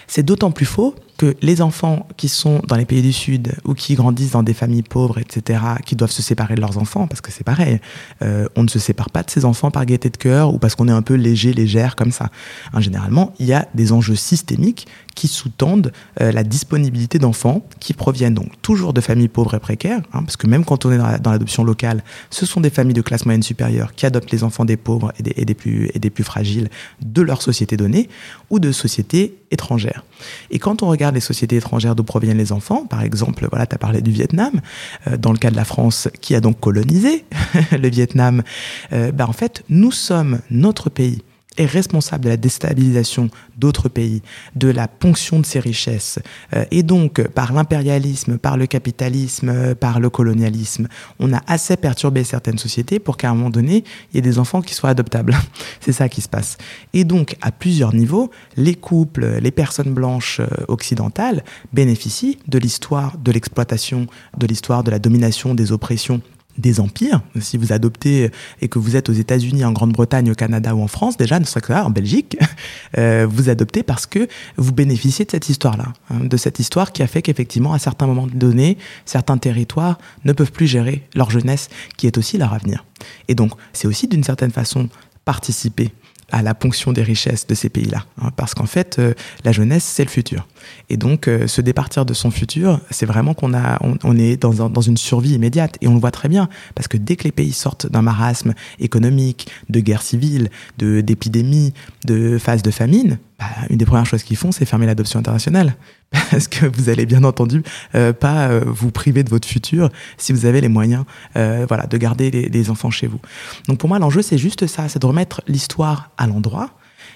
C'est 0.07 0.23
d'autant 0.23 0.51
plus 0.51 0.65
faux 0.65 0.95
que 1.19 1.35
les 1.41 1.61
enfants 1.61 2.07
qui 2.15 2.29
sont 2.29 2.61
dans 2.65 2.77
les 2.77 2.85
pays 2.85 3.01
du 3.01 3.11
Sud 3.11 3.51
ou 3.65 3.73
qui 3.73 3.95
grandissent 3.95 4.31
dans 4.31 4.41
des 4.41 4.53
familles 4.53 4.83
pauvres, 4.83 5.19
etc., 5.19 5.61
qui 5.85 5.97
doivent 5.97 6.11
se 6.11 6.21
séparer 6.21 6.55
de 6.55 6.61
leurs 6.61 6.77
enfants, 6.77 7.07
parce 7.07 7.19
que 7.19 7.29
c'est 7.29 7.43
pareil, 7.43 7.81
euh, 8.21 8.47
on 8.55 8.63
ne 8.63 8.69
se 8.69 8.79
sépare 8.79 9.09
pas 9.09 9.21
de 9.21 9.29
ses 9.29 9.43
enfants 9.43 9.69
par 9.69 9.85
gaieté 9.85 10.09
de 10.09 10.15
cœur 10.15 10.53
ou 10.53 10.59
parce 10.59 10.75
qu'on 10.75 10.87
est 10.87 10.93
un 10.93 11.01
peu 11.01 11.15
léger, 11.15 11.51
légère 11.51 11.97
comme 11.97 12.11
ça. 12.11 12.29
Hein, 12.71 12.79
généralement, 12.79 13.33
il 13.37 13.47
y 13.47 13.53
a 13.53 13.67
des 13.75 13.91
enjeux 13.91 14.15
systémiques 14.15 14.87
qui 15.13 15.27
sous-tendent 15.27 15.91
euh, 16.21 16.31
la 16.31 16.45
disponibilité 16.45 17.19
d'enfants 17.19 17.63
qui 17.81 17.91
proviennent 17.91 18.33
donc 18.33 18.53
toujours 18.61 18.93
de 18.93 19.01
familles 19.01 19.27
pauvres 19.27 19.55
et 19.55 19.59
précaires, 19.59 20.01
hein, 20.13 20.23
parce 20.23 20.37
que 20.37 20.47
même 20.47 20.63
quand 20.63 20.85
on 20.85 20.91
est 20.93 21.19
dans 21.19 21.31
l'adoption 21.31 21.65
locale, 21.65 22.01
ce 22.29 22.45
sont 22.45 22.61
des 22.61 22.69
familles 22.69 22.93
de 22.93 23.01
classe 23.01 23.25
moyenne 23.25 23.43
supérieure 23.43 23.93
qui 23.93 24.05
adoptent 24.05 24.31
les 24.31 24.45
enfants 24.45 24.63
des 24.63 24.77
pauvres 24.77 25.11
et 25.19 25.23
des, 25.23 25.33
et 25.35 25.43
des, 25.43 25.53
et 25.67 25.99
des 25.99 26.09
plus 26.09 26.23
fragiles 26.23 26.69
de 27.01 27.21
leur 27.21 27.41
société 27.41 27.77
donnée 27.77 28.09
ou 28.49 28.59
de 28.59 28.71
sociétés 28.71 29.37
étrangères. 29.51 30.03
Et 30.51 30.59
quand 30.59 30.83
on 30.83 30.87
regarde 30.87 31.15
les 31.15 31.21
sociétés 31.21 31.57
étrangères 31.57 31.95
d'où 31.95 32.03
proviennent 32.03 32.37
les 32.37 32.51
enfants, 32.51 32.85
par 32.85 33.01
exemple, 33.01 33.47
voilà, 33.49 33.65
tu 33.65 33.75
as 33.75 33.77
parlé 33.77 34.01
du 34.01 34.11
Vietnam, 34.11 34.61
euh, 35.07 35.17
dans 35.17 35.31
le 35.31 35.37
cas 35.37 35.51
de 35.51 35.55
la 35.55 35.65
France 35.65 36.07
qui 36.21 36.35
a 36.35 36.41
donc 36.41 36.59
colonisé 36.59 37.25
le 37.71 37.89
Vietnam, 37.89 38.43
ben 38.91 39.25
en 39.27 39.33
fait, 39.33 39.63
nous 39.69 39.91
sommes 39.91 40.39
notre 40.49 40.89
pays 40.89 41.21
est 41.59 41.65
responsable 41.65 42.23
de 42.23 42.29
la 42.29 42.37
déstabilisation 42.37 43.29
d'autres 43.57 43.89
pays, 43.89 44.23
de 44.55 44.69
la 44.69 44.87
ponction 44.87 45.39
de 45.39 45.45
ses 45.45 45.59
richesses, 45.59 46.19
euh, 46.55 46.65
et 46.71 46.81
donc 46.81 47.21
par 47.27 47.53
l'impérialisme, 47.53 48.37
par 48.37 48.57
le 48.57 48.65
capitalisme, 48.65 49.49
euh, 49.49 49.75
par 49.75 49.99
le 49.99 50.09
colonialisme, 50.09 50.87
on 51.19 51.33
a 51.33 51.41
assez 51.45 51.77
perturbé 51.77 52.23
certaines 52.23 52.57
sociétés 52.57 52.99
pour 52.99 53.17
qu'à 53.17 53.29
un 53.29 53.35
moment 53.35 53.49
donné, 53.49 53.83
il 54.11 54.15
y 54.15 54.19
ait 54.19 54.21
des 54.21 54.39
enfants 54.39 54.61
qui 54.61 54.73
soient 54.73 54.89
adoptables. 54.89 55.35
C'est 55.81 55.91
ça 55.91 56.09
qui 56.09 56.21
se 56.21 56.29
passe. 56.29 56.57
Et 56.93 57.03
donc, 57.03 57.35
à 57.41 57.51
plusieurs 57.51 57.93
niveaux, 57.93 58.31
les 58.55 58.75
couples, 58.75 59.39
les 59.41 59.51
personnes 59.51 59.93
blanches 59.93 60.39
euh, 60.39 60.47
occidentales 60.69 61.43
bénéficient 61.73 62.39
de 62.47 62.57
l'histoire 62.57 63.17
de 63.17 63.31
l'exploitation, 63.31 64.07
de 64.37 64.47
l'histoire 64.47 64.83
de 64.83 64.91
la 64.91 64.99
domination, 64.99 65.53
des 65.53 65.71
oppressions 65.71 66.21
des 66.59 66.79
empires. 66.79 67.21
Si 67.39 67.57
vous 67.57 67.73
adoptez 67.73 68.29
et 68.61 68.67
que 68.67 68.79
vous 68.79 68.95
êtes 68.95 69.09
aux 69.09 69.13
États-Unis, 69.13 69.63
en 69.65 69.71
Grande-Bretagne, 69.71 70.31
au 70.31 70.35
Canada 70.35 70.75
ou 70.75 70.81
en 70.81 70.87
France, 70.87 71.17
déjà, 71.17 71.39
ne 71.39 71.45
serait 71.45 71.61
que 71.61 71.73
en 71.73 71.89
Belgique, 71.89 72.37
euh, 72.97 73.27
vous 73.29 73.49
adoptez 73.49 73.83
parce 73.83 74.05
que 74.05 74.27
vous 74.57 74.71
bénéficiez 74.71 75.25
de 75.25 75.31
cette 75.31 75.49
histoire-là, 75.49 75.93
hein, 76.09 76.19
de 76.23 76.37
cette 76.37 76.59
histoire 76.59 76.91
qui 76.91 77.03
a 77.03 77.07
fait 77.07 77.21
qu'effectivement, 77.21 77.73
à 77.73 77.79
certains 77.79 78.07
moments 78.07 78.27
donnés, 78.27 78.77
certains 79.05 79.37
territoires 79.37 79.97
ne 80.25 80.33
peuvent 80.33 80.51
plus 80.51 80.67
gérer 80.67 81.07
leur 81.15 81.31
jeunesse, 81.31 81.69
qui 81.97 82.07
est 82.07 82.17
aussi 82.17 82.37
leur 82.37 82.53
avenir. 82.53 82.85
Et 83.27 83.35
donc, 83.35 83.51
c'est 83.73 83.87
aussi 83.87 84.07
d'une 84.07 84.23
certaine 84.23 84.51
façon 84.51 84.89
participer 85.25 85.91
à 86.31 86.41
la 86.41 86.53
ponction 86.53 86.93
des 86.93 87.03
richesses 87.03 87.47
de 87.47 87.55
ces 87.55 87.69
pays-là. 87.69 88.05
Hein, 88.21 88.31
parce 88.35 88.53
qu'en 88.53 88.65
fait, 88.65 88.97
euh, 88.99 89.13
la 89.43 89.51
jeunesse, 89.51 89.83
c'est 89.83 90.03
le 90.03 90.09
futur. 90.09 90.47
Et 90.89 90.97
donc, 90.97 91.27
euh, 91.27 91.47
se 91.47 91.61
départir 91.61 92.05
de 92.05 92.13
son 92.13 92.31
futur, 92.31 92.79
c'est 92.89 93.05
vraiment 93.05 93.33
qu'on 93.33 93.53
a, 93.53 93.79
on, 93.81 94.17
est 94.17 94.37
dans, 94.37 94.81
une 94.81 94.97
survie 94.97 95.33
immédiate. 95.33 95.77
Et 95.81 95.87
on 95.87 95.93
le 95.93 95.99
voit 95.99 96.11
très 96.11 96.29
bien, 96.29 96.49
parce 96.75 96.87
que 96.87 96.97
dès 96.97 97.15
que 97.15 97.23
les 97.23 97.31
pays 97.31 97.53
sortent 97.53 97.87
d'un 97.87 98.01
marasme 98.01 98.53
économique, 98.79 99.47
de 99.69 99.79
guerre 99.79 100.01
civile, 100.01 100.49
de 100.77 101.01
d'épidémie, 101.01 101.73
de 102.05 102.37
phase 102.37 102.61
de 102.61 102.71
famine, 102.71 103.19
bah, 103.39 103.45
une 103.69 103.77
des 103.77 103.85
premières 103.85 104.05
choses 104.05 104.23
qu'ils 104.23 104.37
font, 104.37 104.51
c'est 104.51 104.65
fermer 104.65 104.85
l'adoption 104.85 105.19
internationale. 105.19 105.75
Parce 106.31 106.47
que 106.47 106.65
vous 106.65 106.89
allez 106.89 107.05
bien 107.05 107.23
entendu 107.23 107.63
euh, 107.95 108.13
pas 108.13 108.49
euh, 108.49 108.63
vous 108.65 108.91
priver 108.91 109.23
de 109.23 109.29
votre 109.29 109.47
futur 109.47 109.89
si 110.17 110.33
vous 110.33 110.45
avez 110.45 110.59
les 110.61 110.67
moyens 110.67 111.05
euh, 111.35 111.65
voilà, 111.67 111.85
de 111.85 111.97
garder 111.97 112.31
les, 112.31 112.49
les 112.49 112.69
enfants 112.69 112.89
chez 112.89 113.07
vous. 113.07 113.19
Donc 113.67 113.77
pour 113.77 113.89
moi, 113.89 113.99
l'enjeu, 113.99 114.21
c'est 114.21 114.37
juste 114.37 114.65
ça, 114.67 114.89
c'est 114.89 114.99
de 114.99 115.05
remettre 115.05 115.41
l'histoire 115.47 116.09
à 116.17 116.25
l'endroit 116.25 116.71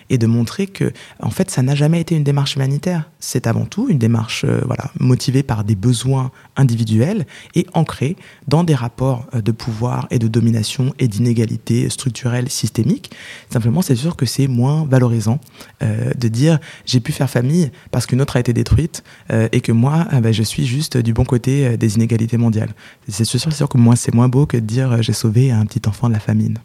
et 0.10 0.18
de 0.18 0.28
montrer 0.28 0.68
que, 0.68 0.92
en 1.22 1.30
fait, 1.30 1.50
ça 1.50 1.62
n'a 1.62 1.76
jamais 1.76 2.02
été 2.02 2.16
une 2.16 2.24
démarche 2.24 2.56
humanitaire. 2.56 3.10
C'est 3.20 3.48
avant 3.48 3.66
tout 3.66 3.88
une 3.90 3.98
démarche, 3.98 4.46
euh, 4.46 4.62
voilà, 4.66 4.92
motivée 5.00 5.44
par 5.44 5.64
des 5.64 5.76
besoins 5.76 6.32
individuels 6.56 7.26
et 7.56 7.66
ancrée 7.74 8.16
dans 8.48 8.64
des 8.64 8.76
rapports 8.76 9.26
euh, 9.34 9.42
de 9.42 9.52
pouvoir 9.52 10.08
et 10.12 10.20
de 10.20 10.28
domination 10.28 10.94
et 11.00 11.08
d'inégalité 11.08 11.90
structurelle 11.90 12.50
systémique. 12.50 13.12
Simplement, 13.50 13.82
c'est 13.82 13.96
sûr 13.96 14.16
que 14.16 14.26
c'est 14.26 14.48
moins 14.48 14.86
valorisant 14.86 15.40
euh, 15.82 16.12
de 16.14 16.28
dire 16.28 16.60
j'ai 16.86 17.00
pu 17.00 17.12
faire 17.12 17.30
famille 17.30 17.72
parce 17.92 18.06
qu'une 18.06 18.22
autre 18.22 18.36
a 18.36 18.40
été 18.40 18.54
détruite 18.54 19.04
et 19.52 19.62
que 19.62 19.72
moi, 19.72 20.08
ben, 20.22 20.34
je 20.34 20.44
suis 20.44 20.66
juste 20.66 20.98
du 20.98 21.14
bon 21.14 21.24
côté 21.24 21.78
des 21.78 21.96
inégalités 21.96 22.38
mondiales. 22.38 22.74
C'est 23.08 23.26
sûr, 23.26 23.40
sûr 23.40 23.70
que 23.70 23.78
moi, 23.78 23.96
c'est 23.96 24.14
moins 24.14 24.30
beau 24.30 24.46
que 24.46 24.58
de 24.58 24.66
dire 24.66 25.02
j'ai 25.02 25.14
sauvé 25.14 25.52
un 25.52 25.66
petit 25.66 25.82
enfant 25.88 26.08
de 26.08 26.14
la 26.14 26.20
famine. 26.20 26.60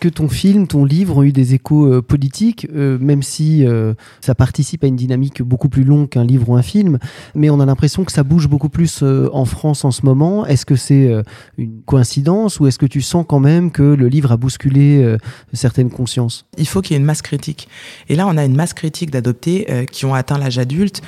Que 0.00 0.09
ton 0.20 0.28
film, 0.28 0.66
ton 0.66 0.84
livre 0.84 1.16
ont 1.16 1.22
eu 1.22 1.32
des 1.32 1.54
échos 1.54 1.86
euh, 1.86 2.02
politiques, 2.02 2.68
euh, 2.74 2.98
même 3.00 3.22
si 3.22 3.64
euh, 3.64 3.94
ça 4.20 4.34
participe 4.34 4.84
à 4.84 4.86
une 4.86 4.96
dynamique 4.96 5.40
beaucoup 5.40 5.70
plus 5.70 5.82
longue 5.82 6.10
qu'un 6.10 6.24
livre 6.24 6.50
ou 6.50 6.56
un 6.56 6.62
film, 6.62 6.98
mais 7.34 7.48
on 7.48 7.58
a 7.58 7.64
l'impression 7.64 8.04
que 8.04 8.12
ça 8.12 8.22
bouge 8.22 8.46
beaucoup 8.46 8.68
plus 8.68 9.02
en 9.02 9.46
France 9.46 9.82
en 9.84 9.90
ce 9.90 10.04
moment. 10.04 10.44
Est-ce 10.44 10.66
que 10.66 10.76
c'est 10.76 11.10
une 11.56 11.80
coïncidence 11.86 12.60
ou 12.60 12.66
est-ce 12.66 12.78
que 12.78 12.86
tu 12.86 13.00
sens 13.00 13.24
quand 13.26 13.40
même 13.40 13.70
que 13.70 13.82
le 13.82 14.08
livre 14.08 14.32
a 14.32 14.36
bousculé 14.36 15.16
certaines 15.52 15.90
consciences? 15.90 16.44
Il 16.58 16.66
faut 16.66 16.82
qu'il 16.82 16.92
y 16.92 16.96
ait 16.96 17.00
une 17.00 17.06
masse 17.06 17.22
critique. 17.22 17.68
Et 18.08 18.16
là, 18.16 18.26
on 18.26 18.36
a 18.36 18.44
une 18.44 18.56
masse 18.56 18.74
critique 18.74 19.10
d'adoptés 19.10 19.86
qui 19.90 20.04
ont 20.04 20.14
atteint 20.14 20.38
l'âge 20.38 20.58
adulte, 20.58 21.02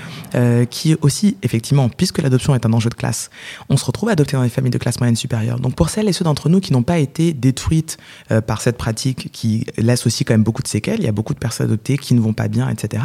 qui 0.71 0.97
aussi, 1.03 1.37
effectivement, 1.43 1.89
puisque 1.89 2.23
l'adoption 2.23 2.55
est 2.55 2.65
un 2.65 2.73
enjeu 2.73 2.89
de 2.89 2.95
classe, 2.95 3.31
on 3.69 3.77
se 3.77 3.85
retrouve 3.85 4.09
adopté 4.09 4.37
dans 4.37 4.43
des 4.43 4.49
familles 4.49 4.71
de 4.71 4.79
classe 4.79 5.01
moyenne 5.01 5.17
supérieure. 5.17 5.59
Donc 5.59 5.75
pour 5.75 5.91
celles 5.91 6.09
et 6.09 6.13
ceux 6.13 6.25
d'entre 6.25 6.49
nous 6.49 6.61
qui 6.61 6.73
n'ont 6.73 6.83
pas 6.83 6.99
été 6.99 7.33
détruites 7.33 7.99
par 8.47 8.61
cette 8.61 8.79
pratique 8.79 9.02
qui 9.15 9.67
laisse 9.77 10.07
aussi 10.07 10.25
quand 10.25 10.35
même 10.35 10.43
beaucoup 10.43 10.63
de 10.63 10.69
séquelles. 10.69 11.01
Il 11.01 11.05
y 11.05 11.09
a 11.09 11.13
beaucoup 11.13 11.35
de 11.35 11.39
personnes 11.39 11.67
adoptées 11.67 11.99
qui 11.99 12.15
ne 12.15 12.21
vont 12.21 12.33
pas 12.33 12.49
bien, 12.49 12.69
etc. 12.69 13.03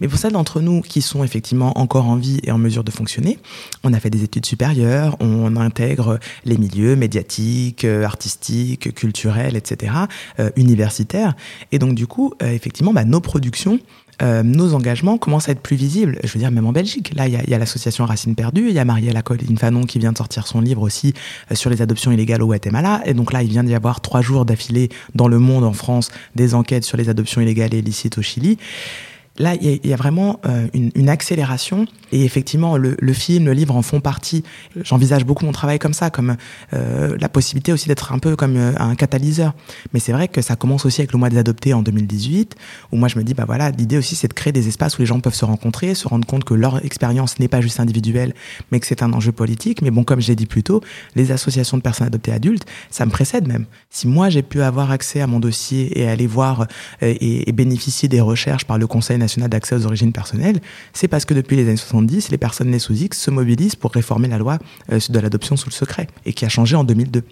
Mais 0.00 0.08
pour 0.08 0.18
celles 0.18 0.32
d'entre 0.32 0.60
nous 0.60 0.80
qui 0.80 1.02
sont 1.02 1.24
effectivement 1.24 1.78
encore 1.78 2.06
en 2.06 2.16
vie 2.16 2.40
et 2.44 2.52
en 2.52 2.58
mesure 2.58 2.84
de 2.84 2.90
fonctionner, 2.90 3.38
on 3.84 3.92
a 3.92 4.00
fait 4.00 4.10
des 4.10 4.24
études 4.24 4.46
supérieures, 4.46 5.16
on 5.20 5.56
intègre 5.56 6.18
les 6.44 6.58
milieux 6.58 6.96
médiatiques, 6.96 7.84
euh, 7.84 8.04
artistiques, 8.04 8.94
culturels, 8.94 9.56
etc., 9.56 9.92
euh, 10.38 10.50
universitaires. 10.56 11.34
Et 11.72 11.78
donc 11.78 11.94
du 11.94 12.06
coup, 12.06 12.34
euh, 12.42 12.50
effectivement, 12.52 12.92
bah, 12.92 13.04
nos 13.04 13.20
productions 13.20 13.78
euh, 14.22 14.42
nos 14.42 14.74
engagements 14.74 15.18
commencent 15.18 15.48
à 15.48 15.52
être 15.52 15.60
plus 15.60 15.76
visibles. 15.76 16.18
Je 16.24 16.32
veux 16.32 16.38
dire, 16.38 16.50
même 16.50 16.66
en 16.66 16.72
Belgique. 16.72 17.12
Là, 17.14 17.28
il 17.28 17.34
y 17.34 17.54
a, 17.54 17.58
l'association 17.58 18.04
Racine 18.04 18.34
Perdue, 18.34 18.68
il 18.68 18.74
y 18.74 18.78
a 18.78 18.84
Marielle 18.84 19.20
Colline 19.22 19.58
Fanon 19.58 19.84
qui 19.84 19.98
vient 19.98 20.12
de 20.12 20.18
sortir 20.18 20.46
son 20.46 20.60
livre 20.60 20.82
aussi 20.82 21.14
euh, 21.50 21.54
sur 21.54 21.70
les 21.70 21.82
adoptions 21.82 22.12
illégales 22.12 22.42
au 22.42 22.46
Guatemala. 22.46 23.02
Et 23.04 23.14
donc 23.14 23.32
là, 23.32 23.42
il 23.42 23.48
vient 23.48 23.64
d'y 23.64 23.74
avoir 23.74 24.00
trois 24.00 24.22
jours 24.22 24.44
d'affilée 24.44 24.88
dans 25.14 25.28
le 25.28 25.38
monde, 25.38 25.64
en 25.64 25.72
France, 25.72 26.10
des 26.36 26.54
enquêtes 26.54 26.84
sur 26.84 26.96
les 26.96 27.08
adoptions 27.08 27.40
illégales 27.40 27.74
et 27.74 27.78
illicites 27.78 28.18
au 28.18 28.22
Chili 28.22 28.58
là, 29.40 29.54
il 29.60 29.80
y, 29.84 29.92
a 29.92 29.96
vraiment 29.96 30.38
euh, 30.46 30.68
une, 30.74 31.08
accélération. 31.08 31.86
Et 32.12 32.24
effectivement, 32.24 32.76
le, 32.76 33.12
film, 33.12 33.46
le 33.46 33.52
livre 33.52 33.74
en 33.74 33.82
font 33.82 34.00
partie. 34.00 34.44
J'envisage 34.82 35.24
beaucoup 35.24 35.44
mon 35.44 35.52
travail 35.52 35.78
comme 35.78 35.94
ça, 35.94 36.10
comme 36.10 36.36
euh, 36.74 37.16
la 37.18 37.28
possibilité 37.28 37.72
aussi 37.72 37.88
d'être 37.88 38.12
un 38.12 38.18
peu 38.18 38.36
comme 38.36 38.56
euh, 38.56 38.72
un 38.78 38.94
catalyseur. 38.94 39.54
Mais 39.92 40.00
c'est 40.00 40.12
vrai 40.12 40.28
que 40.28 40.42
ça 40.42 40.56
commence 40.56 40.84
aussi 40.84 41.00
avec 41.00 41.12
le 41.12 41.18
mois 41.18 41.30
des 41.30 41.38
adoptés 41.38 41.72
en 41.72 41.82
2018, 41.82 42.54
où 42.92 42.96
moi 42.96 43.08
je 43.08 43.18
me 43.18 43.24
dis, 43.24 43.32
bah 43.32 43.44
voilà, 43.46 43.70
l'idée 43.70 43.96
aussi 43.96 44.14
c'est 44.14 44.28
de 44.28 44.34
créer 44.34 44.52
des 44.52 44.68
espaces 44.68 44.98
où 44.98 45.02
les 45.02 45.06
gens 45.06 45.20
peuvent 45.20 45.34
se 45.34 45.46
rencontrer, 45.46 45.94
se 45.94 46.06
rendre 46.06 46.26
compte 46.26 46.44
que 46.44 46.54
leur 46.54 46.84
expérience 46.84 47.38
n'est 47.38 47.48
pas 47.48 47.62
juste 47.62 47.80
individuelle, 47.80 48.34
mais 48.70 48.78
que 48.78 48.86
c'est 48.86 49.02
un 49.02 49.12
enjeu 49.12 49.32
politique. 49.32 49.80
Mais 49.80 49.90
bon, 49.90 50.04
comme 50.04 50.20
j'ai 50.20 50.36
dit 50.36 50.46
plus 50.46 50.62
tôt, 50.62 50.82
les 51.16 51.32
associations 51.32 51.78
de 51.78 51.82
personnes 51.82 52.08
adoptées 52.08 52.32
adultes, 52.32 52.66
ça 52.90 53.06
me 53.06 53.10
précède 53.10 53.48
même. 53.48 53.64
Si 53.88 54.06
moi 54.06 54.28
j'ai 54.28 54.42
pu 54.42 54.60
avoir 54.60 54.90
accès 54.90 55.22
à 55.22 55.26
mon 55.26 55.40
dossier 55.40 55.98
et 55.98 56.06
aller 56.06 56.26
voir 56.26 56.66
et, 57.00 57.48
et 57.48 57.52
bénéficier 57.52 58.08
des 58.08 58.20
recherches 58.20 58.66
par 58.66 58.76
le 58.76 58.86
Conseil 58.86 59.16
national 59.16 59.29
d'accès 59.38 59.74
aux 59.74 59.86
origines 59.86 60.12
personnelles, 60.12 60.60
c'est 60.92 61.08
parce 61.08 61.24
que 61.24 61.34
depuis 61.34 61.56
les 61.56 61.62
années 61.62 61.76
70, 61.76 62.30
les 62.30 62.38
personnes 62.38 62.70
nées 62.70 62.78
sous 62.78 62.94
X 62.94 63.20
se 63.20 63.30
mobilisent 63.30 63.76
pour 63.76 63.92
réformer 63.92 64.28
la 64.28 64.38
loi 64.38 64.58
euh, 64.92 64.98
de 65.08 65.18
l'adoption 65.18 65.56
sous 65.56 65.68
le 65.68 65.74
secret, 65.74 66.08
et 66.24 66.32
qui 66.32 66.44
a 66.44 66.48
changé 66.48 66.76
en 66.76 66.84
2002. 66.84 67.22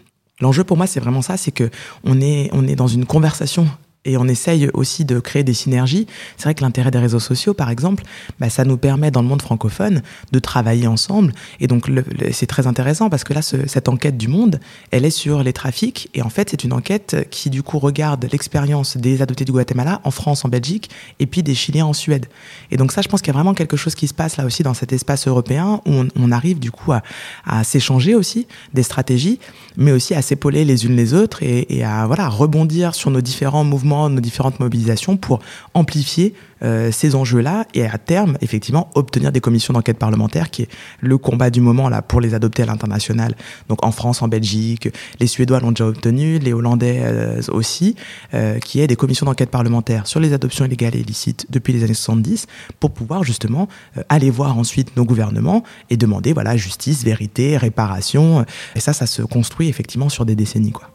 L'enjeu 0.40 0.64
pour 0.64 0.76
moi, 0.76 0.87
c'est 0.87 1.00
vraiment 1.00 1.22
ça, 1.22 1.37
c'est 1.37 1.50
que 1.50 1.70
on 2.04 2.20
est, 2.20 2.48
on 2.52 2.66
est 2.66 2.76
dans 2.76 2.87
une 2.87 3.06
conversation 3.06 3.68
et 4.04 4.16
on 4.16 4.26
essaye 4.26 4.68
aussi 4.72 5.04
de 5.04 5.18
créer 5.20 5.44
des 5.44 5.54
synergies. 5.54 6.06
C'est 6.37 6.44
vrai 6.44 6.54
que 6.54 6.62
l'intérêt 6.62 6.90
des 6.90 6.98
réseaux 6.98 7.20
sociaux, 7.20 7.52
par 7.52 7.68
exemple, 7.68 8.04
bah, 8.38 8.48
ça 8.48 8.64
nous 8.64 8.76
permet 8.76 9.11
dans 9.11 9.22
le 9.22 9.28
monde 9.28 9.42
francophone 9.42 10.02
de 10.32 10.38
travailler 10.38 10.87
ensemble. 10.87 11.32
Et 11.61 11.66
donc 11.66 11.90
c'est 12.32 12.46
très 12.46 12.66
intéressant 12.66 13.11
parce 13.11 13.24
que 13.24 13.34
là, 13.34 13.42
cette 13.42 13.88
enquête 13.88 14.16
du 14.16 14.28
Monde, 14.28 14.61
elle 14.90 15.04
est 15.04 15.11
sur 15.11 15.42
les 15.42 15.52
trafics. 15.52 16.08
Et 16.14 16.22
en 16.22 16.30
fait, 16.30 16.50
c'est 16.50 16.64
une 16.64 16.72
enquête 16.72 17.28
qui 17.30 17.50
du 17.50 17.62
coup 17.62 17.78
regarde 17.78 18.26
l'expérience 18.30 18.96
des 18.96 19.20
adoptés 19.20 19.44
du 19.44 19.52
Guatemala 19.52 20.00
en 20.04 20.11
France, 20.11 20.44
en 20.44 20.48
Belgique, 20.48 20.90
et 21.18 21.26
puis 21.26 21.42
des 21.42 21.54
Chiliens 21.54 21.87
en 21.87 21.92
Suède. 21.92 22.26
Et 22.70 22.76
donc 22.76 22.92
ça, 22.92 23.02
je 23.02 23.08
pense 23.08 23.20
qu'il 23.20 23.28
y 23.28 23.37
a 23.37 23.38
vraiment 23.38 23.54
quelque 23.54 23.76
chose 23.76 23.94
qui 23.94 24.08
se 24.08 24.14
passe 24.14 24.37
là 24.37 24.44
aussi 24.44 24.62
dans 24.62 24.74
cet 24.74 24.92
espace 24.92 25.26
européen 25.26 25.80
où 25.87 26.04
on, 26.16 26.32
arrive 26.32 26.58
du 26.58 26.70
coup 26.70 26.92
à, 26.92 27.64
s'échanger 27.64 28.14
aussi 28.14 28.46
des 28.74 28.82
stratégies, 28.82 29.40
mais 29.76 29.92
aussi 29.92 30.14
à 30.14 30.20
s'épauler 30.20 30.64
les 30.66 30.84
unes 30.84 30.94
les 30.94 31.14
autres 31.14 31.42
et, 31.42 31.74
et 31.74 31.84
à 31.84 32.06
voilà 32.06 32.28
rebondir 32.28 32.94
sur 32.94 33.11
nos 33.11 33.22
différents 33.22 33.64
mouvements 33.64 33.97
nos 34.09 34.20
différentes 34.20 34.61
mobilisations 34.61 35.16
pour 35.16 35.40
amplifier 35.74 36.34
euh, 36.62 36.90
ces 36.90 37.14
enjeux-là 37.14 37.66
et 37.74 37.86
à 37.86 37.99
terme, 37.99 38.36
effectivement, 38.40 38.90
obtenir 38.94 39.32
des 39.32 39.40
commissions 39.40 39.74
d'enquête 39.74 39.99
parlementaire 39.99 40.51
qui 40.51 40.62
est 40.62 40.68
le 41.01 41.16
combat 41.18 41.51
du 41.51 41.61
moment 41.61 41.88
là 41.88 42.03
pour 42.03 42.20
les 42.20 42.34
adopter 42.34 42.64
à 42.64 42.66
l'international. 42.66 43.34
Donc 43.68 43.84
en 43.84 43.92
France, 43.92 44.22
en 44.22 44.28
Belgique, 44.28 44.88
les 45.20 45.26
Suédois 45.26 45.61
l'ont 45.61 45.70
déjà 45.70 45.86
obtenu, 45.86 46.38
les 46.38 46.53
Hollandais 46.53 47.01
euh, 47.03 47.40
aussi, 47.49 47.94
euh, 48.34 48.59
qui 48.59 48.80
est 48.80 48.86
des 48.86 48.96
commissions 48.96 49.26
d'enquête 49.26 49.51
parlementaire 49.51 50.07
sur 50.07 50.20
les 50.20 50.32
adoptions 50.32 50.64
illégales 50.64 50.96
et 50.96 51.01
illicites 51.01 51.46
depuis 51.51 51.72
les 51.72 51.84
années 51.84 51.94
70 51.94 52.46
pour 52.80 52.90
pouvoir 52.90 53.22
justement 53.22 53.68
aller 54.09 54.30
voir 54.30 54.59
ensuite 54.59 54.96
nos 54.96 55.05
gouvernements 55.05 55.62
et 55.90 55.96
demander 55.96 56.32
voilà 56.32 56.57
justice, 56.57 57.05
vérité, 57.05 57.57
réparation. 57.57 58.44
Et 58.74 58.80
ça, 58.80 58.92
ça 58.92 59.07
se 59.07 59.22
construit 59.22 59.68
effectivement 59.68 60.09
sur 60.09 60.26
des 60.26 60.34
décennies 60.34 60.72
quoi. 60.72 60.90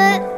ブ 0.00 0.29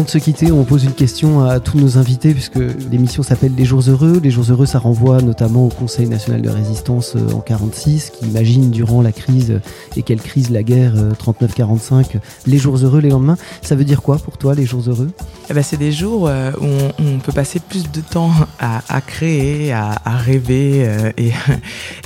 Avant 0.00 0.06
de 0.06 0.10
se 0.10 0.16
quitter, 0.16 0.50
on 0.50 0.64
pose 0.64 0.84
une 0.84 0.94
question 0.94 1.44
à 1.44 1.60
tous 1.60 1.76
nos 1.76 1.98
invités, 1.98 2.32
puisque 2.32 2.58
l'émission 2.90 3.22
s'appelle 3.22 3.52
Les 3.54 3.66
Jours 3.66 3.82
Heureux. 3.86 4.18
Les 4.24 4.30
Jours 4.30 4.46
Heureux, 4.48 4.64
ça 4.64 4.78
renvoie 4.78 5.20
notamment 5.20 5.66
au 5.66 5.68
Conseil 5.68 6.08
national 6.08 6.40
de 6.40 6.48
résistance 6.48 7.16
euh, 7.16 7.34
en 7.34 7.40
46, 7.40 8.08
qui 8.08 8.24
imagine 8.24 8.70
durant 8.70 9.02
la 9.02 9.12
crise, 9.12 9.60
et 9.96 10.02
quelle 10.02 10.22
crise 10.22 10.48
la 10.48 10.62
guerre 10.62 10.94
39-45, 10.94 11.92
euh, 12.16 12.18
les 12.46 12.56
jours 12.56 12.78
heureux 12.78 13.00
les 13.00 13.10
lendemains. 13.10 13.36
Ça 13.60 13.76
veut 13.76 13.84
dire 13.84 14.00
quoi 14.00 14.16
pour 14.16 14.38
toi, 14.38 14.54
les 14.54 14.64
jours 14.64 14.84
heureux? 14.86 15.10
Eh 15.50 15.52
ben, 15.52 15.62
C'est 15.62 15.76
des 15.76 15.92
jours 15.92 16.28
euh, 16.28 16.50
où 16.62 16.66
on, 16.98 17.18
peut 17.18 17.32
passer 17.32 17.60
plus 17.60 17.90
de 17.90 18.00
temps 18.00 18.30
à, 18.58 19.02
créer, 19.02 19.70
à, 19.70 20.00
rêver 20.16 21.12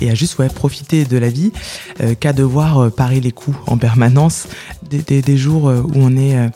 et, 0.01 0.11
à 0.11 0.15
juste 0.17 0.37
profiter 0.49 1.05
de 1.05 1.17
la 1.17 1.29
vie 1.29 1.53
qu'à 2.19 2.33
devoir 2.33 2.91
parer 2.91 3.21
les 3.21 3.31
coups 3.31 3.57
en 3.69 3.79
permanence. 3.79 4.49
Des 4.83 5.37
jours 5.37 5.67
où 5.67 5.93
on 5.95 6.17
est 6.17 6.51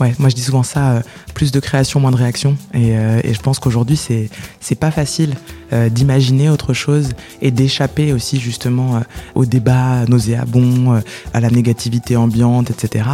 Ouais, 0.00 0.14
moi 0.18 0.30
je 0.30 0.34
dis 0.34 0.40
souvent 0.40 0.62
ça, 0.62 0.92
euh, 0.92 1.00
plus 1.34 1.52
de 1.52 1.60
création, 1.60 2.00
moins 2.00 2.10
de 2.10 2.16
réaction. 2.16 2.56
Et, 2.72 2.96
euh, 2.96 3.20
je 3.22 3.38
pense 3.40 3.58
qu'aujourd'hui 3.58 3.98
c'est 3.98 4.30
c'est 4.58 4.74
pas 4.74 4.90
facile 4.90 5.34
euh, 5.74 5.90
d'imaginer 5.90 6.48
autre 6.48 6.72
chose 6.72 7.10
et 7.42 7.50
d'échapper 7.50 8.14
aussi 8.14 8.40
justement 8.40 9.02
au 9.34 9.44
débat 9.44 10.06
nauséabond, 10.08 11.02
à 11.34 11.40
la 11.40 11.50
négativité 11.50 12.16
ambiante, 12.16 12.70
etc. 12.70 13.04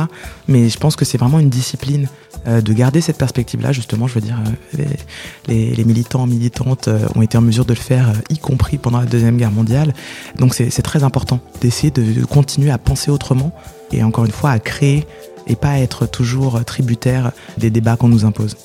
Mais 0.46 0.68
je 0.68 0.78
pense 0.78 0.94
que 0.94 1.04
c'est 1.04 1.18
vraiment 1.18 1.40
une 1.40 1.50
discipline 1.50 2.08
de 2.46 2.72
garder 2.72 3.00
cette 3.00 3.18
perspective-là, 3.18 3.72
justement, 3.72 4.06
je 4.06 4.14
veux 4.14 4.20
dire, 4.20 4.38
les, 5.48 5.74
les, 5.74 5.84
militants, 5.84 6.26
militantes 6.28 6.88
ont 7.16 7.22
été 7.22 7.36
en 7.36 7.40
mesure 7.40 7.64
de 7.64 7.72
le 7.72 7.80
faire, 7.80 8.12
y 8.30 8.38
compris 8.38 8.78
pendant 8.78 9.00
la 9.00 9.06
Deuxième 9.06 9.36
Guerre 9.36 9.50
mondiale. 9.50 9.94
Donc 10.36 10.54
c'est 10.54 10.82
très 10.82 11.02
important 11.02 11.40
d'essayer 11.60 11.90
de, 11.90 12.02
de 12.02 12.24
continuer 12.24 12.70
à 12.70 12.78
penser 12.78 13.10
autrement 13.10 13.52
et 13.90 14.04
encore 14.04 14.26
une 14.26 14.32
fois 14.32 14.50
à 14.50 14.60
créer 14.60 15.06
et 15.46 15.56
pas 15.56 15.78
être 15.78 16.06
toujours 16.06 16.64
tributaire 16.64 17.32
des 17.58 17.70
débats 17.70 17.96
qu'on 17.96 18.08
nous 18.08 18.24
impose. 18.24 18.56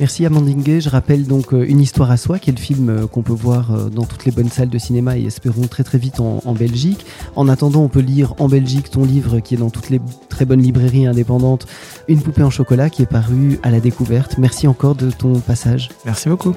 Merci 0.00 0.24
Amandine 0.24 0.62
Je 0.80 0.88
rappelle 0.88 1.26
donc 1.26 1.52
euh, 1.52 1.68
Une 1.68 1.80
histoire 1.80 2.10
à 2.10 2.16
soi, 2.16 2.38
qui 2.38 2.48
est 2.48 2.54
le 2.54 2.58
film 2.58 2.88
euh, 2.88 3.06
qu'on 3.06 3.22
peut 3.22 3.34
voir 3.34 3.70
euh, 3.70 3.90
dans 3.90 4.04
toutes 4.04 4.24
les 4.24 4.32
bonnes 4.32 4.48
salles 4.48 4.70
de 4.70 4.78
cinéma 4.78 5.18
et 5.18 5.24
espérons 5.24 5.66
très 5.66 5.84
très 5.84 5.98
vite 5.98 6.20
en, 6.20 6.42
en, 6.44 6.54
Belgique. 6.54 7.04
En 7.36 7.48
attendant, 7.48 7.82
on 7.82 7.88
peut 7.88 8.00
lire 8.00 8.34
en 8.38 8.48
Belgique 8.48 8.90
ton 8.90 9.04
livre 9.04 9.40
qui 9.40 9.54
est 9.54 9.58
dans 9.58 9.68
toutes 9.68 9.90
les 9.90 10.00
très 10.30 10.46
bonnes 10.46 10.62
librairies 10.62 11.06
indépendantes, 11.06 11.66
Une 12.08 12.22
poupée 12.22 12.42
en 12.42 12.50
chocolat, 12.50 12.88
qui 12.88 13.02
est 13.02 13.06
paru 13.06 13.58
à 13.62 13.70
la 13.70 13.80
découverte. 13.80 14.38
Merci 14.38 14.66
encore 14.66 14.94
de 14.94 15.10
ton 15.10 15.34
passage. 15.40 15.90
Merci 16.06 16.30
beaucoup. 16.30 16.54